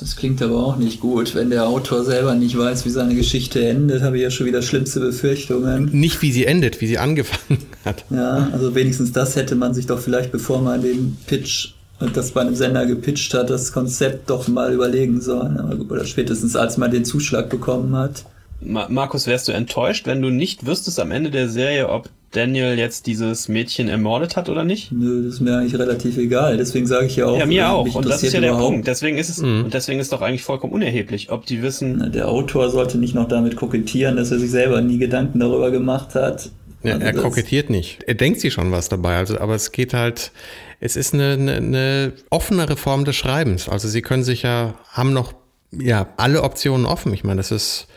Das 0.00 0.16
klingt 0.16 0.40
aber 0.42 0.64
auch 0.64 0.76
nicht 0.76 1.00
gut. 1.00 1.34
Wenn 1.34 1.50
der 1.50 1.66
Autor 1.66 2.04
selber 2.04 2.34
nicht 2.34 2.56
weiß, 2.56 2.84
wie 2.84 2.90
seine 2.90 3.14
Geschichte 3.14 3.66
endet, 3.66 4.02
habe 4.02 4.16
ich 4.16 4.22
ja 4.22 4.30
schon 4.30 4.46
wieder 4.46 4.62
schlimmste 4.62 5.00
Befürchtungen. 5.00 5.90
Nicht 5.92 6.22
wie 6.22 6.32
sie 6.32 6.44
endet, 6.44 6.80
wie 6.80 6.86
sie 6.86 6.98
angefangen 6.98 7.64
hat. 7.84 8.04
Ja, 8.10 8.48
also 8.52 8.74
wenigstens 8.74 9.12
das 9.12 9.36
hätte 9.36 9.54
man 9.56 9.74
sich 9.74 9.86
doch 9.86 9.98
vielleicht, 9.98 10.30
bevor 10.30 10.60
man 10.60 10.82
den 10.82 11.16
Pitch 11.26 11.72
und 12.00 12.16
das 12.16 12.30
bei 12.30 12.42
einem 12.42 12.54
Sender 12.54 12.86
gepitcht 12.86 13.34
hat, 13.34 13.50
das 13.50 13.72
Konzept 13.72 14.30
doch 14.30 14.46
mal 14.46 14.72
überlegen 14.72 15.20
sollen. 15.20 15.58
Oder 15.90 16.04
spätestens 16.04 16.54
als 16.54 16.76
man 16.76 16.90
den 16.90 17.04
Zuschlag 17.04 17.50
bekommen 17.50 17.96
hat. 17.96 18.24
Ma 18.60 18.86
Markus, 18.88 19.26
wärst 19.26 19.48
du 19.48 19.52
enttäuscht, 19.52 20.06
wenn 20.06 20.22
du 20.22 20.30
nicht 20.30 20.66
wüsstest 20.66 21.00
am 21.00 21.10
Ende 21.10 21.30
der 21.30 21.48
Serie, 21.48 21.88
ob 21.88 22.08
Daniel 22.32 22.78
jetzt 22.78 23.06
dieses 23.06 23.48
Mädchen 23.48 23.88
ermordet 23.88 24.36
hat 24.36 24.48
oder 24.50 24.62
nicht? 24.64 24.92
Nö, 24.92 25.24
das 25.24 25.34
ist 25.34 25.40
mir 25.40 25.56
eigentlich 25.56 25.78
relativ 25.78 26.18
egal. 26.18 26.56
Deswegen 26.58 26.86
sage 26.86 27.06
ich 27.06 27.16
ja 27.16 27.26
auch. 27.26 27.38
ja, 27.38 27.46
mir 27.46 27.70
auch. 27.70 27.94
Und 27.94 28.06
das 28.06 28.22
ist 28.22 28.34
ja 28.34 28.40
der 28.40 28.50
überhaupt- 28.50 28.72
Punkt. 28.72 28.86
Deswegen 28.86 29.16
ist 29.16 29.30
es, 29.30 29.38
und 29.38 29.72
deswegen 29.72 29.98
ist 29.98 30.12
doch 30.12 30.20
eigentlich 30.20 30.42
vollkommen 30.42 30.72
unerheblich, 30.74 31.30
ob 31.30 31.46
die 31.46 31.62
wissen, 31.62 31.96
Na, 31.98 32.08
Der 32.08 32.28
Autor 32.28 32.68
sollte 32.70 32.98
nicht 32.98 33.14
noch 33.14 33.28
damit 33.28 33.56
kokettieren, 33.56 34.16
dass 34.16 34.30
er 34.30 34.38
sich 34.38 34.50
selber 34.50 34.80
nie 34.82 34.98
Gedanken 34.98 35.40
darüber 35.40 35.70
gemacht 35.70 36.14
hat. 36.14 36.50
Ja, 36.82 36.94
Also 36.94 37.06
er 37.06 37.12
kokettiert 37.14 37.70
nicht. 37.70 38.04
Er 38.06 38.14
denkt 38.14 38.40
sich 38.40 38.52
schon 38.52 38.70
was 38.72 38.88
dabei. 38.88 39.16
Also, 39.16 39.38
aber 39.40 39.54
es 39.54 39.72
geht 39.72 39.94
halt, 39.94 40.30
es 40.80 40.96
ist 40.96 41.14
eine, 41.14 41.32
eine, 41.32 41.54
eine 41.56 42.12
offenere 42.30 42.76
Form 42.76 43.04
des 43.04 43.16
Schreibens. 43.16 43.68
Also 43.68 43.88
sie 43.88 44.02
können 44.02 44.22
sich 44.22 44.42
ja, 44.42 44.74
haben 44.90 45.12
noch 45.12 45.32
ja 45.72 46.08
alle 46.18 46.42
Optionen 46.42 46.86
offen. 46.86 47.12
Ich 47.14 47.24
meine, 47.24 47.38
das 47.38 47.50
ist 47.50 47.88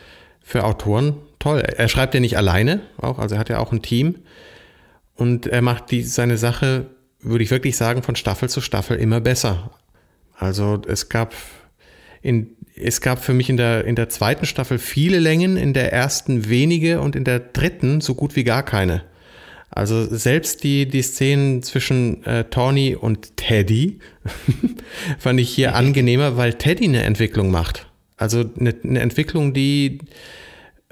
für 0.44 0.64
Autoren 0.64 1.16
toll. 1.38 1.60
Er 1.60 1.88
schreibt 1.88 2.14
ja 2.14 2.20
nicht 2.20 2.36
alleine 2.36 2.80
auch, 2.98 3.18
also 3.18 3.34
er 3.34 3.38
hat 3.38 3.48
ja 3.48 3.58
auch 3.58 3.72
ein 3.72 3.82
Team. 3.82 4.16
Und 5.14 5.46
er 5.46 5.62
macht 5.62 5.90
die, 5.90 6.02
seine 6.02 6.38
Sache, 6.38 6.86
würde 7.20 7.44
ich 7.44 7.50
wirklich 7.50 7.76
sagen, 7.76 8.02
von 8.02 8.16
Staffel 8.16 8.48
zu 8.48 8.60
Staffel 8.60 8.96
immer 8.98 9.20
besser. 9.20 9.70
Also 10.36 10.80
es 10.86 11.08
gab 11.08 11.34
in, 12.22 12.56
es 12.74 13.00
gab 13.00 13.22
für 13.22 13.34
mich 13.34 13.50
in 13.50 13.56
der, 13.56 13.84
in 13.84 13.96
der 13.96 14.08
zweiten 14.08 14.46
Staffel 14.46 14.78
viele 14.78 15.18
Längen, 15.18 15.56
in 15.56 15.74
der 15.74 15.92
ersten 15.92 16.48
wenige 16.48 17.00
und 17.00 17.16
in 17.16 17.24
der 17.24 17.40
dritten 17.40 18.00
so 18.00 18.14
gut 18.14 18.36
wie 18.36 18.44
gar 18.44 18.64
keine. 18.64 19.02
Also 19.70 20.04
selbst 20.04 20.64
die, 20.64 20.86
die 20.86 21.02
Szenen 21.02 21.62
zwischen 21.62 22.24
äh, 22.24 22.44
Tawny 22.44 22.94
und 22.94 23.36
Teddy 23.36 24.00
fand 25.18 25.40
ich 25.40 25.50
hier 25.50 25.74
angenehmer, 25.74 26.36
weil 26.36 26.54
Teddy 26.54 26.84
eine 26.84 27.02
Entwicklung 27.02 27.50
macht. 27.50 27.86
Also 28.16 28.44
eine, 28.58 28.74
eine 28.84 29.00
Entwicklung, 29.00 29.54
die 29.54 29.98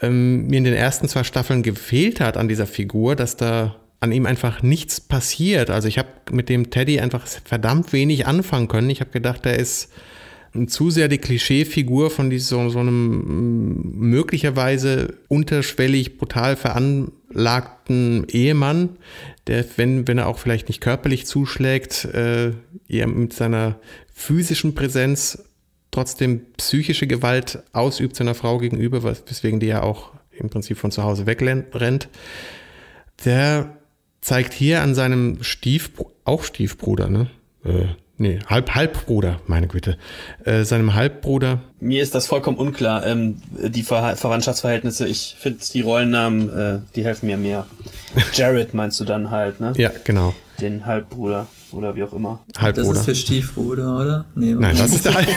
ähm, 0.02 0.46
mir 0.46 0.58
in 0.58 0.64
den 0.64 0.74
ersten 0.74 1.08
zwei 1.08 1.24
Staffeln 1.24 1.62
gefehlt 1.62 2.20
hat 2.20 2.36
an 2.36 2.48
dieser 2.48 2.66
Figur, 2.66 3.16
dass 3.16 3.36
da 3.36 3.76
an 4.00 4.12
ihm 4.12 4.26
einfach 4.26 4.62
nichts 4.62 5.00
passiert. 5.00 5.70
Also 5.70 5.86
ich 5.86 5.98
habe 5.98 6.08
mit 6.30 6.48
dem 6.48 6.70
Teddy 6.70 7.00
einfach 7.00 7.26
verdammt 7.26 7.92
wenig 7.92 8.26
anfangen 8.26 8.68
können. 8.68 8.90
Ich 8.90 9.00
habe 9.00 9.10
gedacht, 9.10 9.44
der 9.44 9.58
ist 9.58 9.90
zu 10.66 10.90
sehr 10.90 11.08
die 11.08 11.18
Klischeefigur 11.18 12.10
von 12.10 12.28
diesem, 12.28 12.70
so 12.70 12.80
einem 12.80 13.92
möglicherweise 13.94 15.14
unterschwellig 15.28 16.18
brutal 16.18 16.56
veranlagten 16.56 18.26
Ehemann, 18.28 18.96
der, 19.46 19.64
wenn, 19.76 20.08
wenn 20.08 20.18
er 20.18 20.26
auch 20.26 20.38
vielleicht 20.38 20.68
nicht 20.68 20.80
körperlich 20.80 21.26
zuschlägt, 21.26 22.04
äh, 22.06 22.52
eher 22.88 23.06
mit 23.06 23.32
seiner 23.32 23.78
physischen 24.12 24.74
Präsenz 24.74 25.44
trotzdem 25.90 26.46
psychische 26.56 27.06
Gewalt 27.06 27.62
ausübt 27.72 28.16
seiner 28.16 28.34
Frau 28.34 28.58
gegenüber, 28.58 29.02
weswegen 29.02 29.60
die 29.60 29.66
ja 29.66 29.82
auch 29.82 30.12
im 30.30 30.50
Prinzip 30.50 30.78
von 30.78 30.90
zu 30.90 31.02
Hause 31.02 31.26
wegrennt. 31.26 32.08
Der 33.24 33.76
zeigt 34.20 34.52
hier 34.52 34.82
an 34.82 34.94
seinem 34.94 35.42
Stiefbruder, 35.42 36.10
auch 36.24 36.44
Stiefbruder, 36.44 37.08
ne? 37.08 37.30
Äh, 37.64 37.86
nee, 38.16 38.38
Halb, 38.46 38.74
Halbbruder, 38.74 39.40
meine 39.46 39.66
Güte, 39.66 39.98
äh, 40.44 40.64
seinem 40.64 40.94
Halbbruder. 40.94 41.60
Mir 41.80 42.02
ist 42.02 42.14
das 42.14 42.26
vollkommen 42.26 42.56
unklar, 42.56 43.06
ähm, 43.06 43.42
die 43.50 43.82
Ver 43.82 44.16
Verwandtschaftsverhältnisse. 44.16 45.06
Ich 45.06 45.36
finde 45.38 45.60
die 45.72 45.80
Rollennamen, 45.80 46.48
äh, 46.50 46.78
die 46.94 47.04
helfen 47.04 47.26
mir 47.26 47.36
mehr. 47.36 47.66
Jared 48.32 48.72
meinst 48.74 49.00
du 49.00 49.04
dann 49.04 49.30
halt, 49.30 49.60
ne? 49.60 49.72
Ja, 49.76 49.90
genau. 50.04 50.34
Den 50.60 50.86
Halbbruder 50.86 51.48
oder 51.72 51.94
wie 51.96 52.02
auch 52.02 52.12
immer. 52.12 52.40
Halbbruder. 52.58 52.88
Das 52.88 52.98
ist 53.00 53.06
der 53.06 53.14
Stiefbruder, 53.14 53.96
oder? 53.96 54.24
Nee, 54.34 54.54
Nein, 54.54 54.76
das 54.76 54.92
ist 54.92 55.04
der 55.04 55.14
Halb 55.14 55.28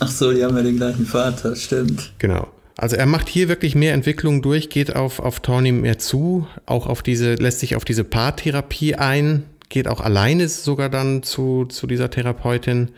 Ach 0.00 0.08
so, 0.08 0.32
die 0.32 0.44
haben 0.44 0.56
ja 0.56 0.62
den 0.62 0.76
gleichen 0.76 1.06
Vater, 1.06 1.56
stimmt. 1.56 2.12
Genau. 2.18 2.48
Also 2.76 2.96
er 2.96 3.06
macht 3.06 3.28
hier 3.28 3.48
wirklich 3.48 3.74
mehr 3.74 3.94
Entwicklung 3.94 4.42
durch, 4.42 4.68
geht 4.68 4.94
auf, 4.94 5.18
auf 5.20 5.40
Tawny 5.40 5.72
mehr 5.72 5.98
zu, 5.98 6.46
auch 6.66 6.86
auf 6.86 7.02
diese, 7.02 7.34
lässt 7.34 7.60
sich 7.60 7.74
auf 7.74 7.84
diese 7.84 8.04
Paartherapie 8.04 8.96
ein, 8.96 9.44
geht 9.68 9.88
auch 9.88 10.00
alleine 10.00 10.48
sogar 10.48 10.90
dann 10.90 11.22
zu, 11.22 11.64
zu 11.64 11.86
dieser 11.86 12.10
Therapeutin. 12.10 12.90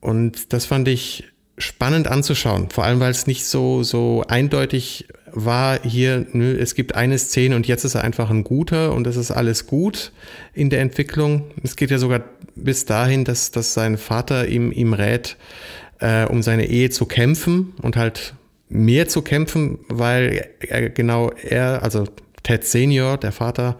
Und 0.00 0.52
das 0.52 0.66
fand 0.66 0.86
ich 0.88 1.24
spannend 1.56 2.08
anzuschauen, 2.08 2.70
vor 2.70 2.84
allem 2.84 3.00
weil 3.00 3.10
es 3.10 3.26
nicht 3.26 3.46
so, 3.46 3.82
so 3.82 4.24
eindeutig 4.28 5.08
war 5.32 5.80
hier, 5.82 6.26
nö, 6.32 6.56
es 6.58 6.74
gibt 6.74 6.94
eine 6.94 7.18
Szene 7.18 7.56
und 7.56 7.66
jetzt 7.66 7.84
ist 7.84 7.94
er 7.94 8.04
einfach 8.04 8.30
ein 8.30 8.44
guter 8.44 8.92
und 8.92 9.06
es 9.06 9.16
ist 9.16 9.30
alles 9.30 9.66
gut 9.66 10.12
in 10.54 10.70
der 10.70 10.80
Entwicklung. 10.80 11.44
Es 11.62 11.76
geht 11.76 11.90
ja 11.90 11.98
sogar 11.98 12.22
bis 12.54 12.84
dahin, 12.84 13.24
dass, 13.24 13.50
dass 13.50 13.74
sein 13.74 13.98
Vater 13.98 14.48
ihm, 14.48 14.72
ihm 14.72 14.92
rät, 14.92 15.36
äh, 16.00 16.24
um 16.26 16.42
seine 16.42 16.66
Ehe 16.66 16.90
zu 16.90 17.06
kämpfen 17.06 17.74
und 17.82 17.96
halt 17.96 18.34
mehr 18.68 19.08
zu 19.08 19.22
kämpfen, 19.22 19.78
weil 19.88 20.50
er, 20.60 20.90
genau 20.90 21.30
er, 21.30 21.82
also 21.82 22.06
Ted 22.42 22.64
Senior, 22.64 23.18
der 23.18 23.32
Vater, 23.32 23.78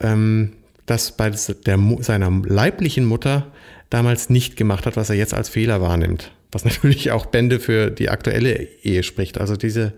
ähm, 0.00 0.52
das 0.86 1.16
bei 1.16 1.30
der, 1.30 1.78
seiner 2.00 2.30
leiblichen 2.44 3.04
Mutter 3.04 3.52
damals 3.90 4.30
nicht 4.30 4.56
gemacht 4.56 4.86
hat, 4.86 4.96
was 4.96 5.10
er 5.10 5.16
jetzt 5.16 5.34
als 5.34 5.48
Fehler 5.48 5.80
wahrnimmt. 5.80 6.32
Was 6.52 6.64
natürlich 6.64 7.10
auch 7.10 7.26
Bände 7.26 7.60
für 7.60 7.90
die 7.90 8.08
aktuelle 8.08 8.68
Ehe 8.82 9.02
spricht. 9.02 9.38
Also 9.38 9.56
diese 9.56 9.92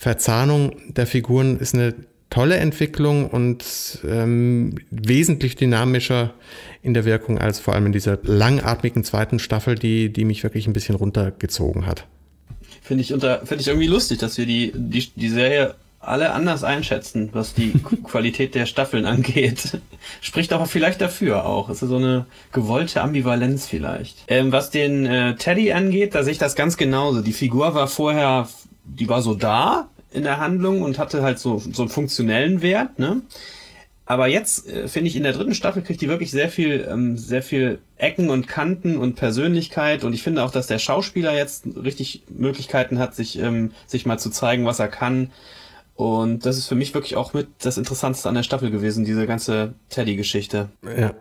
Verzahnung 0.00 0.94
der 0.94 1.06
Figuren 1.06 1.58
ist 1.58 1.74
eine 1.74 1.94
tolle 2.30 2.56
Entwicklung 2.56 3.28
und 3.28 3.98
ähm, 4.08 4.76
wesentlich 4.90 5.56
dynamischer 5.56 6.32
in 6.82 6.94
der 6.94 7.04
Wirkung 7.04 7.36
als 7.36 7.60
vor 7.60 7.74
allem 7.74 7.84
in 7.84 7.92
dieser 7.92 8.18
langatmigen 8.22 9.04
zweiten 9.04 9.38
Staffel, 9.38 9.74
die, 9.74 10.10
die 10.10 10.24
mich 10.24 10.42
wirklich 10.42 10.66
ein 10.66 10.72
bisschen 10.72 10.94
runtergezogen 10.94 11.84
hat. 11.84 12.06
Finde 12.80 13.02
ich, 13.02 13.12
unter, 13.12 13.44
finde 13.44 13.60
ich 13.60 13.68
irgendwie 13.68 13.88
lustig, 13.88 14.16
dass 14.20 14.38
wir 14.38 14.46
die, 14.46 14.72
die, 14.74 15.06
die 15.14 15.28
Serie 15.28 15.74
alle 15.98 16.32
anders 16.32 16.64
einschätzen, 16.64 17.28
was 17.32 17.52
die 17.52 17.72
Qualität 18.04 18.54
der 18.54 18.64
Staffeln 18.64 19.04
angeht. 19.04 19.78
Spricht 20.22 20.54
aber 20.54 20.64
vielleicht 20.64 21.02
dafür 21.02 21.44
auch. 21.44 21.68
Es 21.68 21.82
ist 21.82 21.90
so 21.90 21.96
eine 21.96 22.24
gewollte 22.52 23.02
Ambivalenz 23.02 23.66
vielleicht. 23.66 24.16
Ähm, 24.28 24.50
was 24.50 24.70
den 24.70 25.04
äh, 25.04 25.36
Teddy 25.36 25.72
angeht, 25.72 26.14
da 26.14 26.22
sehe 26.22 26.32
ich 26.32 26.38
das 26.38 26.56
ganz 26.56 26.78
genauso. 26.78 27.20
Die 27.20 27.34
Figur 27.34 27.74
war 27.74 27.86
vorher, 27.86 28.48
die 28.84 29.08
war 29.08 29.22
so 29.22 29.34
da 29.34 29.88
in 30.12 30.24
der 30.24 30.38
Handlung 30.38 30.82
und 30.82 30.98
hatte 30.98 31.22
halt 31.22 31.38
so, 31.38 31.58
so 31.58 31.82
einen 31.82 31.88
funktionellen 31.88 32.62
Wert, 32.62 32.98
ne? 32.98 33.22
Aber 34.10 34.26
jetzt 34.26 34.68
äh, 34.68 34.88
finde 34.88 35.08
ich 35.08 35.14
in 35.14 35.22
der 35.22 35.32
dritten 35.32 35.54
Staffel 35.54 35.82
kriegt 35.82 36.00
die 36.00 36.08
wirklich 36.08 36.32
sehr 36.32 36.48
viel, 36.48 36.84
ähm, 36.90 37.16
sehr 37.16 37.44
viel 37.44 37.78
Ecken 37.96 38.28
und 38.28 38.48
Kanten 38.48 38.96
und 38.96 39.14
Persönlichkeit. 39.14 40.02
Und 40.02 40.14
ich 40.14 40.24
finde 40.24 40.42
auch, 40.42 40.50
dass 40.50 40.66
der 40.66 40.80
Schauspieler 40.80 41.36
jetzt 41.36 41.64
richtig 41.76 42.24
Möglichkeiten 42.28 42.98
hat, 42.98 43.14
sich, 43.14 43.38
ähm, 43.38 43.70
sich 43.86 44.06
mal 44.06 44.18
zu 44.18 44.30
zeigen, 44.30 44.66
was 44.66 44.80
er 44.80 44.88
kann. 44.88 45.30
Und 45.94 46.44
das 46.44 46.58
ist 46.58 46.66
für 46.66 46.74
mich 46.74 46.92
wirklich 46.92 47.14
auch 47.14 47.34
mit 47.34 47.46
das 47.60 47.78
Interessanteste 47.78 48.28
an 48.28 48.34
der 48.34 48.42
Staffel 48.42 48.72
gewesen, 48.72 49.04
diese 49.04 49.28
ganze 49.28 49.74
Teddy-Geschichte. 49.90 50.70
Ja. 50.82 51.14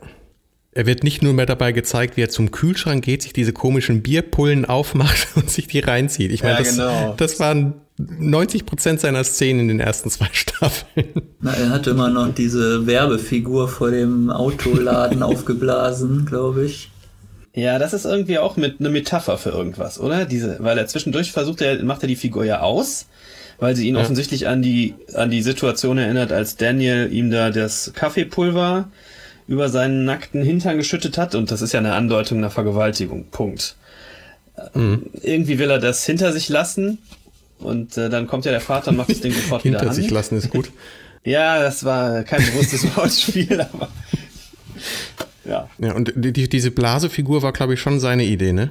Er 0.71 0.85
wird 0.85 1.03
nicht 1.03 1.23
nur 1.23 1.33
mehr 1.33 1.47
dabei 1.47 1.71
gezeigt, 1.71 2.15
wie 2.15 2.21
er 2.21 2.29
zum 2.29 2.51
Kühlschrank 2.51 3.03
geht, 3.03 3.23
sich 3.23 3.33
diese 3.33 3.53
komischen 3.53 4.03
Bierpullen 4.03 4.65
aufmacht 4.65 5.29
und 5.35 5.49
sich 5.49 5.67
die 5.67 5.79
reinzieht. 5.79 6.31
Ich 6.31 6.43
meine, 6.43 6.57
ja, 6.57 6.63
das, 6.63 6.75
genau. 6.75 7.13
das 7.17 7.39
waren 7.39 7.73
90 7.97 8.65
Prozent 8.65 9.01
seiner 9.01 9.23
Szenen 9.23 9.61
in 9.61 9.67
den 9.69 9.79
ersten 9.79 10.09
zwei 10.09 10.27
Staffeln. 10.31 11.07
Na, 11.41 11.53
er 11.53 11.69
hat 11.69 11.87
immer 11.87 12.09
noch 12.09 12.33
diese 12.33 12.85
Werbefigur 12.85 13.67
vor 13.67 13.91
dem 13.91 14.29
Autoladen 14.29 15.23
aufgeblasen, 15.23 16.25
glaube 16.25 16.65
ich. 16.65 16.91
Ja, 17.53 17.79
das 17.79 17.93
ist 17.93 18.05
irgendwie 18.05 18.37
auch 18.37 18.55
mit 18.55 18.79
eine 18.79 18.89
Metapher 18.89 19.37
für 19.39 19.49
irgendwas, 19.49 19.99
oder? 19.99 20.25
Diese, 20.25 20.57
weil 20.59 20.77
er 20.77 20.85
zwischendurch 20.85 21.31
versucht, 21.31 21.61
er 21.61 21.83
macht 21.83 22.03
er 22.03 22.07
die 22.07 22.15
Figur 22.15 22.45
ja 22.45 22.61
aus, 22.61 23.07
weil 23.59 23.75
sie 23.75 23.87
ihn 23.87 23.95
ja. 23.95 24.01
offensichtlich 24.01 24.47
an 24.47 24.61
die 24.61 24.93
an 25.13 25.31
die 25.31 25.41
Situation 25.41 25.97
erinnert, 25.97 26.31
als 26.31 26.57
Daniel 26.57 27.11
ihm 27.11 27.31
da 27.31 27.49
das 27.49 27.91
Kaffeepulver 27.95 28.89
über 29.49 29.67
seinen 29.67 30.05
nackten 30.05 30.43
Hintern 30.43 30.77
geschüttet 30.77 31.17
hat 31.17 31.33
und 31.33 31.49
das 31.49 31.63
ist 31.63 31.73
ja 31.73 31.79
eine 31.79 31.93
Andeutung 31.93 32.37
einer 32.37 32.51
Vergewaltigung. 32.51 33.25
Punkt. 33.31 33.75
Mhm. 34.75 35.07
Irgendwie 35.23 35.57
will 35.57 35.71
er 35.71 35.79
das 35.79 36.05
hinter 36.05 36.31
sich 36.31 36.49
lassen 36.49 36.99
und 37.57 37.97
äh, 37.97 38.09
dann 38.09 38.27
kommt 38.27 38.45
ja 38.45 38.51
der 38.51 38.61
Vater 38.61 38.91
und 38.91 38.97
macht 38.97 39.09
das 39.09 39.21
Ding 39.21 39.31
sofort 39.33 39.65
wieder 39.65 39.79
an. 39.79 39.85
Hinter 39.85 39.95
sich 39.95 40.11
lassen 40.11 40.37
ist 40.37 40.51
gut. 40.51 40.71
ja, 41.23 41.59
das 41.59 41.83
war 41.83 42.23
kein 42.23 42.45
bewusstes 42.45 42.83
Wortspiel, 42.95 43.59
aber 43.59 43.89
ja. 45.45 45.67
Ja, 45.79 45.93
und 45.93 46.13
die, 46.15 46.47
diese 46.47 46.69
Blasefigur 46.69 47.41
war, 47.41 47.51
glaube 47.51 47.73
ich, 47.73 47.81
schon 47.81 47.99
seine 47.99 48.25
Idee, 48.25 48.53
ne? 48.53 48.69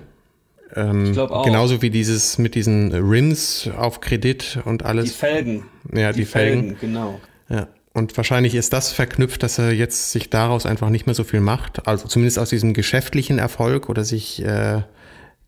Ähm, 0.76 1.06
ich 1.06 1.12
glaube 1.12 1.34
auch. 1.34 1.44
Genauso 1.44 1.82
wie 1.82 1.90
dieses 1.90 2.38
mit 2.38 2.54
diesen 2.54 2.92
Rims 2.92 3.68
auf 3.76 4.00
Kredit 4.00 4.60
und 4.64 4.84
alles. 4.84 5.06
Die 5.06 5.18
Felgen. 5.18 5.64
Ja, 5.92 6.12
die, 6.12 6.20
die 6.20 6.24
Felgen. 6.24 6.60
Felgen. 6.60 6.76
Genau. 6.80 7.20
Ja. 7.48 7.66
Und 7.94 8.16
wahrscheinlich 8.16 8.54
ist 8.54 8.72
das 8.72 8.92
verknüpft, 8.92 9.42
dass 9.42 9.58
er 9.58 9.72
jetzt 9.72 10.12
sich 10.12 10.30
daraus 10.30 10.66
einfach 10.66 10.90
nicht 10.90 11.06
mehr 11.06 11.14
so 11.14 11.24
viel 11.24 11.40
macht. 11.40 11.86
Also 11.86 12.06
zumindest 12.06 12.38
aus 12.38 12.50
diesem 12.50 12.74
geschäftlichen 12.74 13.38
Erfolg 13.38 13.88
oder 13.88 14.04
sich 14.04 14.44
äh, 14.44 14.82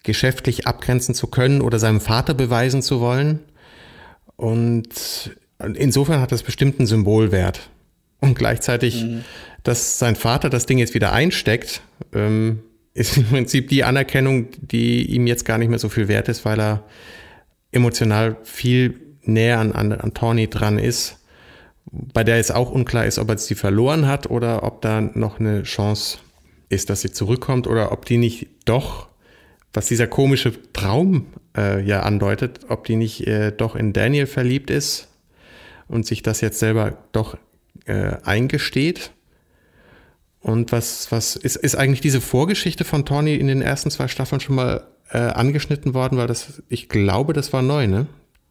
geschäftlich 0.02 0.66
abgrenzen 0.66 1.14
zu 1.14 1.26
können 1.26 1.60
oder 1.60 1.78
seinem 1.78 2.00
Vater 2.00 2.34
beweisen 2.34 2.82
zu 2.82 3.00
wollen. 3.00 3.40
Und 4.36 5.36
insofern 5.74 6.20
hat 6.20 6.32
das 6.32 6.42
bestimmt 6.42 6.78
einen 6.78 6.86
Symbolwert. 6.86 7.68
Und 8.20 8.36
gleichzeitig, 8.36 9.04
mhm. 9.04 9.24
dass 9.62 9.98
sein 9.98 10.16
Vater 10.16 10.50
das 10.50 10.66
Ding 10.66 10.78
jetzt 10.78 10.94
wieder 10.94 11.12
einsteckt, 11.12 11.82
ähm, 12.14 12.60
ist 12.94 13.16
im 13.16 13.24
Prinzip 13.24 13.68
die 13.68 13.84
Anerkennung, 13.84 14.48
die 14.60 15.04
ihm 15.14 15.26
jetzt 15.26 15.44
gar 15.44 15.58
nicht 15.58 15.68
mehr 15.68 15.78
so 15.78 15.88
viel 15.88 16.08
wert 16.08 16.28
ist, 16.28 16.44
weil 16.44 16.58
er 16.58 16.84
emotional 17.70 18.38
viel 18.42 18.98
näher 19.22 19.60
an, 19.60 19.72
an, 19.72 19.92
an 19.92 20.14
Tawny 20.14 20.48
dran 20.48 20.78
ist 20.78 21.19
bei 21.92 22.24
der 22.24 22.38
es 22.38 22.50
auch 22.50 22.70
unklar 22.70 23.06
ist, 23.06 23.18
ob 23.18 23.28
er 23.28 23.38
sie 23.38 23.54
verloren 23.54 24.06
hat 24.06 24.30
oder 24.30 24.62
ob 24.62 24.80
da 24.82 25.00
noch 25.00 25.40
eine 25.40 25.64
Chance 25.64 26.18
ist, 26.68 26.88
dass 26.90 27.00
sie 27.00 27.12
zurückkommt 27.12 27.66
oder 27.66 27.92
ob 27.92 28.04
die 28.04 28.16
nicht 28.16 28.48
doch, 28.64 29.08
was 29.72 29.86
dieser 29.86 30.06
komische 30.06 30.52
Traum 30.72 31.26
äh, 31.56 31.84
ja 31.84 32.00
andeutet, 32.00 32.60
ob 32.68 32.84
die 32.84 32.96
nicht 32.96 33.26
äh, 33.26 33.52
doch 33.52 33.74
in 33.74 33.92
Daniel 33.92 34.26
verliebt 34.26 34.70
ist 34.70 35.08
und 35.88 36.06
sich 36.06 36.22
das 36.22 36.40
jetzt 36.40 36.58
selber 36.58 36.98
doch 37.12 37.36
äh, 37.86 38.16
eingesteht. 38.22 39.10
Und 40.40 40.72
was, 40.72 41.12
was 41.12 41.36
ist, 41.36 41.56
ist 41.56 41.74
eigentlich 41.74 42.00
diese 42.00 42.20
Vorgeschichte 42.20 42.84
von 42.84 43.04
Tawny 43.04 43.34
in 43.34 43.48
den 43.48 43.62
ersten 43.62 43.90
zwei 43.90 44.08
Staffeln 44.08 44.40
schon 44.40 44.54
mal 44.54 44.86
äh, 45.10 45.18
angeschnitten 45.18 45.92
worden, 45.92 46.16
weil 46.16 46.28
das, 46.28 46.62
ich 46.68 46.88
glaube, 46.88 47.32
das 47.32 47.52
war 47.52 47.62
neu, 47.62 47.86
ne? 47.86 48.06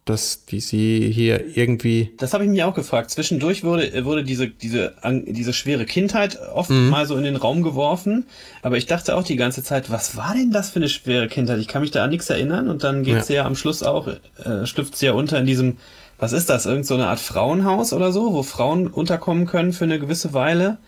Dass 0.05 0.45
die 0.45 0.59
sie 0.59 1.11
hier 1.13 1.55
irgendwie. 1.55 2.11
Das 2.17 2.33
habe 2.33 2.43
ich 2.43 2.49
mich 2.49 2.63
auch 2.63 2.73
gefragt. 2.73 3.11
Zwischendurch 3.11 3.63
wurde, 3.63 4.05
wurde 4.05 4.23
diese, 4.23 4.47
diese, 4.47 4.95
diese 5.27 5.53
schwere 5.53 5.85
Kindheit 5.85 6.39
oft 6.53 6.71
mhm. 6.71 6.89
mal 6.89 7.05
so 7.05 7.15
in 7.15 7.23
den 7.23 7.35
Raum 7.35 7.61
geworfen. 7.61 8.25
Aber 8.61 8.77
ich 8.77 8.87
dachte 8.87 9.15
auch 9.15 9.23
die 9.23 9.35
ganze 9.35 9.63
Zeit, 9.63 9.91
was 9.91 10.17
war 10.17 10.33
denn 10.33 10.51
das 10.51 10.71
für 10.71 10.79
eine 10.79 10.89
schwere 10.89 11.27
Kindheit? 11.27 11.59
Ich 11.59 11.67
kann 11.67 11.81
mich 11.81 11.91
da 11.91 12.03
an 12.03 12.09
nichts 12.09 12.29
erinnern. 12.29 12.69
Und 12.69 12.83
dann 12.83 13.03
geht 13.03 13.15
ja. 13.15 13.23
sie 13.23 13.33
ja 13.35 13.45
am 13.45 13.55
Schluss 13.55 13.83
auch, 13.83 14.07
äh, 14.07 14.65
schlüpft 14.65 14.97
sie 14.97 15.07
ja 15.07 15.13
unter 15.13 15.37
in 15.37 15.45
diesem, 15.45 15.77
was 16.17 16.33
ist 16.33 16.49
das? 16.49 16.65
Irgend 16.65 16.87
so 16.87 16.95
eine 16.95 17.07
Art 17.07 17.19
Frauenhaus 17.19 17.93
oder 17.93 18.11
so, 18.11 18.33
wo 18.33 18.41
Frauen 18.41 18.87
unterkommen 18.87 19.45
können 19.45 19.73
für 19.73 19.83
eine 19.83 19.99
gewisse 19.99 20.33
Weile? 20.33 20.79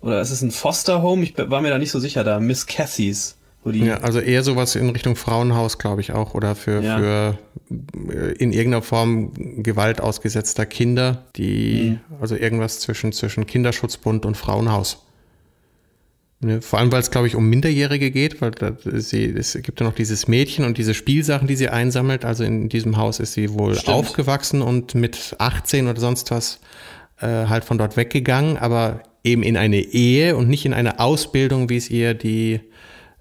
Oder 0.00 0.20
ist 0.20 0.30
es 0.30 0.42
ein 0.42 0.50
Foster 0.50 1.02
Home? 1.02 1.22
Ich 1.22 1.34
war 1.36 1.60
mir 1.60 1.70
da 1.70 1.78
nicht 1.78 1.90
so 1.90 1.98
sicher 1.98 2.24
da. 2.24 2.40
Miss 2.40 2.66
Cassies 2.66 3.36
ja, 3.72 3.98
also 3.98 4.20
eher 4.20 4.42
sowas 4.42 4.76
in 4.76 4.90
Richtung 4.90 5.16
Frauenhaus, 5.16 5.78
glaube 5.78 6.00
ich 6.00 6.12
auch, 6.12 6.34
oder 6.34 6.54
für, 6.54 6.82
ja. 6.82 6.98
für 6.98 7.38
äh, 8.10 8.32
in 8.32 8.52
irgendeiner 8.52 8.82
Form 8.82 9.32
Gewalt 9.62 10.00
ausgesetzter 10.00 10.66
Kinder, 10.66 11.24
die, 11.36 11.98
mhm. 12.10 12.16
also 12.20 12.36
irgendwas 12.36 12.80
zwischen, 12.80 13.12
zwischen 13.12 13.46
Kinderschutzbund 13.46 14.26
und 14.26 14.36
Frauenhaus. 14.36 15.04
Ne, 16.40 16.60
vor 16.60 16.78
allem, 16.78 16.92
weil 16.92 17.00
es, 17.00 17.10
glaube 17.10 17.26
ich, 17.26 17.36
um 17.36 17.48
Minderjährige 17.48 18.10
geht, 18.10 18.42
weil 18.42 18.50
da, 18.50 18.76
sie, 18.84 19.24
es 19.30 19.54
gibt 19.62 19.80
ja 19.80 19.86
noch 19.86 19.94
dieses 19.94 20.28
Mädchen 20.28 20.66
und 20.66 20.76
diese 20.76 20.92
Spielsachen, 20.92 21.48
die 21.48 21.56
sie 21.56 21.70
einsammelt. 21.70 22.26
Also 22.26 22.44
in 22.44 22.68
diesem 22.68 22.98
Haus 22.98 23.18
ist 23.18 23.32
sie 23.32 23.54
wohl 23.54 23.74
Stimmt. 23.74 23.96
aufgewachsen 23.96 24.60
und 24.60 24.94
mit 24.94 25.36
18 25.38 25.88
oder 25.88 25.98
sonst 25.98 26.30
was 26.30 26.60
äh, 27.20 27.26
halt 27.26 27.64
von 27.64 27.78
dort 27.78 27.96
weggegangen, 27.96 28.58
aber 28.58 29.00
eben 29.22 29.42
in 29.42 29.56
eine 29.56 29.78
Ehe 29.78 30.36
und 30.36 30.48
nicht 30.48 30.66
in 30.66 30.74
eine 30.74 31.00
Ausbildung, 31.00 31.70
wie 31.70 31.78
es 31.78 31.88
ihr 31.88 32.12
die 32.12 32.60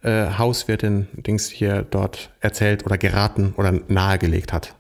äh, 0.04 0.38
Hauswirtin 0.38 1.08
Dings 1.14 1.50
hier 1.50 1.86
dort 1.90 2.30
erzählt 2.40 2.86
oder 2.86 2.98
geraten 2.98 3.54
oder 3.58 3.72
nahegelegt 3.88 4.54
hat. 4.54 4.76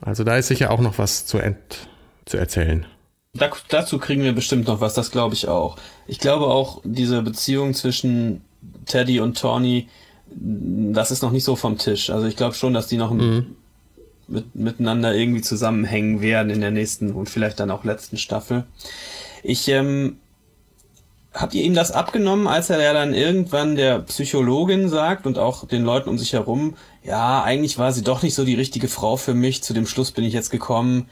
Also 0.00 0.22
da 0.22 0.36
ist 0.36 0.48
sicher 0.48 0.70
auch 0.70 0.80
noch 0.80 0.98
was 0.98 1.26
zu, 1.26 1.38
ent 1.38 1.88
zu 2.24 2.36
erzählen. 2.36 2.86
Da, 3.34 3.50
dazu 3.68 3.98
kriegen 3.98 4.22
wir 4.22 4.32
bestimmt 4.32 4.66
noch 4.66 4.80
was, 4.80 4.94
das 4.94 5.10
glaube 5.10 5.34
ich 5.34 5.48
auch. 5.48 5.76
Ich 6.06 6.18
glaube 6.18 6.46
auch, 6.46 6.80
diese 6.84 7.22
Beziehung 7.22 7.74
zwischen 7.74 8.42
Teddy 8.86 9.20
und 9.20 9.38
Tawny, 9.38 9.88
das 10.30 11.10
ist 11.10 11.22
noch 11.22 11.30
nicht 11.30 11.44
so 11.44 11.56
vom 11.56 11.78
Tisch. 11.78 12.10
Also 12.10 12.26
ich 12.26 12.36
glaube 12.36 12.54
schon, 12.54 12.74
dass 12.74 12.86
die 12.86 12.96
noch 12.96 13.12
mhm. 13.12 13.56
mit, 14.28 14.54
miteinander 14.54 15.14
irgendwie 15.14 15.42
zusammenhängen 15.42 16.20
werden 16.20 16.50
in 16.50 16.60
der 16.60 16.70
nächsten 16.70 17.12
und 17.12 17.28
vielleicht 17.30 17.60
dann 17.60 17.70
auch 17.70 17.84
letzten 17.84 18.18
Staffel. 18.18 18.64
Ich, 19.42 19.68
ähm, 19.68 20.18
habt 21.32 21.54
ihr 21.54 21.62
ihm 21.62 21.74
das 21.74 21.90
abgenommen, 21.90 22.46
als 22.46 22.70
er 22.70 22.80
ja 22.82 22.92
dann 22.92 23.14
irgendwann 23.14 23.76
der 23.76 24.00
Psychologin 24.00 24.88
sagt 24.88 25.26
und 25.26 25.38
auch 25.38 25.66
den 25.66 25.84
Leuten 25.84 26.08
um 26.08 26.18
sich 26.18 26.32
herum, 26.32 26.74
ja, 27.04 27.42
eigentlich 27.42 27.78
war 27.78 27.92
sie 27.92 28.02
doch 28.02 28.22
nicht 28.22 28.34
so 28.34 28.44
die 28.44 28.54
richtige 28.54 28.88
Frau 28.88 29.16
für 29.16 29.34
mich, 29.34 29.62
zu 29.62 29.72
dem 29.72 29.86
Schluss 29.86 30.10
bin 30.10 30.24
ich 30.24 30.32
jetzt 30.32 30.50
gekommen, 30.50 31.08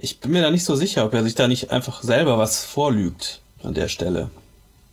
ich 0.00 0.20
bin 0.20 0.32
mir 0.32 0.42
da 0.42 0.50
nicht 0.50 0.64
so 0.64 0.76
sicher, 0.76 1.04
ob 1.04 1.14
er 1.14 1.24
sich 1.24 1.34
da 1.34 1.48
nicht 1.48 1.70
einfach 1.70 2.02
selber 2.02 2.38
was 2.38 2.64
vorlügt 2.64 3.40
an 3.62 3.74
der 3.74 3.88
Stelle. 3.88 4.30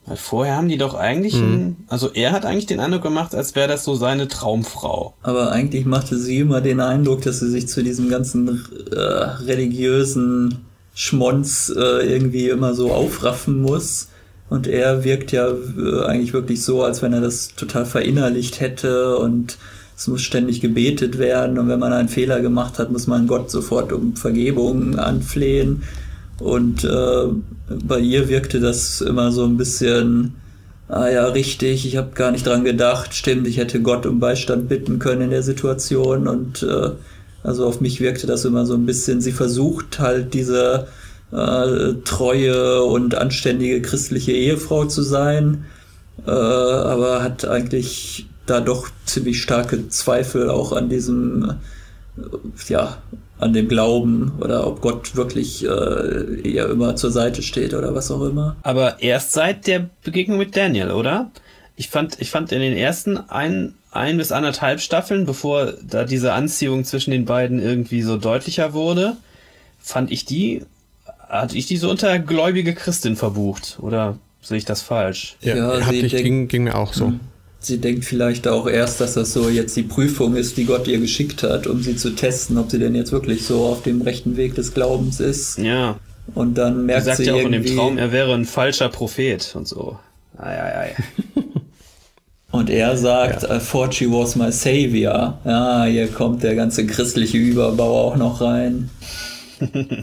Weil 0.06 0.18
vorher 0.18 0.56
haben 0.56 0.68
die 0.68 0.78
doch 0.78 0.94
eigentlich, 0.94 1.36
mhm. 1.36 1.44
einen, 1.44 1.86
also 1.88 2.12
er 2.14 2.32
hat 2.32 2.46
eigentlich 2.46 2.68
den 2.68 2.80
Eindruck 2.80 3.02
gemacht, 3.02 3.34
als 3.34 3.56
wäre 3.56 3.68
das 3.68 3.84
so 3.84 3.96
seine 3.96 4.28
Traumfrau. 4.28 5.16
Aber 5.24 5.52
eigentlich 5.52 5.86
machte 5.86 6.18
sie 6.18 6.40
immer 6.40 6.62
den 6.62 6.80
Eindruck, 6.80 7.22
dass 7.24 7.40
sie 7.40 7.50
sich 7.50 7.68
zu 7.68 7.84
diesem 7.84 8.10
ganzen 8.10 8.66
äh, 8.92 9.00
religiösen 9.00 10.66
Schmonz 10.94 11.74
äh, 11.76 12.08
irgendwie 12.08 12.50
immer 12.50 12.76
so 12.76 12.92
aufraffen 12.92 13.62
muss. 13.62 14.10
Und 14.50 14.68
er 14.68 15.04
wirkt 15.04 15.32
ja 15.32 15.48
äh, 15.48 16.06
eigentlich 16.06 16.34
wirklich 16.34 16.64
so, 16.64 16.84
als 16.84 17.02
wenn 17.02 17.14
er 17.14 17.22
das 17.22 17.56
total 17.56 17.86
verinnerlicht 17.86 18.60
hätte 18.60 19.18
und 19.18 19.58
es 19.98 20.08
muss 20.08 20.22
ständig 20.22 20.62
gebetet 20.62 21.18
werden 21.18 21.58
und 21.58 21.70
wenn 21.70 21.80
man 21.80 21.94
einen 21.94 22.10
Fehler 22.10 22.42
gemacht 22.42 22.80
hat, 22.80 22.92
muss 22.92 23.08
man 23.08 23.28
Gott 23.28 23.50
sofort 23.50 23.94
um 23.94 24.16
Vergebung 24.16 25.00
anflehen. 25.00 25.84
Und 26.40 26.84
äh, 26.84 27.28
bei 27.88 28.00
ihr 28.00 28.28
wirkte 28.28 28.60
das 28.60 29.00
immer 29.00 29.32
so 29.32 29.46
ein 29.46 29.56
bisschen, 29.56 30.34
ah 30.90 31.08
ja, 31.08 31.26
richtig, 31.28 31.86
ich 31.86 31.96
habe 31.96 32.12
gar 32.14 32.32
nicht 32.32 32.46
dran 32.46 32.66
gedacht, 32.66 33.14
stimmt, 33.14 33.48
ich 33.48 33.58
hätte 33.58 33.82
Gott 33.82 34.06
um 34.06 34.20
Beistand 34.20 34.68
bitten 34.68 35.00
können 35.00 35.22
in 35.22 35.30
der 35.30 35.44
Situation. 35.44 36.28
Und 36.28 36.62
äh, 36.62 36.92
also 37.42 37.66
auf 37.66 37.80
mich 37.80 38.02
wirkte 38.02 38.28
das 38.28 38.44
immer 38.44 38.66
so 38.66 38.74
ein 38.74 38.86
bisschen, 38.86 39.22
sie 39.22 39.32
versucht 39.32 40.00
halt 40.00 40.34
diese 40.34 40.88
äh, 41.36 41.96
treue 42.04 42.84
und 42.84 43.16
anständige 43.16 43.82
christliche 43.82 44.32
Ehefrau 44.32 44.86
zu 44.86 45.02
sein, 45.02 45.66
äh, 46.26 46.32
aber 46.32 47.22
hat 47.22 47.46
eigentlich 47.46 48.28
da 48.46 48.62
doch 48.62 48.88
ziemlich 49.06 49.42
starke 49.42 49.90
Zweifel 49.90 50.50
auch 50.50 50.72
an 50.72 50.90
diesem, 50.90 51.58
äh, 52.18 52.22
ja, 52.70 52.98
an 53.38 53.54
dem 53.54 53.68
Glauben 53.68 54.32
oder 54.40 54.66
ob 54.66 54.80
Gott 54.80 55.16
wirklich 55.16 55.66
äh, 55.66 56.40
ihr 56.42 56.70
immer 56.70 56.96
zur 56.96 57.12
Seite 57.12 57.42
steht 57.42 57.74
oder 57.74 57.94
was 57.94 58.10
auch 58.12 58.24
immer. 58.24 58.56
Aber 58.64 59.02
erst 59.02 59.34
seit 59.34 59.68
der 59.68 59.90
Begegnung 60.04 60.38
mit 60.38 60.56
Daniel, 60.56 60.92
oder? 60.92 61.32
Ich 61.76 61.90
fand, 61.90 62.22
ich 62.22 62.32
fand 62.32 62.54
in 62.54 62.62
den 62.62 62.78
ersten 62.78 63.18
ein, 63.18 63.74
ein 63.92 64.18
bis 64.18 64.32
anderthalb 64.32 64.80
Staffeln, 64.80 65.26
bevor 65.26 65.74
da 65.86 66.06
diese 66.06 66.32
Anziehung 66.32 66.86
zwischen 66.86 67.12
den 67.12 67.26
beiden 67.26 67.62
irgendwie 67.62 68.02
so 68.04 68.16
deutlicher 68.16 68.72
wurde, 68.72 69.18
fand 69.80 70.12
ich 70.12 70.24
die, 70.24 70.62
hatte 71.28 71.58
ich 71.58 71.66
die 71.66 71.78
so 71.78 71.90
unter 71.90 72.20
gläubige 72.20 72.74
Christin 72.74 73.16
verbucht, 73.16 73.78
oder 73.82 74.18
sehe 74.42 74.58
ich 74.58 74.66
das 74.66 74.82
falsch? 74.82 75.38
Ja, 75.42 75.56
ja 75.56 75.86
hatte 75.86 75.96
ich, 75.96 76.16
ging, 76.16 76.48
ging 76.48 76.64
mir 76.64 76.76
auch 76.76 76.94
so. 76.94 77.08
Hm 77.08 77.20
sie 77.66 77.80
denkt 77.80 78.06
vielleicht 78.06 78.48
auch 78.48 78.68
erst, 78.68 79.02
dass 79.02 79.16
das 79.16 79.34
so 79.34 79.50
jetzt 79.50 79.76
die 79.76 79.84
Prüfung 79.84 80.36
ist, 80.36 80.58
die 80.58 80.66
Gott 80.66 80.88
ihr 80.88 81.00
geschickt 81.00 81.44
hat, 81.44 81.68
um 81.68 81.82
sie 81.82 81.96
zu 81.96 82.12
testen, 82.12 82.58
ob 82.58 82.72
sie 82.72 82.80
denn 82.80 82.96
jetzt 82.96 83.12
wirklich 83.12 83.46
so 83.46 83.66
auf 83.66 83.82
dem 83.82 84.02
rechten 84.02 84.38
Weg 84.38 84.56
des 84.56 84.74
Glaubens 84.74 85.20
ist. 85.20 85.58
Ja. 85.58 85.98
Und 86.34 86.58
dann 86.58 86.86
merkt 86.86 87.04
sie. 87.04 87.10
sagt 87.10 87.20
ja 87.26 87.34
auch 87.34 87.40
in 87.40 87.52
dem 87.52 87.66
Traum, 87.66 87.98
er 87.98 88.12
wäre 88.12 88.34
ein 88.34 88.46
falscher 88.46 88.90
Prophet 88.90 89.54
und 89.56 89.68
so. 89.68 90.00
Ei, 90.38 90.62
ei, 90.62 90.80
ei. 90.80 90.96
und 92.52 92.70
er 92.70 92.98
sagt, 92.98 93.44
ja. 93.44 93.58
I 93.58 93.60
thought 93.60 93.94
she 93.94 94.10
was 94.10 94.36
my 94.36 94.52
savior. 94.52 95.40
Ja, 95.46 95.86
hier 95.86 96.08
kommt 96.08 96.44
der 96.44 96.56
ganze 96.56 96.86
christliche 96.86 97.38
Überbau 97.38 98.08
auch 98.08 98.16
noch 98.16 98.42
rein. 98.42 98.90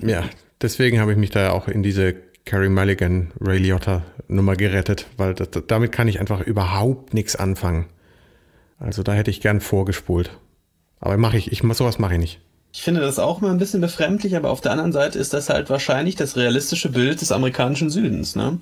ja, 0.02 0.22
deswegen 0.62 1.00
habe 1.00 1.12
ich 1.12 1.18
mich 1.18 1.30
da 1.30 1.50
auch 1.50 1.68
in 1.68 1.82
diese 1.82 2.14
Carrie 2.44 2.68
Mulligan, 2.68 3.32
Ray 3.40 3.58
Liotta 3.58 4.02
Nummer 4.28 4.56
gerettet, 4.56 5.06
weil 5.16 5.34
das, 5.34 5.48
damit 5.66 5.92
kann 5.92 6.08
ich 6.08 6.20
einfach 6.20 6.40
überhaupt 6.40 7.14
nichts 7.14 7.36
anfangen. 7.36 7.86
Also 8.78 9.02
da 9.02 9.12
hätte 9.12 9.30
ich 9.30 9.40
gern 9.40 9.60
vorgespult. 9.60 10.30
Aber 11.00 11.16
mache 11.16 11.36
ich, 11.36 11.52
ich 11.52 11.62
sowas 11.74 11.98
mache 11.98 12.14
ich 12.14 12.20
nicht. 12.20 12.40
Ich 12.72 12.82
finde 12.82 13.00
das 13.00 13.18
auch 13.18 13.40
mal 13.40 13.50
ein 13.50 13.58
bisschen 13.58 13.80
befremdlich, 13.80 14.34
aber 14.34 14.50
auf 14.50 14.60
der 14.60 14.72
anderen 14.72 14.92
Seite 14.92 15.18
ist 15.18 15.34
das 15.34 15.50
halt 15.50 15.68
wahrscheinlich 15.68 16.16
das 16.16 16.36
realistische 16.36 16.88
Bild 16.88 17.20
des 17.20 17.30
amerikanischen 17.30 17.90
Südens, 17.90 18.34
ne? 18.34 18.58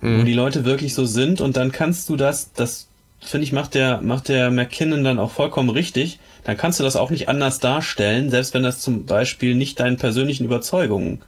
Mhm. 0.00 0.20
Wo 0.20 0.24
die 0.24 0.34
Leute 0.34 0.64
wirklich 0.64 0.94
so 0.94 1.06
sind 1.06 1.40
und 1.40 1.56
dann 1.56 1.70
kannst 1.72 2.08
du 2.08 2.16
das, 2.16 2.52
das 2.52 2.88
finde 3.20 3.44
ich, 3.44 3.52
macht 3.52 3.74
der, 3.74 4.00
macht 4.00 4.28
der 4.28 4.50
McKinnon 4.50 5.04
dann 5.04 5.18
auch 5.18 5.30
vollkommen 5.30 5.70
richtig. 5.70 6.18
Dann 6.48 6.56
kannst 6.56 6.80
du 6.80 6.82
das 6.82 6.96
auch 6.96 7.10
nicht 7.10 7.28
anders 7.28 7.58
darstellen, 7.58 8.30
selbst 8.30 8.54
wenn 8.54 8.62
das 8.62 8.80
zum 8.80 9.04
Beispiel 9.04 9.54
nicht 9.54 9.80
deinen 9.80 9.98
persönlichen 9.98 10.46
Überzeugungen 10.46 11.20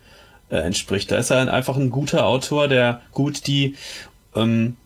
äh, 0.49 0.57
entspricht. 0.57 1.11
Da 1.11 1.19
ist 1.19 1.29
er 1.29 1.53
einfach 1.53 1.77
ein 1.77 1.91
guter 1.91 2.25
Autor, 2.25 2.69
der 2.69 3.03
gut 3.13 3.47
die, 3.47 3.75
ähm, 4.35 4.79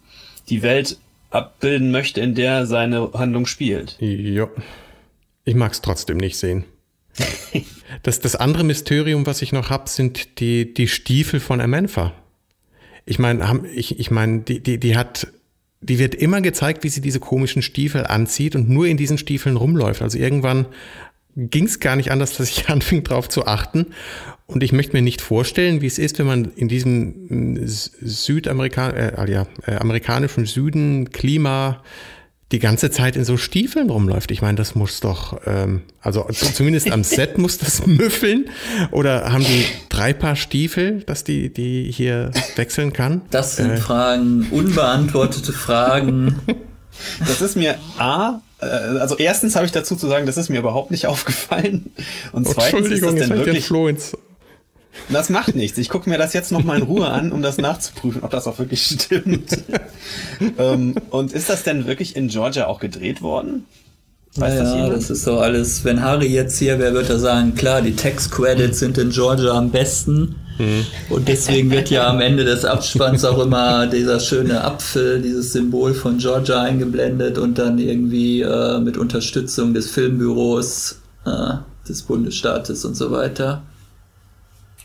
die 0.49 0.62
Welt 0.62 0.99
abbilden 1.30 1.93
möchte, 1.93 2.20
in 2.20 2.35
der 2.35 2.66
seine 2.66 3.12
Handlung 3.14 3.47
spielt. 3.47 3.97
Ja. 4.01 4.49
Ich 5.45 5.55
mag 5.55 5.70
es 5.70 5.80
trotzdem 5.80 6.16
nicht 6.16 6.37
sehen. 6.37 6.64
das, 8.03 8.18
das 8.18 8.35
andere 8.35 8.64
Mysterium, 8.64 9.26
was 9.26 9.41
ich 9.41 9.53
noch 9.53 9.70
habe, 9.70 9.89
sind 9.89 10.41
die, 10.41 10.74
die 10.74 10.89
Stiefel 10.89 11.39
von 11.39 11.61
Amenfa. 11.61 12.12
Ich 13.07 13.20
meine, 13.20 13.68
ich, 13.72 14.01
ich 14.01 14.11
mein, 14.11 14.45
die, 14.45 14.59
die, 14.59 14.80
die 14.80 14.97
hat, 14.97 15.28
die 15.85 15.99
wird 15.99 16.14
immer 16.14 16.41
gezeigt, 16.41 16.82
wie 16.82 16.89
sie 16.89 17.03
diese 17.03 17.20
komischen 17.20 17.61
Stiefel 17.61 18.07
anzieht 18.07 18.57
und 18.57 18.70
nur 18.70 18.87
in 18.87 18.97
diesen 18.97 19.18
Stiefeln 19.18 19.57
rumläuft. 19.57 20.01
Also 20.01 20.18
irgendwann 20.18 20.66
ging 21.37 21.64
es 21.64 21.80
gar 21.80 21.97
nicht 21.97 22.11
anders, 22.11 22.37
dass 22.37 22.49
ich 22.49 22.68
anfing 22.70 23.05
darauf 23.05 23.28
zu 23.28 23.47
achten. 23.47 23.87
Und 24.47 24.62
ich 24.62 24.72
möchte 24.72 24.95
mir 24.95 25.03
nicht 25.03 25.20
vorstellen, 25.20 25.80
wie 25.80 25.87
es 25.87 25.99
ist, 25.99 26.18
wenn 26.18 26.26
man 26.26 26.53
in 26.57 26.68
diesem 26.68 27.57
äh, 27.57 27.66
Südamerika 27.66 28.91
äh, 28.91 29.12
ah 29.16 29.26
ja, 29.26 29.47
äh, 29.66 29.76
amerikanischen 29.76 30.47
Süden 30.47 31.11
Klima 31.11 31.82
die 32.53 32.59
ganze 32.59 32.91
Zeit 32.91 33.17
in 33.17 33.25
so 33.25 33.37
Stiefeln 33.37 33.91
rumläuft. 33.91 34.31
Ich 34.31 34.43
meine, 34.43 34.57
das 34.57 34.75
muss 34.75 35.01
doch, 35.01 35.41
ähm, 35.47 35.83
also 36.01 36.27
zumindest 36.31 36.91
am 36.91 37.03
Set 37.03 37.39
muss 37.39 37.59
das 37.59 37.87
müffeln. 37.87 38.47
Oder 38.91 39.33
haben 39.33 39.45
die 39.45 39.65
drei 39.89 40.13
Paar 40.13 40.37
Stiefel, 40.37 41.03
dass 41.03 41.25
die, 41.25 41.53
die 41.53 41.91
hier 41.91 42.31
wechseln 42.57 42.93
kann? 42.93 43.23
Das 43.31 43.57
sind 43.57 43.71
äh. 43.71 43.77
Fragen, 43.79 44.47
unbeantwortete 44.51 45.53
Fragen. 45.53 46.41
Das 47.27 47.43
ist 47.43 47.57
mir 47.57 47.75
A, 47.99 48.41
äh, 48.61 48.67
also 48.67 49.17
erstens 49.17 49.57
habe 49.57 49.67
ich 49.67 49.73
dazu 49.73 49.97
zu 49.97 50.07
sagen, 50.07 50.27
das 50.27 50.37
ist 50.37 50.49
mir 50.49 50.61
überhaupt 50.61 50.91
nicht 50.91 51.07
aufgefallen. 51.07 51.93
Und 52.31 52.49
zweitens 52.49 52.89
ist 52.89 53.05
das 53.05 53.15
denn 53.15 53.31
wirklich... 53.31 53.67
Flo 53.67 53.89
ins 53.89 54.17
das 55.09 55.31
macht 55.31 55.55
nichts. 55.55 55.79
Ich 55.79 55.89
gucke 55.89 56.09
mir 56.09 56.19
das 56.19 56.33
jetzt 56.33 56.53
nochmal 56.53 56.79
in 56.79 56.85
Ruhe 56.85 57.09
an, 57.09 57.33
um 57.33 57.43
das 57.43 57.59
nachzuprüfen, 57.59 58.23
ob 58.23 58.31
das 58.31 58.47
auch 58.47 58.59
wirklich 58.59 58.83
stimmt. 58.83 59.59
ähm, 60.59 60.95
und 61.11 61.33
ist 61.33 61.51
das 61.51 61.63
denn 61.63 61.87
wirklich 61.87 62.17
in 62.17 62.29
Georgia 62.29 62.67
auch 62.67 62.81
gedreht 62.81 63.23
worden? 63.23 63.67
Weiß 64.37 64.55
naja, 64.55 64.89
das, 64.89 65.09
das 65.09 65.11
ist 65.11 65.25
so 65.25 65.39
alles. 65.39 65.85
Wenn 65.85 66.03
Harry 66.03 66.27
jetzt 66.27 66.59
hier 66.59 66.79
wäre, 66.81 66.95
würde 66.95 67.11
er 67.11 67.19
sagen, 67.21 67.55
klar, 67.55 67.83
die 67.83 67.95
Text-Credits 67.95 68.81
sind 68.81 68.99
in 68.99 69.11
Georgia 69.11 69.53
am 69.53 69.71
besten. 69.71 70.37
Mhm. 70.59 70.87
Und 71.09 71.29
deswegen 71.29 71.71
wird 71.71 71.91
ja 71.91 72.09
am 72.09 72.21
Ende 72.21 72.45
des 72.45 72.65
Abspanns 72.65 73.25
auch 73.25 73.41
immer 73.41 73.87
dieser 73.87 74.19
schöne 74.19 74.65
Apfel, 74.65 75.23
dieses 75.23 75.53
Symbol 75.53 75.95
von 75.95 76.19
Georgia 76.19 76.63
eingeblendet 76.63 77.39
und 77.39 77.59
dann 77.59 77.79
irgendwie 77.79 78.43
äh, 78.43 78.81
mit 78.81 78.97
Unterstützung 78.97 79.73
des 79.73 79.91
Filmbüros 79.91 81.01
äh, 81.25 81.55
des 81.89 82.03
Bundesstaates 82.03 82.85
und 82.85 82.97
so 82.97 83.11
weiter. 83.13 83.63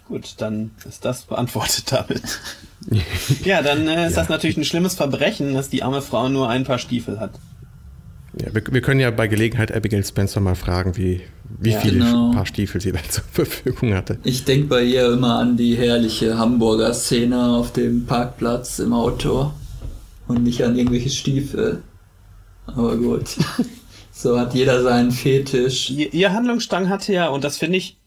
Gut, 0.10 0.34
dann 0.40 0.72
ist 0.88 1.06
das 1.06 1.22
beantwortet 1.22 1.86
damit. 1.92 2.24
ja, 3.46 3.62
dann 3.62 3.88
äh, 3.88 4.08
ist 4.08 4.16
ja. 4.16 4.22
das 4.22 4.30
natürlich 4.30 4.58
ein 4.58 4.66
schlimmes 4.66 4.96
Verbrechen, 4.96 5.54
dass 5.54 5.70
die 5.70 5.84
arme 5.84 6.02
Frau 6.02 6.28
nur 6.30 6.50
ein 6.50 6.64
paar 6.64 6.80
Stiefel 6.80 7.20
hat. 7.20 7.32
Ja, 8.42 8.54
wir, 8.54 8.64
wir 8.72 8.82
können 8.82 9.00
ja 9.00 9.12
bei 9.12 9.28
Gelegenheit 9.28 9.72
Abigail 9.72 10.04
Spencer 10.04 10.40
mal 10.40 10.56
fragen, 10.56 10.98
wie, 10.98 11.22
wie 11.60 11.72
ja, 11.72 11.80
viele 11.80 12.00
genau. 12.00 12.32
Paar 12.32 12.48
Stiefel 12.48 12.82
sie 12.82 12.92
da 12.94 13.00
zur 13.08 13.24
Verfügung 13.32 13.94
hatte. 13.94 14.18
Ich 14.24 14.46
denke 14.46 14.68
bei 14.68 14.84
ihr 14.84 15.14
immer 15.14 15.36
an 15.38 15.58
die 15.58 15.76
herrliche 15.76 16.38
Hamburger 16.38 16.94
Szene 16.96 17.50
auf 17.52 17.72
dem 17.72 18.06
Parkplatz 18.06 18.80
im 18.80 18.94
Auto. 18.94 19.54
und 20.28 20.44
nicht 20.44 20.64
an 20.64 20.76
irgendwelche 20.76 21.12
Stiefel. 21.12 21.84
Aber 22.66 22.98
gut. 22.98 23.38
so 24.12 24.40
hat 24.40 24.56
jeder 24.56 24.82
seinen 24.82 25.12
Fetisch. 25.12 25.92
Ihr, 25.92 26.12
ihr 26.14 26.34
Handlungsstrang 26.34 26.90
hatte 26.90 27.14
ja, 27.14 27.28
und 27.30 27.44
das 27.44 27.58
finde 27.58 27.78
ich, 27.78 28.00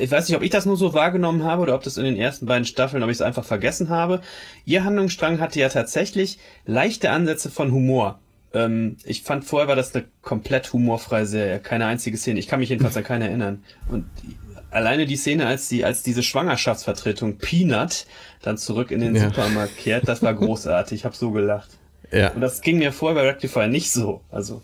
ich 0.00 0.10
weiß 0.10 0.28
nicht, 0.28 0.36
ob 0.36 0.42
ich 0.42 0.50
das 0.50 0.66
nur 0.66 0.76
so 0.76 0.94
wahrgenommen 0.94 1.44
habe 1.44 1.62
oder 1.62 1.74
ob 1.74 1.82
das 1.82 1.96
in 1.96 2.04
den 2.04 2.16
ersten 2.16 2.46
beiden 2.46 2.64
Staffeln, 2.64 3.02
ob 3.02 3.10
ich 3.10 3.16
es 3.16 3.22
einfach 3.22 3.44
vergessen 3.44 3.88
habe. 3.88 4.20
Ihr 4.64 4.84
Handlungsstrang 4.84 5.40
hatte 5.40 5.60
ja 5.60 5.68
tatsächlich 5.68 6.38
leichte 6.64 7.10
Ansätze 7.10 7.50
von 7.50 7.72
Humor. 7.72 8.20
Ähm, 8.52 8.96
ich 9.04 9.22
fand 9.22 9.44
vorher 9.44 9.68
war 9.68 9.76
das 9.76 9.94
eine 9.94 10.04
komplett 10.22 10.72
humorfreie 10.72 11.26
Serie, 11.26 11.58
keine 11.58 11.86
einzige 11.86 12.16
Szene. 12.16 12.38
Ich 12.38 12.46
kann 12.46 12.60
mich 12.60 12.68
jedenfalls 12.68 12.96
an 12.96 13.04
keine 13.04 13.26
erinnern. 13.26 13.64
Und 13.88 14.06
alleine 14.70 15.06
die 15.06 15.16
Szene, 15.16 15.46
als 15.46 15.68
die, 15.68 15.84
als 15.84 16.02
diese 16.02 16.22
Schwangerschaftsvertretung 16.22 17.38
Peanut 17.38 18.06
dann 18.42 18.56
zurück 18.56 18.90
in 18.90 19.00
den 19.00 19.16
ja. 19.16 19.24
Supermarkt 19.24 19.76
kehrt, 19.76 20.06
das 20.06 20.22
war 20.22 20.34
großartig. 20.34 21.00
Ich 21.00 21.04
habe 21.04 21.16
so 21.16 21.32
gelacht. 21.32 21.70
Ja. 22.12 22.30
Und 22.30 22.40
das 22.40 22.60
ging 22.60 22.78
mir 22.78 22.92
vorher 22.92 23.20
bei 23.20 23.28
Rectify 23.28 23.66
nicht 23.66 23.90
so. 23.90 24.20
Also 24.30 24.62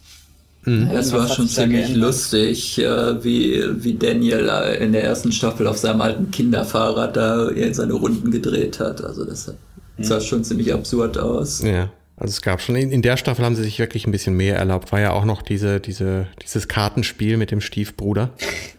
Mhm. 0.65 0.91
Das 0.93 1.13
war 1.13 1.29
schon 1.29 1.49
ziemlich 1.49 1.95
lustig, 1.95 2.79
äh, 2.79 3.25
wie, 3.25 3.63
wie 3.83 3.95
Daniel 3.95 4.49
in 4.79 4.93
der 4.93 5.05
ersten 5.05 5.33
Staffel 5.33 5.67
auf 5.67 5.79
seinem 5.79 6.01
alten 6.01 6.31
Kinderfahrrad 6.31 7.17
da 7.17 7.51
seine 7.73 7.95
Runden 7.95 8.31
gedreht 8.31 8.79
hat. 8.79 9.03
Also 9.03 9.25
das 9.25 9.53
sah 9.99 10.17
mhm. 10.17 10.21
schon 10.21 10.45
ziemlich 10.45 10.73
absurd 10.73 11.19
aus. 11.19 11.63
Ja. 11.63 11.91
Also 12.21 12.33
es 12.33 12.43
gab 12.43 12.61
schon, 12.61 12.77
in, 12.77 12.93
in 12.93 13.01
der 13.01 13.17
Staffel 13.17 13.47
haben 13.47 13.57
sie 13.57 13.63
sich 13.63 13.79
wirklich 13.79 14.07
ein 14.07 14.13
bisschen 14.13 14.37
mehr 14.37 14.57
erlaubt. 14.57 14.93
War 14.93 15.01
ja 15.01 15.13
auch 15.13 15.25
noch 15.25 15.41
diese, 15.41 15.81
diese, 15.81 16.27
dieses 16.43 16.69
Kartenspiel 16.69 17.39
mit 17.39 17.51
dem 17.51 17.63
Stiefbruder. 17.63 18.31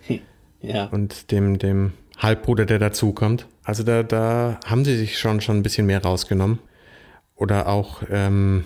ja. 0.61 0.85
Und 0.85 1.31
dem, 1.31 1.57
dem 1.57 1.93
Halbbruder, 2.19 2.67
der 2.67 2.77
dazukommt. 2.77 3.47
Also 3.63 3.81
da, 3.81 4.03
da 4.03 4.59
haben 4.65 4.85
sie 4.85 4.95
sich 4.95 5.17
schon, 5.17 5.41
schon 5.41 5.57
ein 5.57 5.63
bisschen 5.63 5.87
mehr 5.87 6.03
rausgenommen. 6.03 6.59
Oder 7.35 7.67
auch, 7.67 8.03
ähm, 8.11 8.65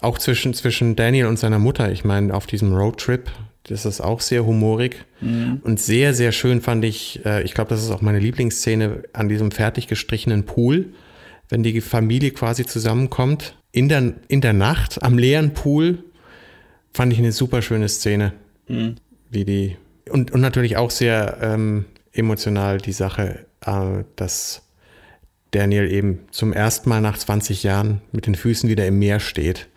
auch 0.00 0.18
zwischen, 0.18 0.54
zwischen 0.54 0.96
Daniel 0.96 1.26
und 1.26 1.38
seiner 1.38 1.58
Mutter. 1.58 1.90
Ich 1.90 2.04
meine, 2.04 2.34
auf 2.34 2.46
diesem 2.46 2.74
Roadtrip, 2.74 3.30
das 3.64 3.84
ist 3.84 4.00
auch 4.00 4.20
sehr 4.20 4.44
humorig. 4.44 5.04
Mhm. 5.20 5.60
Und 5.64 5.80
sehr, 5.80 6.14
sehr 6.14 6.32
schön 6.32 6.60
fand 6.60 6.84
ich, 6.84 7.24
äh, 7.24 7.42
ich 7.42 7.54
glaube, 7.54 7.70
das 7.70 7.82
ist 7.82 7.90
auch 7.90 8.02
meine 8.02 8.18
Lieblingsszene 8.18 9.04
an 9.12 9.28
diesem 9.28 9.50
fertig 9.50 9.86
gestrichenen 9.86 10.44
Pool, 10.44 10.92
wenn 11.48 11.62
die 11.62 11.80
Familie 11.80 12.30
quasi 12.30 12.66
zusammenkommt. 12.66 13.56
In 13.72 13.88
der, 13.88 14.14
in 14.28 14.40
der 14.40 14.52
Nacht 14.52 15.02
am 15.02 15.18
leeren 15.18 15.54
Pool 15.54 15.98
fand 16.92 17.12
ich 17.12 17.18
eine 17.18 17.32
super 17.32 17.62
schöne 17.62 17.88
Szene. 17.88 18.32
Mhm. 18.68 18.96
Wie 19.30 19.44
die, 19.44 19.76
und, 20.10 20.30
und 20.30 20.40
natürlich 20.40 20.76
auch 20.76 20.90
sehr 20.90 21.38
ähm, 21.40 21.86
emotional 22.12 22.78
die 22.78 22.92
Sache, 22.92 23.46
äh, 23.64 24.04
dass 24.14 24.62
Daniel 25.52 25.90
eben 25.90 26.20
zum 26.30 26.52
ersten 26.52 26.88
Mal 26.88 27.00
nach 27.00 27.16
20 27.16 27.62
Jahren 27.62 28.02
mit 28.12 28.26
den 28.26 28.34
Füßen 28.34 28.68
wieder 28.68 28.86
im 28.86 28.98
Meer 28.98 29.20
steht 29.20 29.68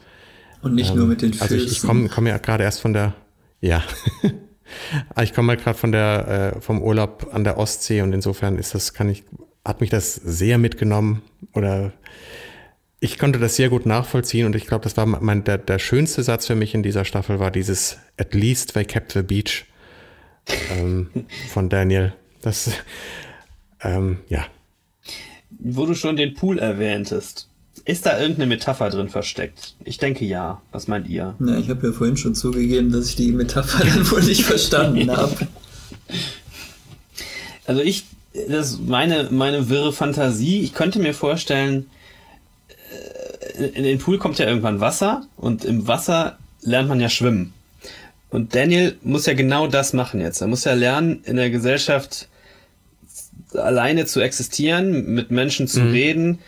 und 0.61 0.75
nicht 0.75 0.91
ähm, 0.91 0.97
nur 0.97 1.07
mit 1.07 1.21
den 1.21 1.33
Füßen. 1.33 1.43
Also 1.43 1.55
ich, 1.55 1.71
ich 1.71 1.81
komme 1.81 2.09
komm 2.09 2.27
ja 2.27 2.37
gerade 2.37 2.63
erst 2.63 2.81
von 2.81 2.93
der, 2.93 3.13
ja. 3.61 3.83
ich 5.21 5.33
komme 5.33 5.49
halt 5.49 5.63
gerade 5.63 5.77
von 5.77 5.91
der, 5.91 6.53
äh, 6.55 6.61
vom 6.61 6.81
Urlaub 6.81 7.29
an 7.31 7.43
der 7.43 7.57
Ostsee 7.57 8.01
und 8.01 8.13
insofern 8.13 8.57
ist 8.57 8.75
das, 8.75 8.93
kann 8.93 9.09
ich, 9.09 9.23
hat 9.65 9.81
mich 9.81 9.89
das 9.89 10.15
sehr 10.15 10.57
mitgenommen 10.57 11.21
oder 11.53 11.93
ich 12.99 13.17
konnte 13.17 13.39
das 13.39 13.55
sehr 13.55 13.69
gut 13.69 13.85
nachvollziehen 13.85 14.45
und 14.45 14.55
ich 14.55 14.67
glaube, 14.67 14.83
das 14.83 14.97
war 14.97 15.05
mein, 15.05 15.43
der, 15.43 15.57
der 15.57 15.79
schönste 15.79 16.21
Satz 16.23 16.47
für 16.47 16.55
mich 16.55 16.73
in 16.73 16.83
dieser 16.83 17.05
Staffel 17.05 17.39
war 17.39 17.51
dieses 17.51 17.97
At 18.17 18.33
least 18.33 18.73
they 18.73 18.83
kept 18.83 19.13
the 19.13 19.21
beach 19.21 19.65
ähm, 20.77 21.09
von 21.49 21.69
Daniel. 21.69 22.13
Das, 22.41 22.71
ähm, 23.81 24.19
ja. 24.27 24.45
Wo 25.49 25.85
du 25.85 25.93
schon 25.93 26.15
den 26.15 26.33
Pool 26.33 26.59
erwähntest, 26.59 27.48
ist 27.89 28.05
da 28.05 28.19
irgendeine 28.19 28.45
Metapher 28.45 28.89
drin 28.89 29.09
versteckt? 29.09 29.75
Ich 29.83 29.97
denke 29.97 30.23
ja. 30.23 30.61
Was 30.71 30.87
meint 30.87 31.07
ihr? 31.07 31.33
Ja, 31.39 31.57
ich 31.57 31.69
habe 31.69 31.87
ja 31.87 31.93
vorhin 31.93 32.17
schon 32.17 32.35
zugegeben, 32.35 32.91
dass 32.91 33.09
ich 33.09 33.15
die 33.15 33.31
Metapher 33.31 33.83
dann 33.85 34.09
wohl 34.11 34.21
nicht 34.23 34.43
verstanden 34.43 35.09
habe. 35.17 35.47
Also 37.65 37.81
ich, 37.81 38.05
das 38.47 38.71
ist 38.71 38.87
meine, 38.87 39.29
meine 39.31 39.69
wirre 39.69 39.91
Fantasie. 39.91 40.59
Ich 40.61 40.73
könnte 40.73 40.99
mir 40.99 41.15
vorstellen, 41.15 41.89
äh, 43.57 43.65
in 43.65 43.83
den 43.83 43.97
Pool 43.97 44.19
kommt 44.19 44.37
ja 44.37 44.45
irgendwann 44.45 44.79
Wasser 44.79 45.25
und 45.35 45.65
im 45.65 45.87
Wasser 45.87 46.37
lernt 46.61 46.89
man 46.89 46.99
ja 46.99 47.09
schwimmen. 47.09 47.53
Und 48.29 48.53
Daniel 48.53 48.97
muss 49.01 49.25
ja 49.25 49.33
genau 49.33 49.65
das 49.65 49.93
machen 49.93 50.21
jetzt. 50.21 50.41
Er 50.41 50.47
muss 50.47 50.63
ja 50.63 50.73
lernen, 50.73 51.21
in 51.23 51.37
der 51.37 51.49
Gesellschaft 51.49 52.27
alleine 53.53 54.05
zu 54.05 54.19
existieren, 54.19 55.15
mit 55.15 55.31
Menschen 55.31 55.67
zu 55.67 55.81
mhm. 55.81 55.91
reden, 55.91 56.39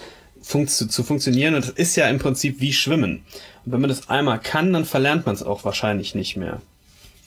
funktio 0.41 0.87
zu 0.87 1.03
funktionieren 1.03 1.55
und 1.55 1.65
das 1.65 1.71
ist 1.71 1.95
ja 1.95 2.07
im 2.07 2.19
Prinzip 2.19 2.59
wie 2.59 2.73
Schwimmen. 2.73 3.23
Und 3.65 3.73
wenn 3.73 3.81
man 3.81 3.89
das 3.89 4.09
einmal 4.09 4.39
kann, 4.39 4.73
dann 4.73 4.85
verlernt 4.85 5.25
man 5.25 5.35
es 5.35 5.43
auch 5.43 5.65
wahrscheinlich 5.65 6.15
nicht 6.15 6.37
mehr. 6.37 6.61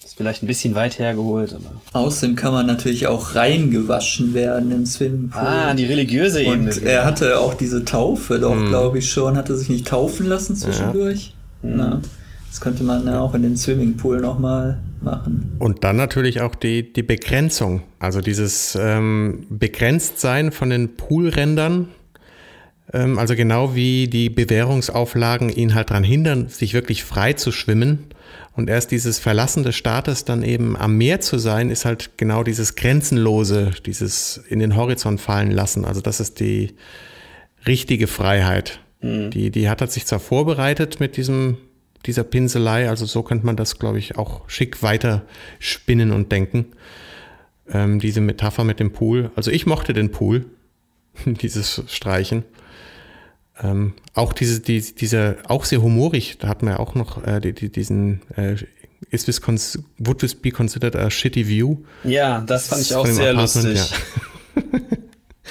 Das 0.01 0.11
ist 0.11 0.19
vielleicht 0.19 0.43
ein 0.43 0.47
bisschen 0.47 0.75
weit 0.75 0.99
hergeholt, 0.99 1.55
aber. 1.55 1.81
Außerdem 1.99 2.37
kann 2.37 2.53
man 2.53 2.67
natürlich 2.67 3.07
auch 3.07 3.35
reingewaschen 3.35 4.35
werden 4.35 4.71
im 4.71 4.85
Swimmingpool. 4.85 5.41
Ah, 5.41 5.75
die 5.75 5.87
religiöse 5.87 6.43
Ebene. 6.43 6.73
Und 6.73 6.83
er 6.83 7.05
hatte 7.05 7.39
auch 7.39 7.55
diese 7.55 7.85
Taufe 7.85 8.39
doch, 8.39 8.55
hm. 8.55 8.69
glaube 8.69 8.99
ich 8.99 9.11
schon. 9.11 9.37
Hatte 9.37 9.57
sich 9.57 9.71
nicht 9.71 9.87
taufen 9.87 10.27
lassen 10.27 10.57
zwischendurch. 10.57 11.35
Ja. 11.62 11.69
Hm. 11.69 11.77
Na, 11.77 12.03
das 12.51 12.61
könnte 12.61 12.85
man 12.85 13.07
ja 13.07 13.21
auch 13.21 13.35
in 13.35 13.43
den 13.43 13.57
Swimmingpool 13.57 14.21
nochmal 14.21 14.79
machen. 15.01 15.57
Und 15.59 15.85
dann 15.85 15.97
natürlich 15.97 16.41
auch 16.41 16.55
die, 16.55 16.93
die 16.93 17.03
Begrenzung. 17.03 17.83
Also 17.99 18.21
dieses 18.21 18.77
ähm, 18.81 19.47
Begrenztsein 19.49 20.53
von 20.53 20.71
den 20.71 20.97
Poolrändern 20.97 21.89
also 23.18 23.34
genau 23.34 23.74
wie 23.74 24.07
die 24.07 24.30
Bewährungsauflagen 24.30 25.49
ihn 25.49 25.74
halt 25.74 25.90
daran 25.90 26.05
hindern, 26.05 26.49
sich 26.49 26.74
wirklich 26.74 27.03
frei 27.03 27.32
zu 27.32 27.51
schwimmen. 27.51 28.07
Und 28.57 28.70
erst 28.70 28.92
dieses 28.92 29.18
Verlassen 29.18 29.64
des 29.64 29.74
Staates 29.74 30.24
dann 30.24 30.45
eben 30.45 30.76
am 30.76 30.97
Meer 30.97 31.20
zu 31.20 31.38
sein, 31.38 31.70
ist 31.70 31.84
halt 31.84 32.16
genau 32.18 32.45
dieses 32.45 32.76
Grenzenlose, 32.76 33.72
dieses 33.84 34.36
in 34.49 34.61
den 34.61 34.76
Horizont 34.76 35.20
fallen 35.20 35.51
lassen. 35.51 35.84
Also 35.84 36.01
das 36.01 36.20
ist 36.20 36.38
die 36.38 36.74
richtige 37.66 38.07
Freiheit. 38.07 38.78
Mhm. 39.01 39.30
Die, 39.30 39.51
die 39.51 39.68
hat 39.68 39.80
er 39.80 39.88
sich 39.88 40.07
zwar 40.07 40.20
vorbereitet 40.20 41.01
mit 41.01 41.16
diesem, 41.16 41.59
dieser 42.07 42.22
Pinselei, 42.22 42.88
also 42.88 43.07
so 43.07 43.24
könnte 43.24 43.45
man 43.45 43.57
das, 43.57 43.80
glaube 43.80 43.99
ich, 43.99 44.16
auch 44.16 44.49
schick 44.49 44.84
weiter 44.84 45.24
spinnen 45.59 46.12
und 46.12 46.30
denken. 46.30 46.66
Ähm, 47.68 47.99
diese 47.99 48.20
Metapher 48.20 48.62
mit 48.62 48.78
dem 48.78 48.92
Pool. 48.92 49.32
Also 49.34 49.51
ich 49.51 49.66
mochte 49.66 49.95
den 49.95 50.12
Pool, 50.12 50.47
dieses 51.24 51.82
Streichen. 51.88 52.45
Ähm, 53.63 53.95
auch 54.15 54.33
diese, 54.33 54.61
die, 54.61 54.81
diese, 54.81 55.37
auch 55.47 55.65
sehr 55.65 55.81
humorig, 55.81 56.39
da 56.39 56.49
hatten 56.49 56.67
wir 56.67 56.81
auch 56.81 56.95
noch 56.95 57.25
äh, 57.25 57.41
die, 57.41 57.53
die, 57.53 57.71
diesen 57.71 58.23
äh, 58.37 58.57
Is 59.11 59.25
this 59.25 59.41
would 59.99 60.19
this 60.19 60.35
be 60.35 60.51
considered 60.51 60.97
a 60.97 61.11
shitty 61.11 61.47
view? 61.47 61.77
Ja, 62.05 62.41
das 62.41 62.69
fand 62.69 62.83
ich 62.83 62.95
auch 62.95 63.07
sehr 63.07 63.33
lustig. 63.33 63.79
Ja. 63.79 64.61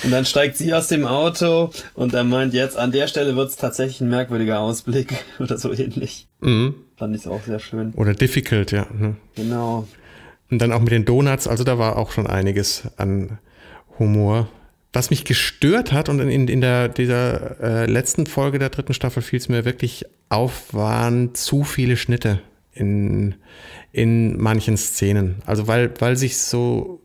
und 0.04 0.12
dann 0.12 0.26
steigt 0.26 0.58
sie 0.58 0.74
aus 0.74 0.88
dem 0.88 1.06
Auto 1.06 1.72
und 1.94 2.14
er 2.14 2.24
meint 2.24 2.54
jetzt, 2.54 2.78
an 2.78 2.92
der 2.92 3.08
Stelle 3.08 3.36
wird 3.36 3.50
es 3.50 3.56
tatsächlich 3.56 4.02
ein 4.02 4.10
merkwürdiger 4.10 4.60
Ausblick 4.60 5.14
oder 5.40 5.58
so 5.58 5.72
ähnlich. 5.72 6.28
Mhm. 6.42 6.76
Fand 6.98 7.16
ich 7.16 7.28
auch 7.28 7.44
sehr 7.44 7.60
schön. 7.60 7.94
Oder 7.96 8.14
difficult, 8.14 8.72
ja. 8.72 8.88
Ne? 8.92 9.16
Genau. 9.36 9.88
Und 10.50 10.60
dann 10.60 10.72
auch 10.72 10.82
mit 10.82 10.92
den 10.92 11.06
Donuts, 11.06 11.48
also 11.48 11.64
da 11.64 11.78
war 11.78 11.98
auch 11.98 12.12
schon 12.12 12.28
einiges 12.28 12.84
an 12.98 13.40
Humor. 13.98 14.50
Was 14.94 15.10
mich 15.10 15.26
gestört 15.26 15.92
hat 15.92 16.08
und 16.08 16.20
in, 16.20 16.48
in 16.48 16.62
der, 16.62 16.88
dieser 16.88 17.60
äh, 17.62 17.86
letzten 17.88 18.28
Folge 18.28 18.60
der 18.60 18.70
dritten 18.70 18.94
Staffel 18.94 19.24
fiel 19.24 19.40
es 19.40 19.50
mir 19.50 19.66
wirklich 19.66 20.06
auf, 20.30 20.74
waren 20.74 21.34
zu 21.34 21.64
viele 21.64 21.98
Schnitte 21.98 22.42
in, 22.74 23.36
in 23.92 24.40
manchen 24.40 24.78
Szenen. 24.78 25.42
Also 25.46 25.68
weil, 25.68 25.92
weil 26.00 26.16
sich 26.16 26.38
so 26.38 27.02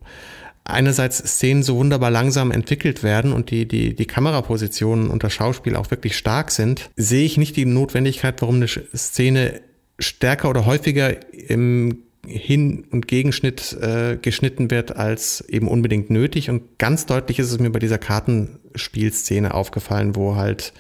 einerseits 0.65 1.19
Szenen 1.19 1.63
so 1.63 1.77
wunderbar 1.77 2.11
langsam 2.11 2.51
entwickelt 2.51 3.03
werden 3.03 3.33
und 3.33 3.51
die, 3.51 3.67
die, 3.67 3.95
die 3.95 4.05
Kamerapositionen 4.05 5.09
und 5.09 5.25
das 5.25 5.33
Schauspiel 5.33 5.77
auch 5.77 5.91
wirklich 5.91 6.17
stark 6.17 6.51
sind, 6.51 6.91
sehe 6.97 7.25
ich 7.25 7.39
nicht 7.39 7.57
die 7.57 7.65
Notwendigkeit, 7.65 8.41
warum 8.43 8.57
eine 8.57 8.69
Szene 8.69 9.63
stärker 9.99 10.51
oder 10.51 10.67
häufiger 10.67 11.17
im 11.33 12.03
hin- 12.29 12.85
und 12.91 13.09
Gegenschnitt 13.09 13.77
äh, 13.81 14.17
geschnitten 14.21 14.71
wird 14.71 14.97
als 14.97 15.41
eben 15.49 15.69
unbedingt 15.69 16.11
nötig. 16.11 16.51
Und 16.51 16.79
ganz 16.79 17.07
deutlich 17.07 17.39
ist 17.39 17.51
es 17.51 17.59
mir 17.59 17.71
bei 17.71 17.79
dieser 17.79 17.99
Kartenspielszene 17.99 19.55
aufgefallen, 19.55 20.15
wo 20.15 20.37
halt 20.37 20.73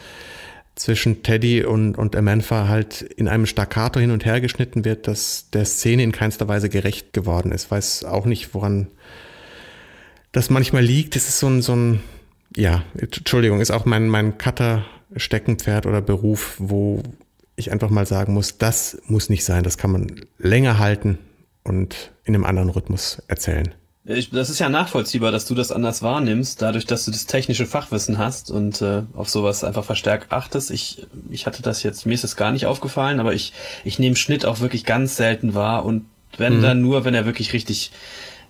zwischen 0.74 1.22
Teddy 1.22 1.64
und, 1.64 1.98
und 1.98 2.14
Amantha 2.14 2.68
halt 2.68 3.02
in 3.02 3.28
einem 3.28 3.46
Staccato 3.46 3.98
hin 3.98 4.12
und 4.12 4.24
her 4.24 4.40
geschnitten 4.40 4.84
wird, 4.84 5.08
dass 5.08 5.50
der 5.50 5.64
Szene 5.64 6.04
in 6.04 6.12
keinster 6.12 6.46
Weise 6.46 6.68
gerecht 6.68 7.12
geworden 7.12 7.50
ist. 7.50 7.70
Weiß 7.70 8.04
auch 8.04 8.26
nicht, 8.26 8.54
woran 8.54 8.86
das 10.32 10.50
manchmal 10.50 10.84
liegt. 10.84 11.16
Es 11.16 11.28
ist 11.28 11.40
so 11.40 11.48
ein, 11.48 11.62
so 11.62 11.74
ein, 11.74 12.00
ja, 12.54 12.84
Entschuldigung, 12.96 13.60
ist 13.60 13.72
auch 13.72 13.86
mein, 13.86 14.08
mein 14.08 14.38
Cutter-Steckenpferd 14.38 15.86
oder 15.86 16.00
Beruf, 16.00 16.54
wo 16.58 17.02
ich 17.56 17.72
einfach 17.72 17.90
mal 17.90 18.06
sagen 18.06 18.34
muss, 18.34 18.58
das 18.58 19.02
muss 19.06 19.30
nicht 19.30 19.44
sein. 19.44 19.64
Das 19.64 19.78
kann 19.78 19.90
man 19.90 20.20
länger 20.38 20.78
halten 20.78 21.18
und 21.68 22.12
in 22.24 22.34
einem 22.34 22.44
anderen 22.44 22.70
Rhythmus 22.70 23.22
erzählen. 23.28 23.74
Ich, 24.04 24.30
das 24.30 24.48
ist 24.48 24.58
ja 24.58 24.70
nachvollziehbar, 24.70 25.32
dass 25.32 25.44
du 25.44 25.54
das 25.54 25.70
anders 25.70 26.02
wahrnimmst, 26.02 26.62
dadurch, 26.62 26.86
dass 26.86 27.04
du 27.04 27.10
das 27.10 27.26
technische 27.26 27.66
Fachwissen 27.66 28.16
hast 28.16 28.50
und 28.50 28.80
äh, 28.80 29.02
auf 29.14 29.28
sowas 29.28 29.64
einfach 29.64 29.84
verstärkt 29.84 30.32
achtest. 30.32 30.70
Ich, 30.70 31.06
ich 31.28 31.44
hatte 31.44 31.60
das 31.62 31.82
jetzt, 31.82 32.06
mir 32.06 32.14
ist 32.14 32.24
es 32.24 32.34
gar 32.34 32.50
nicht 32.50 32.64
aufgefallen, 32.64 33.20
aber 33.20 33.34
ich, 33.34 33.52
ich 33.84 33.98
nehme 33.98 34.16
Schnitt 34.16 34.46
auch 34.46 34.60
wirklich 34.60 34.86
ganz 34.86 35.16
selten 35.16 35.54
wahr 35.54 35.84
und 35.84 36.06
wenn 36.38 36.58
mhm. 36.58 36.62
dann 36.62 36.80
nur, 36.80 37.04
wenn 37.04 37.14
er 37.14 37.26
wirklich 37.26 37.52
richtig, 37.52 37.90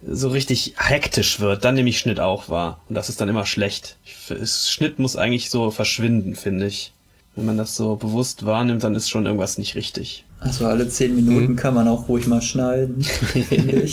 so 0.06 0.28
richtig 0.28 0.74
hektisch 0.76 1.40
wird, 1.40 1.64
dann 1.64 1.74
nehme 1.74 1.88
ich 1.88 1.98
Schnitt 1.98 2.20
auch 2.20 2.48
wahr. 2.48 2.80
Und 2.88 2.94
das 2.94 3.08
ist 3.08 3.20
dann 3.20 3.28
immer 3.28 3.46
schlecht. 3.46 3.96
Ich, 4.04 4.70
Schnitt 4.70 5.00
muss 5.00 5.16
eigentlich 5.16 5.50
so 5.50 5.72
verschwinden, 5.72 6.36
finde 6.36 6.66
ich. 6.66 6.92
Wenn 7.38 7.46
man 7.46 7.56
das 7.56 7.76
so 7.76 7.94
bewusst 7.94 8.44
wahrnimmt, 8.44 8.82
dann 8.82 8.96
ist 8.96 9.08
schon 9.08 9.24
irgendwas 9.24 9.58
nicht 9.58 9.76
richtig. 9.76 10.24
Also 10.40 10.66
alle 10.66 10.88
zehn 10.88 11.14
Minuten 11.14 11.52
mhm. 11.52 11.56
kann 11.56 11.72
man 11.72 11.86
auch 11.86 12.08
ruhig 12.08 12.26
mal 12.26 12.42
schneiden. 12.42 13.06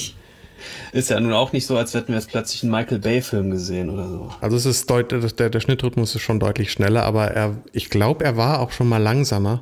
Ist 0.94 1.12
ja 1.12 1.20
nun 1.20 1.34
auch 1.34 1.54
nicht 1.54 1.68
so, 1.68 1.78
als 1.78 1.94
hätten 1.94 2.08
wir 2.08 2.16
jetzt 2.16 2.30
plötzlich 2.30 2.64
einen 2.64 2.72
Michael 2.72 2.98
Bay-Film 2.98 3.52
gesehen 3.52 3.92
oder 3.92 4.08
so. 4.10 4.32
Also 4.42 4.58
es 4.58 4.66
ist 4.66 4.90
deutlich, 4.90 5.36
der, 5.36 5.52
der 5.52 5.60
Schnittrhythmus 5.60 6.16
ist 6.16 6.24
schon 6.24 6.40
deutlich 6.40 6.72
schneller, 6.72 7.04
aber 7.04 7.28
er, 7.28 7.58
ich 7.72 7.92
glaube, 7.92 8.26
er 8.26 8.36
war 8.36 8.62
auch 8.62 8.72
schon 8.72 8.90
mal 8.90 8.98
langsamer. 8.98 9.62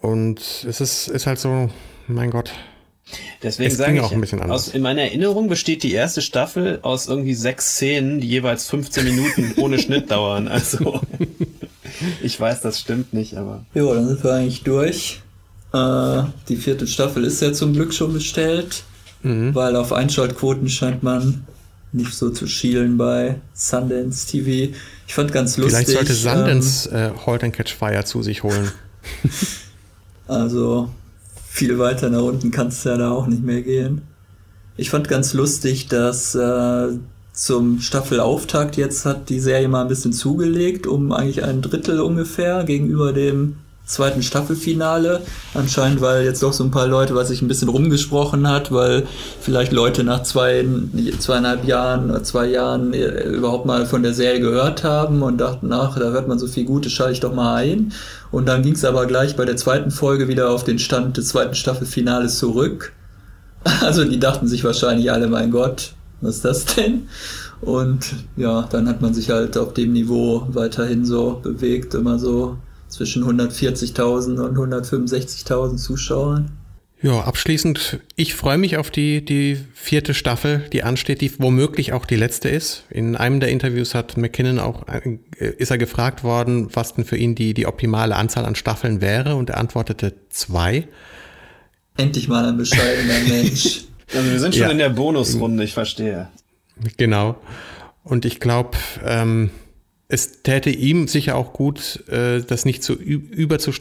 Und 0.00 0.40
es 0.66 0.80
ist, 0.80 1.08
ist 1.08 1.26
halt 1.26 1.38
so, 1.38 1.68
mein 2.06 2.30
Gott. 2.30 2.52
Deswegen 3.42 3.74
sage 3.74 3.96
ich, 3.96 4.00
auch 4.02 4.12
ein 4.12 4.20
bisschen 4.20 4.40
anders. 4.40 4.68
Aus, 4.68 4.74
in 4.74 4.82
meiner 4.82 5.02
Erinnerung 5.02 5.48
besteht 5.48 5.82
die 5.82 5.92
erste 5.92 6.22
Staffel 6.22 6.80
aus 6.82 7.06
irgendwie 7.06 7.34
sechs 7.34 7.74
Szenen, 7.74 8.20
die 8.20 8.28
jeweils 8.28 8.68
15 8.68 9.04
Minuten 9.04 9.54
ohne 9.60 9.78
Schnitt 9.78 10.10
dauern. 10.10 10.48
Also 10.48 11.00
ich 12.22 12.38
weiß, 12.38 12.60
das 12.60 12.80
stimmt 12.80 13.12
nicht, 13.12 13.36
aber. 13.36 13.64
Jo, 13.74 13.94
dann 13.94 14.08
sind 14.08 14.24
wir 14.24 14.32
eigentlich 14.34 14.62
durch. 14.62 15.20
Äh, 15.72 16.22
die 16.48 16.56
vierte 16.56 16.86
Staffel 16.86 17.24
ist 17.24 17.40
ja 17.40 17.52
zum 17.52 17.72
Glück 17.72 17.92
schon 17.94 18.12
bestellt, 18.12 18.82
mhm. 19.22 19.54
weil 19.54 19.76
auf 19.76 19.92
Einschaltquoten 19.92 20.68
scheint 20.68 21.02
man 21.02 21.46
nicht 21.92 22.14
so 22.14 22.30
zu 22.30 22.46
schielen 22.46 22.98
bei 22.98 23.36
Sundance 23.54 24.26
TV. 24.26 24.74
Ich 25.06 25.14
fand 25.14 25.32
ganz 25.32 25.56
lustig. 25.56 25.86
Vielleicht 25.86 25.90
sollte 25.90 26.14
Sundance 26.14 26.90
ähm, 26.92 27.14
äh, 27.14 27.26
Halt 27.26 27.44
and 27.44 27.54
Catch 27.54 27.74
Fire 27.74 28.04
zu 28.04 28.22
sich 28.22 28.42
holen. 28.42 28.72
also 30.26 30.90
viel 31.48 31.78
weiter 31.78 32.10
nach 32.10 32.22
unten 32.22 32.50
kann 32.50 32.68
es 32.68 32.84
ja 32.84 32.96
da 32.96 33.10
auch 33.10 33.26
nicht 33.26 33.42
mehr 33.42 33.62
gehen. 33.62 34.02
Ich 34.76 34.90
fand 34.90 35.08
ganz 35.08 35.34
lustig, 35.34 35.88
dass 35.88 36.34
äh, 36.34 36.88
zum 37.32 37.80
Staffelauftakt 37.80 38.76
jetzt 38.76 39.04
hat 39.04 39.28
die 39.28 39.40
Serie 39.40 39.68
mal 39.68 39.82
ein 39.82 39.88
bisschen 39.88 40.12
zugelegt, 40.12 40.86
um 40.86 41.10
eigentlich 41.10 41.44
ein 41.44 41.62
Drittel 41.62 42.00
ungefähr 42.00 42.64
gegenüber 42.64 43.12
dem 43.12 43.56
zweiten 43.88 44.22
Staffelfinale. 44.22 45.22
Anscheinend, 45.54 46.00
weil 46.00 46.24
jetzt 46.24 46.42
doch 46.42 46.52
so 46.52 46.62
ein 46.62 46.70
paar 46.70 46.86
Leute, 46.86 47.14
was 47.14 47.28
sich 47.28 47.42
ein 47.42 47.48
bisschen 47.48 47.70
rumgesprochen 47.70 48.46
hat, 48.46 48.70
weil 48.70 49.06
vielleicht 49.40 49.72
Leute 49.72 50.04
nach 50.04 50.22
zwei, 50.22 50.64
zweieinhalb 51.18 51.64
Jahren 51.64 52.10
oder 52.10 52.22
zwei 52.22 52.46
Jahren 52.46 52.92
äh, 52.92 53.24
überhaupt 53.24 53.66
mal 53.66 53.86
von 53.86 54.02
der 54.02 54.14
Serie 54.14 54.40
gehört 54.40 54.84
haben 54.84 55.22
und 55.22 55.38
dachten, 55.38 55.72
ach, 55.72 55.98
da 55.98 56.10
hört 56.10 56.28
man 56.28 56.38
so 56.38 56.46
viel 56.46 56.64
Gutes, 56.64 56.92
schalte 56.92 57.14
ich 57.14 57.20
doch 57.20 57.34
mal 57.34 57.56
ein. 57.56 57.92
Und 58.30 58.46
dann 58.46 58.62
ging 58.62 58.74
es 58.74 58.84
aber 58.84 59.06
gleich 59.06 59.36
bei 59.36 59.46
der 59.46 59.56
zweiten 59.56 59.90
Folge 59.90 60.28
wieder 60.28 60.50
auf 60.50 60.64
den 60.64 60.78
Stand 60.78 61.16
des 61.16 61.28
zweiten 61.28 61.54
Staffelfinales 61.54 62.38
zurück. 62.38 62.92
Also 63.82 64.04
die 64.04 64.20
dachten 64.20 64.46
sich 64.46 64.62
wahrscheinlich 64.62 65.10
alle, 65.10 65.26
mein 65.26 65.50
Gott, 65.50 65.92
was 66.20 66.36
ist 66.36 66.44
das 66.44 66.64
denn? 66.64 67.08
Und 67.60 68.14
ja, 68.36 68.62
dann 68.70 68.88
hat 68.88 69.02
man 69.02 69.12
sich 69.12 69.30
halt 69.30 69.58
auf 69.58 69.74
dem 69.74 69.92
Niveau 69.92 70.46
weiterhin 70.52 71.04
so 71.04 71.40
bewegt, 71.42 71.92
immer 71.94 72.18
so 72.18 72.56
zwischen 72.88 73.24
140.000 73.24 74.40
und 74.40 74.56
165.000 74.56 75.76
Zuschauern. 75.76 76.50
Ja, 77.00 77.20
abschließend, 77.20 78.00
ich 78.16 78.34
freue 78.34 78.58
mich 78.58 78.76
auf 78.76 78.90
die, 78.90 79.24
die 79.24 79.56
vierte 79.72 80.14
Staffel, 80.14 80.64
die 80.72 80.82
ansteht, 80.82 81.20
die 81.20 81.30
womöglich 81.38 81.92
auch 81.92 82.04
die 82.04 82.16
letzte 82.16 82.48
ist. 82.48 82.84
In 82.90 83.14
einem 83.14 83.38
der 83.38 83.50
Interviews 83.50 83.94
hat 83.94 84.16
McKinnon 84.16 84.58
auch, 84.58 84.84
äh, 84.88 85.18
ist 85.38 85.70
er 85.70 85.78
gefragt 85.78 86.24
worden, 86.24 86.74
was 86.74 86.94
denn 86.94 87.04
für 87.04 87.16
ihn 87.16 87.36
die, 87.36 87.54
die 87.54 87.66
optimale 87.66 88.16
Anzahl 88.16 88.44
an 88.44 88.56
Staffeln 88.56 89.00
wäre 89.00 89.36
und 89.36 89.50
er 89.50 89.58
antwortete 89.58 90.14
zwei. 90.28 90.88
Endlich 91.96 92.26
mal 92.26 92.44
ein 92.46 92.56
bescheidener 92.56 93.20
Mensch. 93.28 93.84
Also 94.12 94.30
wir 94.30 94.40
sind 94.40 94.54
schon 94.56 94.64
ja. 94.64 94.70
in 94.70 94.78
der 94.78 94.88
Bonusrunde, 94.88 95.62
ich 95.62 95.74
verstehe. 95.74 96.28
Genau. 96.96 97.36
Und 98.02 98.24
ich 98.24 98.40
glaube, 98.40 98.76
ähm, 99.04 99.50
es 100.08 100.42
täte 100.42 100.70
ihm 100.70 101.06
sicher 101.06 101.36
auch 101.36 101.52
gut, 101.52 102.04
äh, 102.08 102.40
das 102.40 102.64
nicht 102.64 102.82
zu 102.82 102.94
über 102.94 103.58
zu 103.58 103.72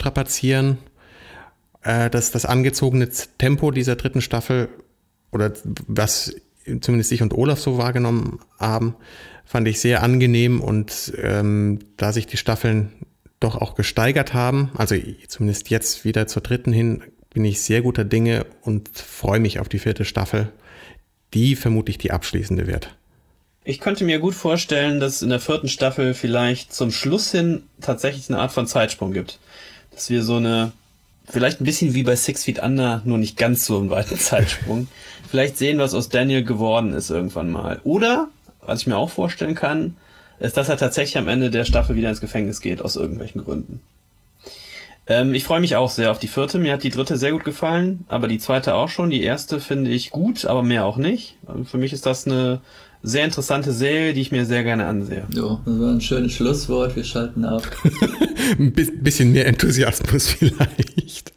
äh, 1.84 2.09
dass 2.09 2.32
das 2.32 2.45
angezogene 2.45 3.09
Tempo 3.38 3.71
dieser 3.71 3.95
dritten 3.95 4.21
Staffel 4.21 4.69
oder 5.32 5.53
was 5.88 6.36
zumindest 6.82 7.11
ich 7.13 7.21
und 7.21 7.34
Olaf 7.34 7.59
so 7.59 7.78
wahrgenommen 7.78 8.39
haben, 8.59 8.95
fand 9.45 9.67
ich 9.67 9.80
sehr 9.80 10.03
angenehm 10.03 10.59
und 10.59 11.13
ähm, 11.21 11.80
da 11.95 12.11
sich 12.11 12.28
die 12.28 12.38
Staffeln 12.38 12.91
doch 13.39 13.55
auch 13.55 13.75
gesteigert 13.75 14.34
haben, 14.34 14.71
also 14.75 14.95
zumindest 15.28 15.69
jetzt 15.69 16.03
wieder 16.03 16.28
zur 16.28 16.41
dritten 16.41 16.73
hin, 16.73 17.03
bin 17.30 17.45
ich 17.45 17.61
sehr 17.61 17.82
guter 17.82 18.03
Dinge 18.03 18.45
und 18.61 18.89
freue 18.89 19.39
mich 19.39 19.59
auf 19.59 19.69
die 19.69 19.80
vierte 19.80 20.05
Staffel, 20.05 20.51
die 21.34 21.55
vermutlich 21.55 21.97
die 21.97 22.11
abschließende 22.11 22.67
wird. 22.67 22.97
Ich 23.70 23.82
könnte 23.82 24.05
mir 24.05 24.20
gut 24.20 24.34
vorstellen, 24.34 25.01
dass 25.01 25.15
es 25.15 25.22
in 25.22 25.30
der 25.30 25.41
vierten 25.41 25.68
Staffel 25.68 26.13
vielleicht 26.13 26.74
zum 26.74 26.89
Schluss 26.89 27.32
hin 27.32 27.63
tatsächlich 27.82 28.30
eine 28.30 28.39
Art 28.39 28.53
von 28.53 28.65
Zeitsprung 28.65 29.11
gibt. 29.11 29.39
Dass 29.91 30.09
wir 30.09 30.24
so 30.24 30.38
eine, 30.38 30.72
vielleicht 31.28 31.59
ein 31.59 31.65
bisschen 31.65 31.93
wie 31.93 32.03
bei 32.03 32.15
Six 32.15 32.45
Feet 32.45 32.59
Under, 32.59 33.01
nur 33.03 33.18
nicht 33.18 33.36
ganz 33.36 33.65
so 33.65 33.78
einen 33.78 33.89
weiten 33.89 34.18
Zeitsprung, 34.18 34.88
vielleicht 35.30 35.57
sehen, 35.57 35.80
was 35.80 35.93
aus 35.93 36.07
Daniel 36.07 36.45
geworden 36.45 36.93
ist 36.93 37.09
irgendwann 37.09 37.51
mal. 37.51 37.82
Oder, 37.84 38.30
was 38.61 38.80
ich 38.80 38.88
mir 38.88 38.95
auch 38.95 39.09
vorstellen 39.09 39.53
kann, 39.53 39.97
ist, 40.39 40.55
dass 40.55 40.70
er 40.70 40.78
tatsächlich 40.78 41.18
am 41.18 41.28
Ende 41.28 41.49
der 41.49 41.65
Staffel 41.65 41.97
wieder 41.97 42.09
ins 42.09 42.22
Gefängnis 42.22 42.61
geht, 42.61 42.82
aus 42.82 42.95
irgendwelchen 42.95 43.43
Gründen. 43.43 43.82
Ähm, 45.07 45.34
ich 45.34 45.43
freue 45.43 45.59
mich 45.59 45.76
auch 45.76 45.89
sehr 45.89 46.11
auf 46.11 46.20
die 46.20 46.30
vierte. 46.30 46.57
Mir 46.57 46.72
hat 46.72 46.84
die 46.84 46.89
dritte 46.89 47.18
sehr 47.18 47.34
gut 47.34 47.43
gefallen, 47.43 48.05
aber 48.07 48.30
die 48.30 48.39
zweite 48.39 48.76
auch 48.76 48.88
schon. 48.88 49.09
Die 49.09 49.24
erste 49.24 49.59
finde 49.59 49.91
ich 49.91 50.11
gut, 50.11 50.45
aber 50.45 50.63
mehr 50.63 50.86
auch 50.86 50.95
nicht. 50.95 51.36
Also 51.47 51.65
für 51.65 51.78
mich 51.78 51.91
ist 51.91 52.05
das 52.05 52.26
eine 52.26 52.61
sehr 53.04 53.26
interessante 53.26 53.72
Serie, 53.72 54.14
die 54.14 54.22
ich 54.22 54.32
mir 54.32 54.45
sehr 54.45 54.64
gerne 54.64 54.86
ansehe. 54.86 55.26
Ja, 55.34 55.60
das 55.66 55.80
war 55.80 55.91
ein 55.91 56.02
schönes 56.02 56.34
Schlusswort. 56.34 56.95
Wir 56.95 57.04
schalten 57.04 57.45
ab. 57.45 57.64
ein 58.60 58.74
bisschen 58.74 59.32
mehr 59.32 59.45
Enthusiasmus 59.48 60.30
vielleicht. 60.30 61.37